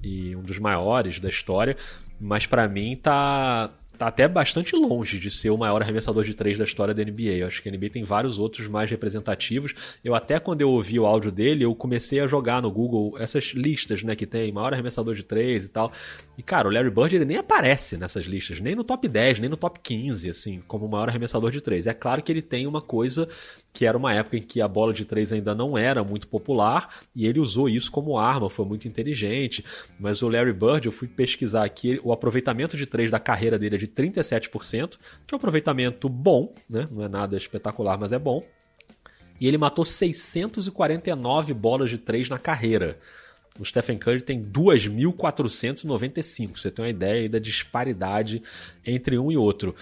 e 0.03 0.35
um 0.35 0.41
dos 0.41 0.59
maiores 0.59 1.21
da 1.21 1.29
história, 1.29 1.77
mas 2.19 2.45
para 2.45 2.67
mim 2.67 2.99
tá 3.01 3.71
tá 4.01 4.07
até 4.07 4.27
bastante 4.27 4.75
longe 4.75 5.19
de 5.19 5.29
ser 5.29 5.51
o 5.51 5.57
maior 5.57 5.79
arremessador 5.79 6.23
de 6.23 6.33
três 6.33 6.57
da 6.57 6.63
história 6.63 6.91
da 6.91 7.03
NBA. 7.03 7.33
Eu 7.37 7.45
acho 7.45 7.61
que 7.61 7.69
a 7.69 7.71
NBA 7.71 7.91
tem 7.91 8.03
vários 8.03 8.39
outros 8.39 8.67
mais 8.67 8.89
representativos. 8.89 9.75
Eu 10.03 10.15
até 10.15 10.39
quando 10.39 10.61
eu 10.61 10.71
ouvi 10.71 10.99
o 10.99 11.05
áudio 11.05 11.31
dele, 11.31 11.65
eu 11.65 11.75
comecei 11.75 12.19
a 12.19 12.25
jogar 12.25 12.63
no 12.63 12.71
Google 12.71 13.15
essas 13.19 13.51
listas, 13.53 14.01
né, 14.01 14.15
que 14.15 14.25
tem 14.25 14.51
maior 14.51 14.73
arremessador 14.73 15.13
de 15.13 15.21
três 15.21 15.65
e 15.65 15.69
tal. 15.69 15.91
E 16.35 16.41
cara, 16.41 16.67
o 16.67 16.71
Larry 16.71 16.89
Bird 16.89 17.15
ele 17.15 17.25
nem 17.25 17.37
aparece 17.37 17.95
nessas 17.95 18.25
listas, 18.25 18.59
nem 18.59 18.73
no 18.73 18.83
top 18.83 19.07
10, 19.07 19.37
nem 19.37 19.47
no 19.47 19.55
top 19.55 19.79
15, 19.83 20.31
assim, 20.31 20.63
como 20.67 20.87
o 20.87 20.89
maior 20.89 21.07
arremessador 21.07 21.51
de 21.51 21.61
três. 21.61 21.85
É 21.85 21.93
claro 21.93 22.23
que 22.23 22.31
ele 22.31 22.41
tem 22.41 22.65
uma 22.65 22.81
coisa 22.81 23.29
que 23.73 23.85
era 23.85 23.97
uma 23.97 24.13
época 24.13 24.37
em 24.37 24.41
que 24.41 24.61
a 24.61 24.67
bola 24.67 24.93
de 24.93 25.05
três 25.05 25.31
ainda 25.31 25.55
não 25.55 25.77
era 25.77 26.03
muito 26.03 26.27
popular 26.27 26.89
e 27.15 27.25
ele 27.25 27.39
usou 27.39 27.69
isso 27.69 27.91
como 27.91 28.17
arma, 28.17 28.49
foi 28.49 28.65
muito 28.65 28.87
inteligente. 28.87 29.63
Mas 29.99 30.21
o 30.21 30.29
Larry 30.29 30.53
Bird, 30.53 30.85
eu 30.85 30.91
fui 30.91 31.07
pesquisar 31.07 31.63
aqui, 31.63 31.99
o 32.03 32.11
aproveitamento 32.11 32.75
de 32.75 32.85
três 32.85 33.11
da 33.11 33.19
carreira 33.19 33.57
dele 33.57 33.75
é 33.75 33.77
de 33.77 33.87
37%, 33.87 34.97
que 35.25 35.33
é 35.33 35.35
um 35.35 35.37
aproveitamento 35.37 36.09
bom, 36.09 36.51
né? 36.69 36.87
não 36.91 37.03
é 37.03 37.07
nada 37.07 37.37
espetacular, 37.37 37.97
mas 37.97 38.11
é 38.11 38.19
bom. 38.19 38.43
E 39.39 39.47
ele 39.47 39.57
matou 39.57 39.83
649 39.83 41.53
bolas 41.53 41.89
de 41.89 41.97
três 41.97 42.29
na 42.29 42.37
carreira. 42.37 42.99
O 43.59 43.65
Stephen 43.65 43.97
Curry 43.97 44.21
tem 44.21 44.43
2.495. 44.43 46.59
Você 46.59 46.69
tem 46.69 46.85
uma 46.85 46.91
ideia 46.91 47.27
da 47.27 47.39
disparidade 47.39 48.43
entre 48.85 49.17
um 49.17 49.31
e 49.31 49.37
outro. 49.37 49.75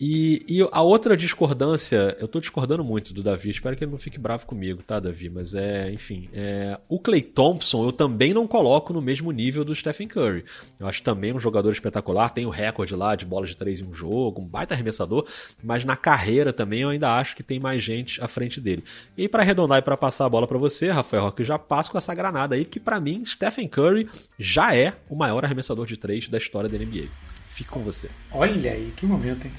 E, 0.00 0.42
e, 0.48 0.66
a 0.72 0.80
outra 0.80 1.14
discordância, 1.14 2.16
eu 2.18 2.26
tô 2.26 2.40
discordando 2.40 2.82
muito 2.82 3.12
do 3.12 3.22
Davi, 3.22 3.50
espero 3.50 3.76
que 3.76 3.84
ele 3.84 3.90
não 3.90 3.98
fique 3.98 4.18
bravo 4.18 4.46
comigo, 4.46 4.82
tá, 4.82 4.98
Davi? 4.98 5.28
Mas 5.28 5.54
é, 5.54 5.92
enfim, 5.92 6.26
é, 6.32 6.80
o 6.88 6.98
Clay 6.98 7.20
Thompson 7.20 7.84
eu 7.84 7.92
também 7.92 8.32
não 8.32 8.46
coloco 8.46 8.94
no 8.94 9.02
mesmo 9.02 9.30
nível 9.30 9.62
do 9.62 9.74
Stephen 9.74 10.08
Curry. 10.08 10.46
Eu 10.78 10.86
acho 10.86 11.02
também 11.02 11.34
um 11.34 11.38
jogador 11.38 11.70
espetacular, 11.70 12.30
tem 12.30 12.46
o 12.46 12.50
recorde 12.50 12.96
lá 12.96 13.14
de 13.14 13.26
bolas 13.26 13.50
de 13.50 13.56
três 13.58 13.80
em 13.80 13.84
um 13.84 13.92
jogo, 13.92 14.40
um 14.40 14.46
baita 14.46 14.72
arremessador, 14.72 15.26
mas 15.62 15.84
na 15.84 15.96
carreira 15.96 16.50
também 16.50 16.80
eu 16.80 16.88
ainda 16.88 17.14
acho 17.14 17.36
que 17.36 17.42
tem 17.42 17.60
mais 17.60 17.82
gente 17.82 18.24
à 18.24 18.28
frente 18.28 18.58
dele. 18.58 18.82
E 19.18 19.28
para 19.28 19.42
arredondar 19.42 19.80
e 19.80 19.82
para 19.82 19.98
passar 19.98 20.24
a 20.24 20.30
bola 20.30 20.46
para 20.46 20.56
você, 20.56 20.90
Rafael 20.90 21.24
Roque, 21.24 21.44
já 21.44 21.58
passo 21.58 21.90
com 21.90 21.98
essa 21.98 22.14
granada 22.14 22.54
aí, 22.54 22.64
que 22.64 22.80
para 22.80 22.98
mim, 22.98 23.22
Stephen 23.26 23.68
Curry 23.68 24.08
já 24.38 24.74
é 24.74 24.94
o 25.10 25.14
maior 25.14 25.44
arremessador 25.44 25.84
de 25.84 25.98
três 25.98 26.26
da 26.26 26.38
história 26.38 26.70
da 26.70 26.78
NBA. 26.78 27.29
Fique 27.60 27.68
com 27.68 27.80
você. 27.80 28.08
Olha 28.32 28.72
aí, 28.72 28.90
que 28.96 29.04
momento, 29.04 29.46
hein? 29.46 29.52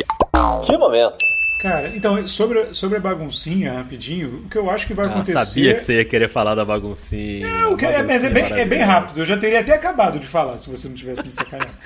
Que 0.66 0.76
momento. 0.76 1.18
Cara, 1.60 1.96
então, 1.96 2.28
sobre, 2.28 2.74
sobre 2.74 2.98
a 2.98 3.00
baguncinha, 3.00 3.74
rapidinho, 3.74 4.38
o 4.38 4.50
que 4.50 4.58
eu 4.58 4.72
acho 4.72 4.88
que 4.88 4.94
vai 4.96 5.06
ah, 5.06 5.10
acontecer. 5.12 5.38
Eu 5.38 5.46
sabia 5.46 5.74
que 5.76 5.82
você 5.82 5.98
ia 5.98 6.06
querer 6.06 6.28
falar 6.28 6.56
da 6.56 6.66
baguncinha. 6.66 7.48
Não, 7.48 7.78
que, 7.78 7.86
é, 7.86 8.02
mas 8.02 8.24
é 8.24 8.32
bem, 8.32 8.52
é 8.54 8.66
bem 8.66 8.82
rápido. 8.82 9.20
Eu 9.20 9.26
já 9.26 9.38
teria 9.38 9.60
até 9.60 9.72
acabado 9.72 10.20
de 10.20 10.26
falar 10.26 10.58
se 10.58 10.68
você 10.68 10.88
não 10.88 10.96
tivesse 10.96 11.24
me 11.24 11.32
sacaneado. 11.32 11.78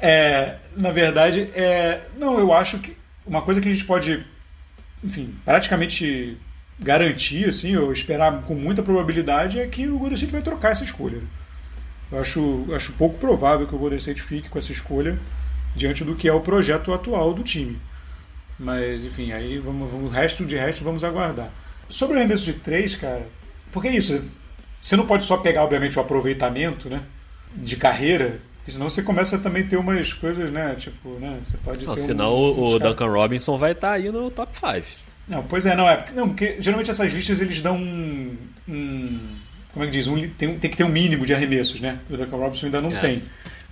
é, 0.00 0.54
na 0.74 0.92
verdade, 0.92 1.50
é, 1.54 2.00
não, 2.16 2.38
eu 2.38 2.50
acho 2.50 2.78
que 2.78 2.96
uma 3.26 3.42
coisa 3.42 3.60
que 3.60 3.68
a 3.68 3.70
gente 3.70 3.84
pode, 3.84 4.24
enfim, 5.04 5.34
praticamente 5.44 6.38
garantir, 6.80 7.46
assim, 7.46 7.76
ou 7.76 7.92
esperar 7.92 8.44
com 8.44 8.54
muita 8.54 8.82
probabilidade, 8.82 9.60
é 9.60 9.66
que 9.66 9.88
o 9.88 9.98
Golden 9.98 10.14
State 10.14 10.32
vai 10.32 10.40
trocar 10.40 10.72
essa 10.72 10.84
escolha. 10.84 11.20
Eu 12.10 12.20
acho, 12.20 12.66
acho 12.74 12.92
pouco 12.92 13.18
provável 13.18 13.66
que 13.66 13.74
o 13.74 13.78
Golden 13.78 13.98
State 13.98 14.22
fique 14.22 14.48
com 14.48 14.58
essa 14.58 14.72
escolha 14.72 15.18
diante 15.76 16.04
do 16.04 16.14
que 16.14 16.28
é 16.28 16.32
o 16.32 16.40
projeto 16.40 16.92
atual 16.92 17.34
do 17.34 17.42
time. 17.42 17.78
Mas, 18.58 19.04
enfim, 19.04 19.32
aí 19.32 19.58
vamos, 19.58 19.90
vamos 19.90 20.10
o 20.10 20.12
resto 20.12 20.44
de 20.44 20.56
resto 20.56 20.82
vamos 20.82 21.04
aguardar. 21.04 21.50
Sobre 21.88 22.16
o 22.16 22.18
arremesso 22.18 22.44
de 22.44 22.54
três, 22.54 22.94
cara, 22.94 23.26
porque 23.70 23.88
é 23.88 23.96
isso, 23.96 24.22
você 24.80 24.96
não 24.96 25.06
pode 25.06 25.24
só 25.24 25.36
pegar, 25.36 25.64
obviamente, 25.64 25.98
o 25.98 26.02
aproveitamento 26.02 26.88
né, 26.88 27.02
de 27.54 27.76
carreira, 27.76 28.40
porque 28.58 28.72
senão 28.72 28.90
você 28.90 29.02
começa 29.02 29.38
também 29.38 29.64
a 29.64 29.66
ter 29.66 29.76
umas 29.76 30.12
coisas, 30.12 30.50
né? 30.52 30.74
Tipo, 30.78 31.10
né? 31.18 31.40
Você 31.46 31.56
pode 31.56 31.86
não, 31.86 31.94
ter 31.94 32.00
senão 32.00 32.34
um, 32.34 32.64
o 32.64 32.78
Duncan 32.78 33.06
Robinson 33.06 33.56
vai 33.56 33.72
estar 33.72 33.88
tá 33.88 33.94
aí 33.94 34.10
no 34.10 34.30
top 34.30 34.54
5. 34.54 34.86
Não, 35.26 35.42
pois 35.42 35.66
é, 35.66 35.74
não, 35.74 35.88
é 35.88 35.96
porque, 35.96 36.14
não, 36.14 36.28
porque 36.28 36.56
geralmente 36.60 36.90
essas 36.90 37.12
listas 37.12 37.40
eles 37.40 37.60
dão 37.60 37.76
um. 37.76 38.36
um 38.68 39.18
como 39.72 39.84
é 39.84 39.88
que 39.88 39.92
diz? 39.92 40.06
Um, 40.06 40.18
tem, 40.30 40.58
tem 40.58 40.70
que 40.70 40.76
ter 40.76 40.84
um 40.84 40.88
mínimo 40.88 41.26
de 41.26 41.34
arremessos, 41.34 41.80
né? 41.80 41.98
O 42.08 42.16
Duncan 42.16 42.36
Robinson 42.36 42.66
ainda 42.66 42.80
não 42.80 42.90
é. 42.90 43.00
tem. 43.00 43.22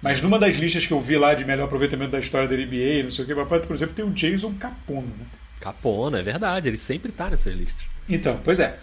Mas 0.03 0.21
numa 0.21 0.39
das 0.39 0.57
listas 0.57 0.87
que 0.87 0.93
eu 0.93 1.01
vi 1.01 1.17
lá 1.17 1.35
de 1.35 1.45
melhor 1.45 1.65
aproveitamento 1.65 2.13
da 2.13 2.21
história 2.21 2.47
da 2.47 2.55
NBA, 2.55 3.03
não 3.05 3.11
sei 3.11 3.25
o 3.25 3.27
que, 3.27 3.35
papai, 3.35 3.61
por 3.61 3.75
exemplo, 3.75 3.95
tem 3.95 4.05
o 4.05 4.11
Jason 4.11 4.55
Capona. 4.55 5.07
Né? 5.07 5.27
Capona, 5.59 6.19
é 6.19 6.23
verdade, 6.23 6.69
ele 6.69 6.79
sempre 6.79 7.11
tá 7.11 7.31
nessas 7.31 7.55
listas. 7.55 7.85
Então, 8.09 8.39
pois 8.45 8.61
é. 8.61 8.79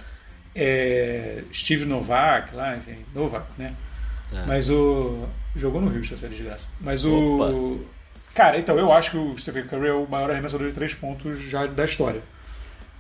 é 0.56 1.44
Steve 1.54 1.86
Novak, 1.86 2.56
lá, 2.56 2.76
enfim, 2.76 2.98
Novak, 3.14 3.46
né? 3.58 3.74
É. 4.34 4.46
Mas 4.46 4.70
o. 4.70 5.28
Jogou 5.56 5.80
no 5.80 5.90
Rio 5.90 6.04
essa 6.12 6.28
desgraça. 6.28 6.68
Mas 6.82 7.06
o. 7.06 7.76
Opa. 7.76 7.94
Cara, 8.34 8.58
então, 8.58 8.78
eu 8.80 8.92
acho 8.92 9.12
que 9.12 9.18
o 9.18 9.38
Stephen 9.38 9.68
Curry 9.68 9.90
é 9.90 9.94
o 9.94 10.08
maior 10.08 10.32
arremessador 10.32 10.68
de 10.68 10.74
três 10.74 10.96
pontos 10.96 11.40
já 11.40 11.68
da 11.68 11.86
história. 11.86 12.22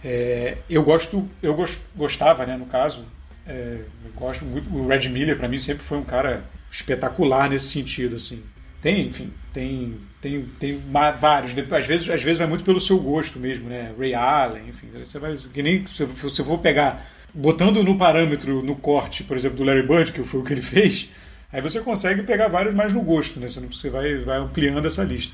É, 0.04 0.60
eu 0.69 0.84
gosto, 0.84 1.28
eu 1.41 1.58
gostava, 1.95 2.45
né, 2.45 2.56
no 2.56 2.67
caso, 2.67 3.04
é, 3.47 3.79
gosto 4.15 4.45
muito. 4.45 4.73
O 4.73 4.88
Red 4.88 5.10
Miller, 5.10 5.38
para 5.38 5.47
mim, 5.47 5.60
sempre 5.60 5.84
foi 5.84 5.97
um 5.97 6.03
cara 6.03 6.43
espetacular 6.69 7.49
nesse 7.49 7.67
sentido, 7.67 8.15
assim. 8.15 8.43
Tem, 8.82 9.08
enfim, 9.08 9.32
tem, 9.53 9.97
tem, 10.21 10.45
tem 10.60 10.84
vários. 11.19 11.53
Às 11.71 11.86
vezes, 11.86 12.10
às 12.10 12.21
vezes 12.21 12.38
vai 12.38 12.47
muito 12.47 12.63
pelo 12.63 12.82
seu 12.82 12.99
gosto 12.99 13.39
mesmo, 13.39 13.69
né? 13.69 13.93
Ray 13.97 14.13
Allen, 14.13 14.67
enfim. 14.67 14.88
Você 14.93 15.19
vai, 15.19 15.38
que 15.38 15.63
nem 15.63 15.86
se 15.88 16.03
você 16.06 16.43
for 16.43 16.58
pegar, 16.58 17.06
botando 17.34 17.84
no 17.84 17.97
parâmetro, 17.97 18.62
no 18.62 18.75
corte, 18.75 19.23
por 19.23 19.38
exemplo, 19.38 19.58
do 19.58 19.63
Larry 19.63 19.88
Bird, 19.88 20.12
que 20.12 20.23
foi 20.23 20.41
o 20.41 20.43
que 20.43 20.53
ele 20.53 20.62
fez, 20.62 21.10
aí 21.51 21.62
você 21.62 21.79
consegue 21.79 22.23
pegar 22.23 22.49
vários 22.49 22.75
mais 22.75 22.91
no 22.91 23.01
gosto, 23.01 23.39
né? 23.39 23.47
Você 23.47 23.89
vai, 23.89 24.17
vai 24.17 24.38
ampliando 24.38 24.86
essa 24.86 25.03
lista. 25.03 25.34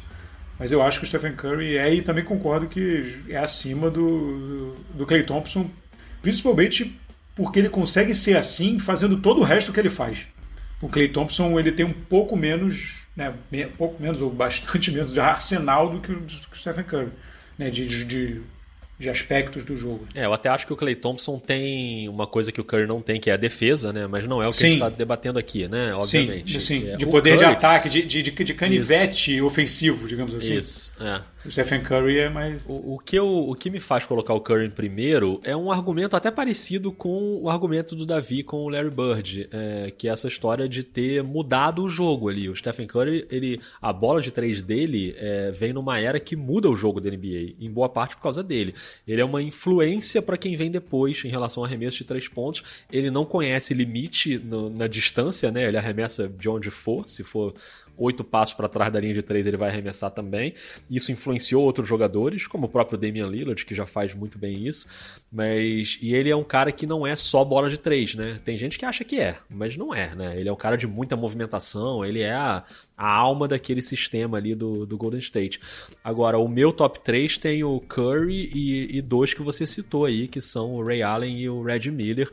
Mas 0.60 0.72
eu 0.72 0.82
acho 0.84 1.00
que 1.00 1.06
o 1.06 1.08
Stephen 1.08 1.34
Curry 1.34 1.78
é, 1.78 1.93
e 1.93 2.02
também 2.02 2.24
concordo 2.24 2.67
que 2.67 3.17
é 3.30 3.38
acima 3.38 3.89
do, 3.89 4.76
do 4.93 5.06
Clay 5.06 5.24
Thompson, 5.24 5.69
principalmente 6.22 7.00
porque 7.39 7.58
ele 7.58 7.69
consegue 7.69 8.13
ser 8.13 8.36
assim 8.36 8.78
fazendo 8.80 9.15
todo 9.15 9.39
o 9.39 9.43
resto 9.45 9.71
que 9.71 9.80
ele 9.80 9.89
faz. 9.89 10.28
O 10.82 10.89
Clay 10.89 11.08
Thompson 11.08 11.58
ele 11.58 11.71
tem 11.71 11.86
um 11.86 11.93
pouco 11.93 12.36
menos, 12.36 13.04
né, 13.15 13.34
um 13.54 13.78
pouco 13.78 14.02
menos 14.04 14.21
ou 14.21 14.30
bastante 14.30 14.91
menos 14.91 15.13
de 15.13 15.21
arsenal 15.21 15.89
do 15.89 16.02
que 16.02 16.12
o, 16.12 16.19
do 16.19 16.25
que 16.25 16.54
o 16.54 16.60
Stephen 16.60 16.84
Curry, 16.84 17.12
né, 17.58 17.69
de, 17.69 17.88
de, 17.88 18.41
de 18.99 19.10
aspectos 19.10 19.63
do 19.63 19.78
jogo. 19.78 20.06
É, 20.13 20.25
eu 20.25 20.34
até 20.34 20.49
acho 20.49 20.67
que 20.67 20.73
o 20.73 20.75
Clay 20.75 20.95
Thompson 20.95 21.39
tem 21.39 22.10
uma 22.10 22.28
coisa 22.28 22.52
que 22.52 22.60
o 22.60 22.63
Curry 22.65 22.86
não 22.86 23.02
tem, 23.02 23.21
que 23.21 23.30
é 23.30 23.34
a 23.36 23.38
defesa, 23.38 23.93
né? 23.93 24.06
Mas 24.06 24.28
não 24.28 24.43
é 24.43 24.47
o 24.47 24.52
que 24.52 24.58
sim. 24.58 24.65
a 24.65 24.67
gente 24.67 24.75
está 24.84 24.89
debatendo 24.89 25.39
aqui, 25.39 25.65
né? 25.69 25.93
Obviamente. 25.93 26.62
Sim, 26.62 26.82
sim. 26.82 26.89
É, 26.89 26.97
de 26.97 27.06
poder 27.06 27.38
Curry... 27.38 27.45
de 27.45 27.45
ataque, 27.45 27.88
de, 27.88 28.02
de, 28.02 28.21
de 28.21 28.54
canivete 28.54 29.38
Isso. 29.38 29.45
ofensivo, 29.45 30.06
digamos 30.10 30.36
assim. 30.36 30.58
Isso, 30.58 30.93
é. 30.99 31.21
O 31.45 31.49
Stephen 31.49 31.82
Curry 31.82 32.19
é 32.19 32.30
mais. 32.30 32.62
O, 32.67 32.95
o, 32.95 32.99
que 32.99 33.17
eu, 33.17 33.25
o 33.25 33.56
que 33.56 33.69
me 33.69 33.79
faz 33.79 34.06
colocar 34.06 34.33
o 34.33 34.42
Curry 34.42 34.65
em 34.65 34.71
primeiro 34.71 35.40
é 35.44 35.56
um 35.56 35.71
argumento 35.71 36.15
até 36.15 36.29
parecido 36.29 36.92
com 36.92 37.42
o 37.42 37.50
argumento 37.50 37.96
do 37.96 38.06
Davi 38.06 38.44
com 38.44 38.58
o 38.58 38.69
Larry 38.69 38.90
Bird, 38.90 39.50
é, 39.52 39.92
que 39.98 40.10
é 40.10 40.12
essa 40.12 40.27
história 40.27 40.67
de 40.67 40.83
ter 40.83 41.23
mudado 41.23 41.83
o 41.83 41.87
jogo 41.87 42.27
ali. 42.27 42.50
O 42.50 42.56
Stephen 42.56 42.87
Curry, 42.87 43.25
ele, 43.31 43.62
a 43.81 43.94
bola 43.94 44.21
de 44.21 44.31
três 44.31 44.62
dele 44.62 45.15
é, 45.17 45.50
vem 45.52 45.71
numa 45.71 45.98
era 45.98 46.19
que 46.19 46.35
muda 46.35 46.69
o 46.69 46.75
jogo 46.75 47.00
da 47.00 47.10
NBA, 47.10 47.56
em 47.58 47.71
boa 47.71 47.87
parte 47.87 48.17
por 48.17 48.23
causa 48.23 48.44
dele. 48.44 48.75
Ele 49.08 49.21
é 49.21 49.25
uma 49.25 49.42
influência 49.42 50.21
para 50.21 50.37
quem 50.37 50.58
vem 50.58 50.69
depois 50.69 51.23
em 51.23 51.29
relação 51.29 51.63
a 51.63 51.67
arremesso 51.67 51.98
de 51.98 52.04
três 52.04 52.27
pontos. 52.27 52.63
Ele 52.92 53.10
não 53.10 53.23
conhece 53.23 53.73
limite 53.73 54.37
no, 54.37 54.69
na 54.69 54.87
distância, 54.87 55.50
né? 55.52 55.67
Ele 55.67 55.77
arremessa 55.77 56.27
de 56.27 56.50
onde 56.50 56.69
for, 56.69 57.08
se 57.08 57.23
for 57.23 57.54
oito 58.00 58.23
passos 58.23 58.56
para 58.56 58.67
trás 58.67 58.91
da 58.91 59.00
linha 59.00 59.13
de 59.13 59.21
três, 59.21 59.45
ele 59.45 59.58
vai 59.58 59.69
arremessar 59.69 60.10
também. 60.12 60.54
Isso 60.89 61.12
influenciou 61.12 61.63
outros 61.63 61.87
jogadores, 61.87 62.47
como 62.47 62.65
o 62.65 62.69
próprio 62.69 62.97
Damian 62.97 63.27
Lillard, 63.27 63.65
que 63.65 63.75
já 63.75 63.85
faz 63.85 64.13
muito 64.13 64.37
bem 64.37 64.65
isso. 64.67 64.87
Mas. 65.31 66.00
E 66.02 66.15
ele 66.15 66.29
é 66.29 66.35
um 66.35 66.43
cara 66.43 66.71
que 66.71 66.87
não 66.87 67.06
é 67.06 67.15
só 67.15 67.43
bola 67.43 67.69
de 67.69 67.77
três, 67.77 68.15
né? 68.15 68.39
Tem 68.43 68.58
gente 68.58 68.79
que 68.79 68.85
acha 68.85 69.04
que 69.04 69.19
é, 69.19 69.37
mas 69.50 69.75
não 69.77 69.93
é, 69.93 70.15
né? 70.15 70.39
Ele 70.39 70.50
é 70.50 70.52
um 70.52 70.56
cara 70.56 70.77
de 70.77 70.87
muita 70.87 71.15
movimentação, 71.15 72.04
ele 72.04 72.21
é 72.21 72.33
a, 72.33 72.63
a 72.97 73.12
alma 73.12 73.47
daquele 73.47 73.81
sistema 73.81 74.37
ali 74.37 74.56
do, 74.56 74.85
do 74.85 74.97
Golden 74.97 75.19
State. 75.19 75.60
Agora, 76.04 76.37
o 76.37 76.47
meu 76.47 76.71
top 76.71 77.00
3 77.02 77.37
tem 77.37 77.63
o 77.63 77.79
Curry 77.81 78.50
e, 78.54 78.97
e 78.97 79.02
dois 79.02 79.33
que 79.33 79.41
você 79.41 79.65
citou 79.67 80.06
aí, 80.06 80.27
que 80.27 80.41
são 80.41 80.75
o 80.75 80.83
Ray 80.83 81.02
Allen 81.02 81.39
e 81.39 81.50
o 81.50 81.62
Red 81.62 81.91
Miller 81.91 82.29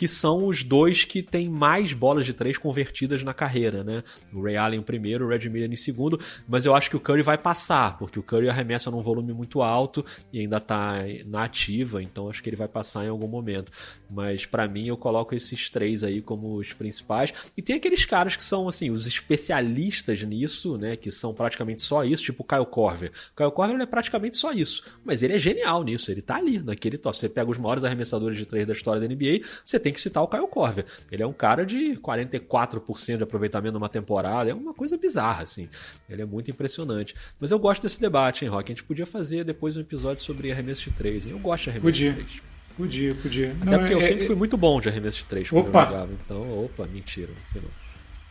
que 0.00 0.08
são 0.08 0.46
os 0.46 0.64
dois 0.64 1.04
que 1.04 1.22
têm 1.22 1.46
mais 1.46 1.92
bolas 1.92 2.24
de 2.24 2.32
três 2.32 2.56
convertidas 2.56 3.22
na 3.22 3.34
carreira, 3.34 3.84
né? 3.84 4.02
O 4.32 4.42
Ray 4.42 4.56
Allen 4.56 4.80
em 4.80 4.82
primeiro, 4.82 5.26
o 5.26 5.28
Red 5.28 5.46
Miller 5.50 5.70
em 5.70 5.76
segundo, 5.76 6.18
mas 6.48 6.64
eu 6.64 6.74
acho 6.74 6.88
que 6.88 6.96
o 6.96 7.00
Curry 7.00 7.20
vai 7.20 7.36
passar, 7.36 7.98
porque 7.98 8.18
o 8.18 8.22
Curry 8.22 8.48
arremessa 8.48 8.90
num 8.90 9.02
volume 9.02 9.34
muito 9.34 9.60
alto 9.60 10.02
e 10.32 10.40
ainda 10.40 10.58
tá 10.58 11.00
na 11.26 11.44
ativa, 11.44 12.02
então 12.02 12.30
acho 12.30 12.42
que 12.42 12.48
ele 12.48 12.56
vai 12.56 12.66
passar 12.66 13.04
em 13.04 13.08
algum 13.08 13.28
momento. 13.28 13.70
Mas 14.08 14.46
para 14.46 14.66
mim 14.66 14.86
eu 14.86 14.96
coloco 14.96 15.34
esses 15.34 15.68
três 15.68 16.02
aí 16.02 16.22
como 16.22 16.56
os 16.56 16.72
principais. 16.72 17.34
E 17.54 17.60
tem 17.60 17.76
aqueles 17.76 18.06
caras 18.06 18.34
que 18.34 18.42
são 18.42 18.68
assim, 18.68 18.90
os 18.90 19.06
especialistas 19.06 20.22
nisso, 20.22 20.78
né, 20.78 20.96
que 20.96 21.10
são 21.10 21.34
praticamente 21.34 21.82
só 21.82 22.04
isso, 22.04 22.24
tipo 22.24 22.42
o 22.42 22.46
Kyle 22.46 22.64
Korver. 22.64 23.12
O 23.34 23.36
Kyle 23.36 23.52
Korver 23.52 23.78
é 23.78 23.84
praticamente 23.84 24.38
só 24.38 24.50
isso, 24.50 24.82
mas 25.04 25.22
ele 25.22 25.34
é 25.34 25.38
genial 25.38 25.84
nisso, 25.84 26.10
ele 26.10 26.22
tá 26.22 26.36
ali 26.36 26.58
naquele 26.58 26.96
top. 26.96 27.18
Você 27.18 27.28
pega 27.28 27.50
os 27.50 27.58
maiores 27.58 27.84
arremessadores 27.84 28.38
de 28.38 28.46
três 28.46 28.66
da 28.66 28.72
história 28.72 28.98
da 28.98 29.06
NBA, 29.06 29.44
você 29.62 29.78
tem 29.78 29.89
tem 29.90 29.94
que 29.94 30.00
citar 30.00 30.22
o 30.22 30.28
Caio 30.28 30.46
Corver. 30.46 30.84
Ele 31.10 31.22
é 31.22 31.26
um 31.26 31.32
cara 31.32 31.66
de 31.66 31.96
44% 31.96 33.16
de 33.16 33.22
aproveitamento 33.24 33.74
numa 33.74 33.88
temporada, 33.88 34.48
é 34.48 34.54
uma 34.54 34.72
coisa 34.72 34.96
bizarra, 34.96 35.42
assim. 35.42 35.68
Ele 36.08 36.22
é 36.22 36.24
muito 36.24 36.50
impressionante. 36.50 37.14
Mas 37.38 37.50
eu 37.50 37.58
gosto 37.58 37.82
desse 37.82 38.00
debate, 38.00 38.44
hein, 38.44 38.50
Rock? 38.50 38.70
A 38.70 38.74
gente 38.74 38.84
podia 38.84 39.04
fazer 39.04 39.44
depois 39.44 39.76
um 39.76 39.80
episódio 39.80 40.22
sobre 40.22 40.52
arremesso 40.52 40.84
de 40.84 40.92
3, 40.92 41.26
hein? 41.26 41.32
Eu 41.32 41.38
gosto 41.40 41.64
de 41.64 41.70
arremesso 41.70 41.86
podia. 41.86 42.10
de 42.10 42.16
3. 42.16 42.42
Podia, 42.76 43.14
podia. 43.16 43.56
Até 43.60 43.70
Não, 43.70 43.78
porque 43.78 43.92
é, 43.92 43.96
eu 43.96 44.00
sempre 44.00 44.22
é, 44.22 44.26
fui 44.26 44.36
muito 44.36 44.56
bom 44.56 44.80
de 44.80 44.88
arremesso 44.88 45.18
de 45.18 45.26
3 45.26 45.50
quando 45.50 45.68
opa. 45.68 45.80
eu 45.80 45.86
jogava. 45.86 46.12
Então, 46.24 46.64
opa, 46.64 46.86
mentira, 46.86 47.30
não 47.54 47.62
não. 47.62 47.70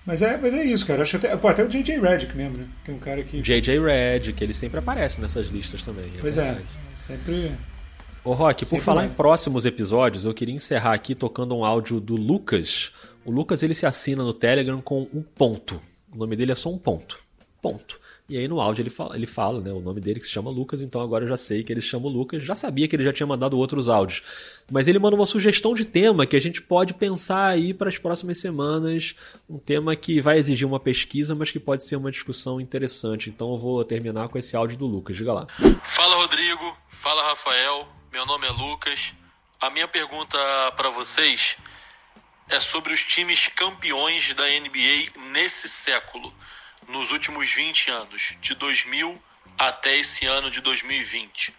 Mas 0.06 0.22
é, 0.22 0.38
mas 0.38 0.54
é 0.54 0.64
isso, 0.64 0.88
cara. 0.88 1.04
Acho 1.04 1.18
até, 1.18 1.36
pô, 1.36 1.50
até 1.50 1.64
o 1.64 1.68
J.J. 1.68 2.00
Redick 2.00 2.36
mesmo, 2.36 2.58
né? 2.58 2.68
Que 2.84 2.90
é 2.90 2.94
um 2.94 3.00
cara 3.00 3.22
que. 3.22 3.42
J.J. 3.42 3.80
Redick, 3.80 4.42
ele 4.42 4.54
sempre 4.54 4.80
aparece 4.80 5.22
nessas 5.22 5.48
listas 5.48 5.84
também. 5.84 6.06
É 6.06 6.22
pois 6.22 6.36
verdade. 6.36 6.62
é, 6.62 6.96
sempre. 6.96 7.52
Ô 8.24 8.34
Rock, 8.34 8.66
por 8.66 8.82
falar 8.82 9.06
em 9.06 9.10
próximos 9.10 9.66
episódios, 9.66 10.26
eu 10.26 10.34
queria 10.34 10.54
encerrar 10.54 10.94
aqui 10.94 11.16
tocando 11.16 11.56
um 11.56 11.64
áudio 11.64 12.00
do 12.02 12.16
Lucas. 12.16 12.92
O 13.24 13.32
Lucas 13.32 13.64
ele 13.64 13.74
se 13.74 13.86
assina 13.86 14.24
no 14.24 14.34
Telegram 14.34 14.82
com 14.82 15.08
um 15.14 15.22
ponto. 15.24 15.82
O 16.12 16.18
nome 16.18 16.36
dele 16.36 16.52
é 16.52 16.56
só 16.56 16.70
um 16.70 16.78
ponto. 16.78 17.18
Ponto. 17.62 18.00
E 18.28 18.38
aí 18.38 18.48
no 18.48 18.62
áudio 18.62 18.84
ele 18.84 18.90
fala, 18.90 19.16
ele 19.16 19.26
fala, 19.26 19.60
né, 19.60 19.72
o 19.72 19.80
nome 19.80 20.00
dele 20.00 20.20
que 20.20 20.26
se 20.26 20.32
chama 20.32 20.52
Lucas, 20.52 20.82
então 20.82 21.02
agora 21.02 21.24
eu 21.24 21.30
já 21.30 21.38
sei 21.38 21.64
que 21.64 21.74
ele 21.74 21.82
se 21.82 21.88
chama 21.88 22.08
Lucas. 22.08 22.44
Já 22.44 22.54
sabia 22.54 22.88
que 22.88 22.96
ele 22.96 23.04
já 23.04 23.12
tinha 23.12 23.26
mandado 23.26 23.58
outros 23.58 23.90
áudios. 23.90 24.22
Mas 24.70 24.88
ele 24.88 25.00
manda 25.00 25.16
uma 25.16 25.26
sugestão 25.26 25.74
de 25.74 25.86
tema 25.86 26.26
que 26.26 26.36
a 26.36 26.42
gente 26.42 26.62
pode 26.62 26.94
pensar 26.94 27.48
aí 27.48 27.74
para 27.74 27.90
as 27.90 27.98
próximas 27.98 28.38
semanas. 28.38 29.16
Um 29.50 29.58
tema 29.58 29.96
que 29.96 30.22
vai 30.22 30.38
exigir 30.38 30.68
uma 30.68 30.80
pesquisa, 30.80 31.34
mas 31.34 31.52
que 31.52 31.60
pode 31.60 31.86
ser 31.86 31.96
uma 31.96 32.12
discussão 32.12 32.62
interessante. 32.62 33.30
Então 33.30 33.52
eu 33.52 33.58
vou 33.58 33.84
terminar 33.84 34.28
com 34.28 34.38
esse 34.38 34.56
áudio 34.56 34.78
do 34.78 34.86
Lucas. 34.86 35.16
Diga 35.16 35.34
lá. 35.34 35.48
Fala 35.84 36.16
Rodrigo, 36.18 36.78
fala 36.88 37.24
Rafael. 37.24 37.99
Meu 38.12 38.26
nome 38.26 38.48
é 38.48 38.50
Lucas. 38.50 39.14
A 39.62 39.70
minha 39.70 39.88
pergunta 39.88 40.36
para 40.76 40.90
vocês 40.90 41.58
é 42.48 42.60
sobre 42.60 42.92
os 42.92 43.04
times 43.04 43.48
campeões 43.50 44.34
da 44.34 44.46
NBA 44.46 45.30
nesse 45.32 45.70
século, 45.70 46.34
nos 46.88 47.12
últimos 47.12 47.52
20 47.52 47.92
anos, 47.92 48.36
de 48.42 48.56
2000 48.56 49.22
até 49.60 49.96
esse 49.96 50.26
ano 50.26 50.50
de 50.50 50.60
2020. 50.60 51.54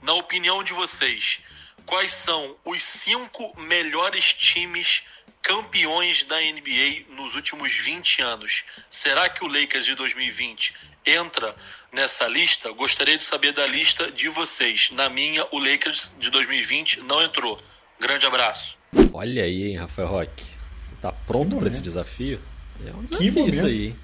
Na 0.00 0.12
opinião 0.12 0.62
de 0.62 0.72
vocês, 0.72 1.40
quais 1.84 2.12
são 2.12 2.56
os 2.64 2.84
cinco 2.84 3.52
melhores 3.62 4.32
times 4.32 5.02
campeões 5.42 6.22
da 6.22 6.40
NBA 6.40 7.16
nos 7.16 7.34
últimos 7.34 7.72
20 7.72 8.22
anos? 8.22 8.62
Será 8.88 9.28
que 9.28 9.44
o 9.44 9.48
Lakers 9.48 9.84
de 9.84 9.96
2020 9.96 10.72
entra 11.06 11.54
nessa 11.92 12.26
lista, 12.26 12.70
gostaria 12.72 13.16
de 13.16 13.22
saber 13.22 13.52
da 13.52 13.66
lista 13.66 14.10
de 14.10 14.28
vocês. 14.28 14.90
Na 14.92 15.08
minha, 15.08 15.46
o 15.52 15.58
Lakers 15.58 16.10
de 16.18 16.30
2020 16.30 17.00
não 17.02 17.22
entrou. 17.22 17.58
Grande 18.00 18.26
abraço. 18.26 18.76
Olha 19.12 19.44
aí, 19.44 19.68
hein, 19.68 19.76
Rafael 19.76 20.08
Roque. 20.08 20.44
Você 20.82 20.94
tá 21.00 21.12
pronto 21.12 21.56
para 21.56 21.68
esse 21.68 21.80
desafio? 21.80 22.40
É 22.84 22.94
um 22.94 23.04
desafio 23.04 23.48
isso 23.48 23.64
aí. 23.64 23.94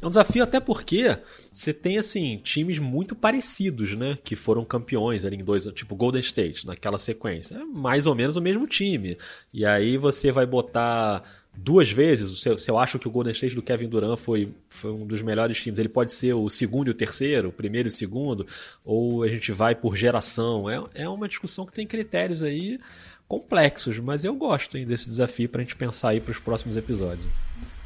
É 0.00 0.06
um 0.06 0.10
desafio 0.10 0.42
até 0.42 0.60
porque 0.60 1.16
você 1.50 1.72
tem 1.72 1.96
assim 1.96 2.36
times 2.36 2.78
muito 2.78 3.16
parecidos, 3.16 3.96
né, 3.96 4.18
que 4.22 4.36
foram 4.36 4.62
campeões 4.62 5.24
ali 5.24 5.36
em 5.36 5.44
dois, 5.44 5.64
tipo 5.68 5.96
Golden 5.96 6.20
State, 6.20 6.66
naquela 6.66 6.98
sequência. 6.98 7.56
É 7.56 7.64
mais 7.64 8.04
ou 8.06 8.14
menos 8.14 8.36
o 8.36 8.40
mesmo 8.40 8.66
time. 8.66 9.16
E 9.52 9.64
aí 9.64 9.96
você 9.96 10.30
vai 10.30 10.44
botar 10.44 11.22
duas 11.56 11.90
vezes. 11.90 12.40
Se 12.40 12.48
eu, 12.48 12.58
se 12.58 12.70
eu 12.70 12.78
acho 12.78 12.98
que 12.98 13.08
o 13.08 13.10
Golden 13.10 13.32
State 13.32 13.54
do 13.54 13.62
Kevin 13.62 13.88
Durant 13.88 14.18
foi, 14.18 14.52
foi 14.68 14.90
um 14.90 15.06
dos 15.06 15.22
melhores 15.22 15.60
times, 15.60 15.78
ele 15.78 15.88
pode 15.88 16.12
ser 16.12 16.34
o 16.34 16.48
segundo 16.48 16.88
e 16.88 16.90
o 16.90 16.94
terceiro, 16.94 17.48
o 17.48 17.52
primeiro 17.52 17.88
e 17.88 17.90
o 17.90 17.92
segundo, 17.92 18.46
ou 18.84 19.22
a 19.22 19.28
gente 19.28 19.52
vai 19.52 19.74
por 19.74 19.96
geração. 19.96 20.68
É, 20.68 20.82
é 20.94 21.08
uma 21.08 21.28
discussão 21.28 21.64
que 21.64 21.72
tem 21.72 21.86
critérios 21.86 22.42
aí 22.42 22.78
complexos, 23.26 23.98
mas 23.98 24.24
eu 24.24 24.34
gosto 24.34 24.76
hein, 24.76 24.86
desse 24.86 25.08
desafio 25.08 25.48
para 25.48 25.62
a 25.62 25.64
gente 25.64 25.76
pensar 25.76 26.10
aí 26.10 26.20
para 26.20 26.32
os 26.32 26.38
próximos 26.38 26.76
episódios. 26.76 27.28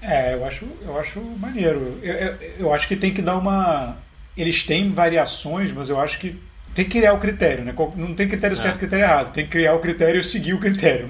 É, 0.01 0.35
eu 0.35 0.45
acho, 0.45 0.67
eu 0.83 0.99
acho 0.99 1.21
maneiro. 1.21 1.99
Eu, 2.03 2.15
eu, 2.15 2.39
eu, 2.61 2.73
acho 2.73 2.87
que 2.87 2.97
tem 2.97 3.13
que 3.13 3.23
dar 3.23 3.37
uma. 3.37 3.97
Eles 4.37 4.63
têm 4.63 4.93
variações, 4.93 5.73
mas 5.73 5.89
eu 5.89 5.99
acho 5.99 6.19
que 6.21 6.41
tem 6.75 6.85
que 6.85 6.99
criar 6.99 7.13
o 7.13 7.19
critério, 7.19 7.65
né? 7.65 7.75
Não 7.97 8.15
tem 8.15 8.29
critério 8.29 8.57
certo 8.57 8.77
e 8.77 8.79
critério 8.79 9.05
errado. 9.05 9.33
Tem 9.33 9.45
que 9.45 9.51
criar 9.51 9.75
o 9.75 9.81
critério 9.81 10.21
e 10.21 10.25
seguir 10.25 10.55
o 10.55 10.61
critério. 10.61 11.09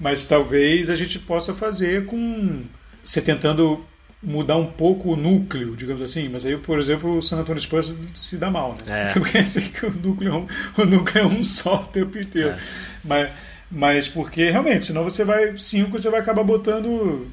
Mas 0.00 0.24
talvez 0.24 0.88
a 0.88 0.96
gente 0.96 1.18
possa 1.18 1.52
fazer 1.52 2.06
com 2.06 2.62
você 3.04 3.20
tentando 3.20 3.84
mudar 4.22 4.56
um 4.56 4.66
pouco 4.66 5.12
o 5.12 5.16
núcleo, 5.16 5.76
digamos 5.76 6.02
assim. 6.02 6.28
Mas 6.28 6.44
aí, 6.44 6.56
por 6.56 6.78
exemplo, 6.78 7.18
o 7.18 7.22
San 7.22 7.38
Antonio 7.38 7.60
Spurs 7.60 7.94
se 8.14 8.36
dá 8.36 8.50
mal, 8.50 8.74
né? 8.84 9.10
É. 9.10 9.12
Porque 9.14 9.38
assim 9.38 9.60
que 9.60 9.84
o 9.86 9.90
núcleo, 9.90 10.32
é 10.32 10.36
um, 10.36 10.46
o 10.82 10.86
núcleo 10.86 11.22
é 11.22 11.26
um 11.26 11.44
só 11.44 11.76
o 11.82 11.86
tempo 11.86 12.18
inteiro. 12.18 12.50
É. 12.50 12.58
Mas, 13.04 13.30
mas 13.70 14.08
porque 14.08 14.50
realmente, 14.50 14.84
senão 14.84 15.04
você 15.04 15.24
vai 15.24 15.56
cinco, 15.56 15.98
você 15.98 16.10
vai 16.10 16.20
acabar 16.20 16.42
botando, 16.42 17.28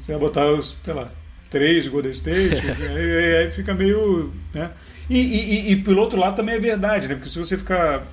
você 0.00 0.12
vai 0.12 0.20
botar, 0.20 0.44
sei 0.82 0.92
lá, 0.92 1.10
três 1.48 1.84
de 1.84 1.90
Golden 1.90 2.10
State, 2.10 2.60
aí, 2.66 3.36
aí, 3.36 3.50
fica 3.50 3.72
meio, 3.72 4.32
né? 4.52 4.70
E, 5.08 5.18
e, 5.18 5.72
e, 5.72 5.76
pelo 5.76 6.00
outro 6.00 6.18
lado 6.18 6.36
também 6.36 6.56
é 6.56 6.58
verdade, 6.60 7.08
né? 7.08 7.14
Porque 7.14 7.30
se 7.30 7.38
você 7.38 7.56
ficar 7.56 8.06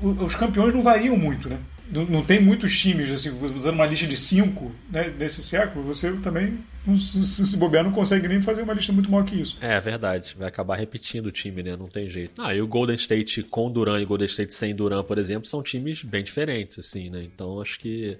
os 0.00 0.34
campeões 0.34 0.74
não 0.74 0.82
variam 0.82 1.16
muito, 1.16 1.48
né? 1.48 1.58
Não, 1.92 2.06
não 2.06 2.24
tem 2.24 2.40
muitos 2.40 2.76
times, 2.78 3.10
assim, 3.10 3.30
usando 3.54 3.74
uma 3.74 3.86
lista 3.86 4.06
de 4.06 4.16
cinco 4.16 4.72
né, 4.90 5.12
nesse 5.18 5.42
século, 5.42 5.84
você 5.84 6.10
também, 6.16 6.58
se, 6.96 7.46
se 7.46 7.56
bobear, 7.56 7.84
não 7.84 7.92
consegue 7.92 8.26
nem 8.26 8.40
fazer 8.40 8.62
uma 8.62 8.72
lista 8.72 8.92
muito 8.92 9.10
maior 9.10 9.24
que 9.24 9.40
isso. 9.40 9.58
É, 9.60 9.78
verdade. 9.78 10.34
Vai 10.38 10.48
acabar 10.48 10.76
repetindo 10.76 11.26
o 11.26 11.32
time, 11.32 11.62
né? 11.62 11.76
Não 11.76 11.88
tem 11.88 12.08
jeito. 12.08 12.40
Ah, 12.40 12.54
e 12.54 12.62
o 12.62 12.66
Golden 12.66 12.96
State 12.96 13.42
com 13.42 13.70
Duran 13.70 14.00
e 14.00 14.04
o 14.04 14.06
Golden 14.06 14.26
State 14.26 14.54
sem 14.54 14.74
Duran, 14.74 15.04
por 15.04 15.18
exemplo, 15.18 15.46
são 15.46 15.62
times 15.62 16.02
bem 16.02 16.24
diferentes, 16.24 16.78
assim, 16.78 17.10
né? 17.10 17.22
Então 17.22 17.60
acho 17.60 17.78
que 17.78 18.18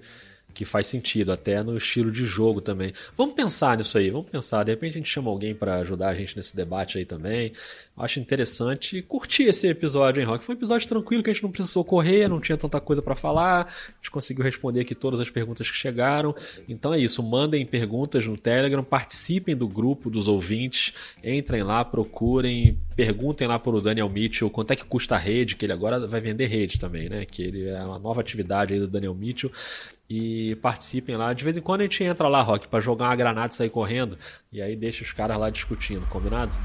que 0.53 0.65
faz 0.65 0.87
sentido, 0.87 1.31
até 1.31 1.63
no 1.63 1.75
estilo 1.75 2.11
de 2.11 2.25
jogo 2.25 2.61
também. 2.61 2.93
Vamos 3.17 3.33
pensar 3.33 3.75
nisso 3.75 3.97
aí, 3.97 4.09
vamos 4.09 4.29
pensar. 4.29 4.63
De 4.63 4.71
repente 4.71 4.91
a 4.91 4.97
gente 4.99 5.09
chama 5.09 5.29
alguém 5.29 5.55
para 5.55 5.77
ajudar 5.77 6.09
a 6.09 6.15
gente 6.15 6.37
nesse 6.37 6.55
debate 6.55 6.97
aí 6.97 7.05
também. 7.05 7.51
Acho 7.95 8.19
interessante 8.19 9.03
curtir 9.03 9.43
esse 9.43 9.67
episódio, 9.67 10.19
hein, 10.19 10.25
Rock? 10.25 10.43
Foi 10.43 10.55
um 10.55 10.57
episódio 10.57 10.87
tranquilo 10.87 11.21
que 11.21 11.29
a 11.29 11.33
gente 11.33 11.43
não 11.43 11.51
precisou 11.51 11.85
correr, 11.85 12.27
não 12.27 12.39
tinha 12.39 12.57
tanta 12.57 12.81
coisa 12.81 13.03
para 13.03 13.15
falar. 13.15 13.67
A 13.67 13.95
gente 13.97 14.09
conseguiu 14.09 14.43
responder 14.43 14.79
aqui 14.79 14.95
todas 14.95 15.19
as 15.19 15.29
perguntas 15.29 15.69
que 15.69 15.77
chegaram. 15.77 16.35
Então 16.67 16.91
é 16.91 16.99
isso, 16.99 17.21
mandem 17.21 17.63
perguntas 17.67 18.25
no 18.25 18.35
Telegram, 18.35 18.83
participem 18.83 19.55
do 19.55 19.67
grupo 19.67 20.09
dos 20.09 20.27
ouvintes, 20.27 20.91
entrem 21.23 21.61
lá, 21.61 21.85
procurem, 21.85 22.79
perguntem 22.95 23.47
lá 23.47 23.59
para 23.59 23.75
o 23.75 23.81
Daniel 23.81 24.09
Mitchell 24.09 24.49
quanto 24.49 24.71
é 24.71 24.75
que 24.75 24.85
custa 24.85 25.13
a 25.13 25.19
rede, 25.19 25.55
que 25.55 25.63
ele 25.63 25.73
agora 25.73 26.07
vai 26.07 26.19
vender 26.19 26.47
rede 26.47 26.79
também, 26.79 27.07
né? 27.07 27.25
Que 27.25 27.43
ele 27.43 27.67
é 27.67 27.83
uma 27.83 27.99
nova 27.99 28.21
atividade 28.21 28.73
aí 28.73 28.79
do 28.79 28.87
Daniel 28.87 29.13
Mitchell 29.13 29.51
e 30.09 30.55
participem 30.63 31.15
lá. 31.15 31.31
De 31.31 31.43
vez 31.43 31.57
em 31.57 31.61
quando 31.61 31.81
a 31.81 31.83
gente 31.83 32.03
entra 32.03 32.27
lá, 32.27 32.41
Rock, 32.41 32.67
para 32.67 32.79
jogar 32.79 33.05
uma 33.05 33.15
granada 33.15 33.53
e 33.53 33.55
sair 33.55 33.69
correndo. 33.69 34.17
E 34.51 34.63
aí 34.63 34.75
deixa 34.75 35.03
os 35.03 35.11
caras 35.11 35.37
lá 35.37 35.51
discutindo, 35.51 36.07
combinado? 36.07 36.57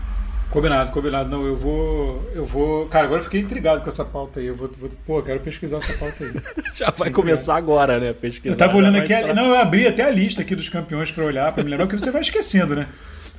Combinado, 0.51 0.91
combinado. 0.93 1.29
Não, 1.29 1.45
eu 1.47 1.57
vou. 1.57 2.31
Eu 2.35 2.47
vou. 2.47 2.87
Cara, 2.87 3.05
agora 3.05 3.21
eu 3.21 3.25
fiquei 3.25 3.41
intrigado 3.41 3.83
com 3.83 3.89
essa 3.89 4.05
pauta 4.05 4.41
aí. 4.41 4.47
Eu 4.47 4.57
vou. 4.57 4.69
vou 4.69 4.91
pô, 5.07 5.19
eu 5.19 5.23
quero 5.23 5.41
pesquisar 5.41 5.77
essa 5.77 5.93
pauta 5.95 6.25
aí. 6.25 6.33
Já 6.75 6.91
vai 6.91 7.11
começar 7.11 7.57
agora, 7.57 8.01
né? 8.01 8.13
Pesquisar. 8.15 8.55
Eu 8.55 8.57
tava 8.57 8.77
olhando 8.77 8.97
aqui. 8.97 9.13
A... 9.13 9.35
Não, 9.35 9.49
eu 9.49 9.59
abri 9.59 9.87
até 9.87 10.03
a 10.03 10.11
lista 10.11 10.41
aqui 10.41 10.57
dos 10.57 10.69
campeões 10.69 11.11
para 11.11 11.25
olhar, 11.25 11.53
para 11.53 11.63
me 11.63 11.71
lembrar, 11.71 11.87
porque 11.87 12.03
você 12.03 12.11
vai 12.11 12.23
esquecendo, 12.23 12.75
né? 12.75 12.89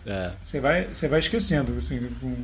É. 0.06 0.32
Você, 0.44 0.60
vai, 0.60 0.86
você 0.86 1.08
vai 1.08 1.20
esquecendo, 1.20 1.76
assim, 1.78 2.10
com, 2.20 2.36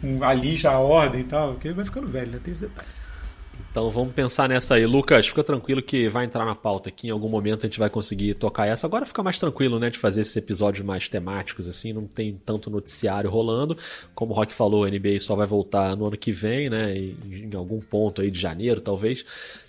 com 0.00 0.24
a 0.24 0.34
lista, 0.34 0.70
a 0.70 0.78
ordem 0.78 1.22
e 1.22 1.24
tal, 1.24 1.54
que 1.54 1.72
vai 1.72 1.84
ficando 1.84 2.08
velho, 2.08 2.32
né? 2.32 2.38
Tem 2.42 2.52
esse 2.52 2.60
detalhe. 2.60 2.88
Então 3.78 3.92
vamos 3.92 4.12
pensar 4.12 4.48
nessa 4.48 4.74
aí. 4.74 4.84
Lucas, 4.84 5.28
fica 5.28 5.44
tranquilo 5.44 5.80
que 5.80 6.08
vai 6.08 6.24
entrar 6.24 6.44
na 6.44 6.56
pauta 6.56 6.88
aqui. 6.88 7.06
Em 7.06 7.10
algum 7.10 7.28
momento 7.28 7.64
a 7.64 7.68
gente 7.68 7.78
vai 7.78 7.88
conseguir 7.88 8.34
tocar 8.34 8.66
essa. 8.66 8.88
Agora 8.88 9.06
fica 9.06 9.22
mais 9.22 9.38
tranquilo, 9.38 9.78
né? 9.78 9.88
De 9.88 10.00
fazer 10.00 10.22
esses 10.22 10.36
episódios 10.36 10.84
mais 10.84 11.08
temáticos, 11.08 11.68
assim. 11.68 11.92
Não 11.92 12.04
tem 12.04 12.34
tanto 12.44 12.70
noticiário 12.70 13.30
rolando. 13.30 13.78
Como 14.16 14.32
o 14.32 14.34
Rock 14.34 14.52
falou, 14.52 14.82
a 14.82 14.90
NBA 14.90 15.20
só 15.20 15.36
vai 15.36 15.46
voltar 15.46 15.96
no 15.96 16.06
ano 16.06 16.16
que 16.16 16.32
vem, 16.32 16.68
né? 16.68 16.92
Em 16.98 17.54
algum 17.54 17.78
ponto 17.78 18.20
aí 18.20 18.32
de 18.32 18.40
janeiro, 18.40 18.80
talvez. 18.80 19.24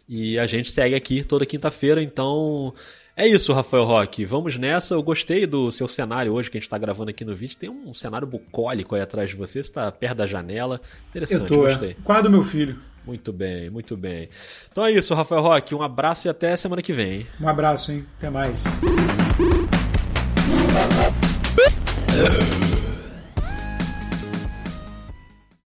E 0.08 0.40
a 0.40 0.48
gente 0.48 0.72
segue 0.72 0.96
aqui 0.96 1.24
toda 1.24 1.46
quinta-feira, 1.46 2.02
então. 2.02 2.74
É 3.16 3.28
isso, 3.28 3.54
Rafael 3.54 3.84
Roque. 3.84 4.26
Vamos 4.26 4.58
nessa. 4.58 4.96
Eu 4.96 5.04
gostei 5.04 5.46
do 5.46 5.72
seu 5.72 5.88
cenário 5.88 6.34
hoje 6.34 6.50
que 6.50 6.58
a 6.58 6.60
gente 6.60 6.66
está 6.66 6.80
gravando 6.80 7.12
aqui 7.12 7.24
no 7.24 7.36
vídeo. 7.36 7.58
Tem 7.58 7.70
um 7.70 7.94
cenário 7.94 8.26
bucólico 8.26 8.96
aí 8.96 9.02
atrás 9.02 9.30
de 9.30 9.36
você. 9.36 9.62
Você 9.62 9.70
está 9.70 9.92
perto 9.92 10.18
da 10.18 10.26
janela. 10.26 10.82
Interessante, 11.10 11.42
Eu 11.42 11.48
tô, 11.48 11.58
gostei. 11.58 11.92
É. 11.92 11.96
Quadro 12.04 12.32
meu 12.32 12.44
filho. 12.44 12.89
Muito 13.06 13.34
bem, 13.34 13.70
muito 13.70 13.98
bem. 13.98 14.30
Então 14.72 14.86
é 14.86 14.92
isso, 14.92 15.14
Rafael 15.14 15.42
Roque. 15.42 15.74
Um 15.74 15.82
abraço 15.82 16.28
e 16.28 16.30
até 16.30 16.56
semana 16.56 16.82
que 16.82 16.94
vem. 16.94 17.26
Um 17.40 17.48
abraço, 17.48 17.92
hein? 17.92 18.06
Até 18.18 18.30
mais. 18.30 18.62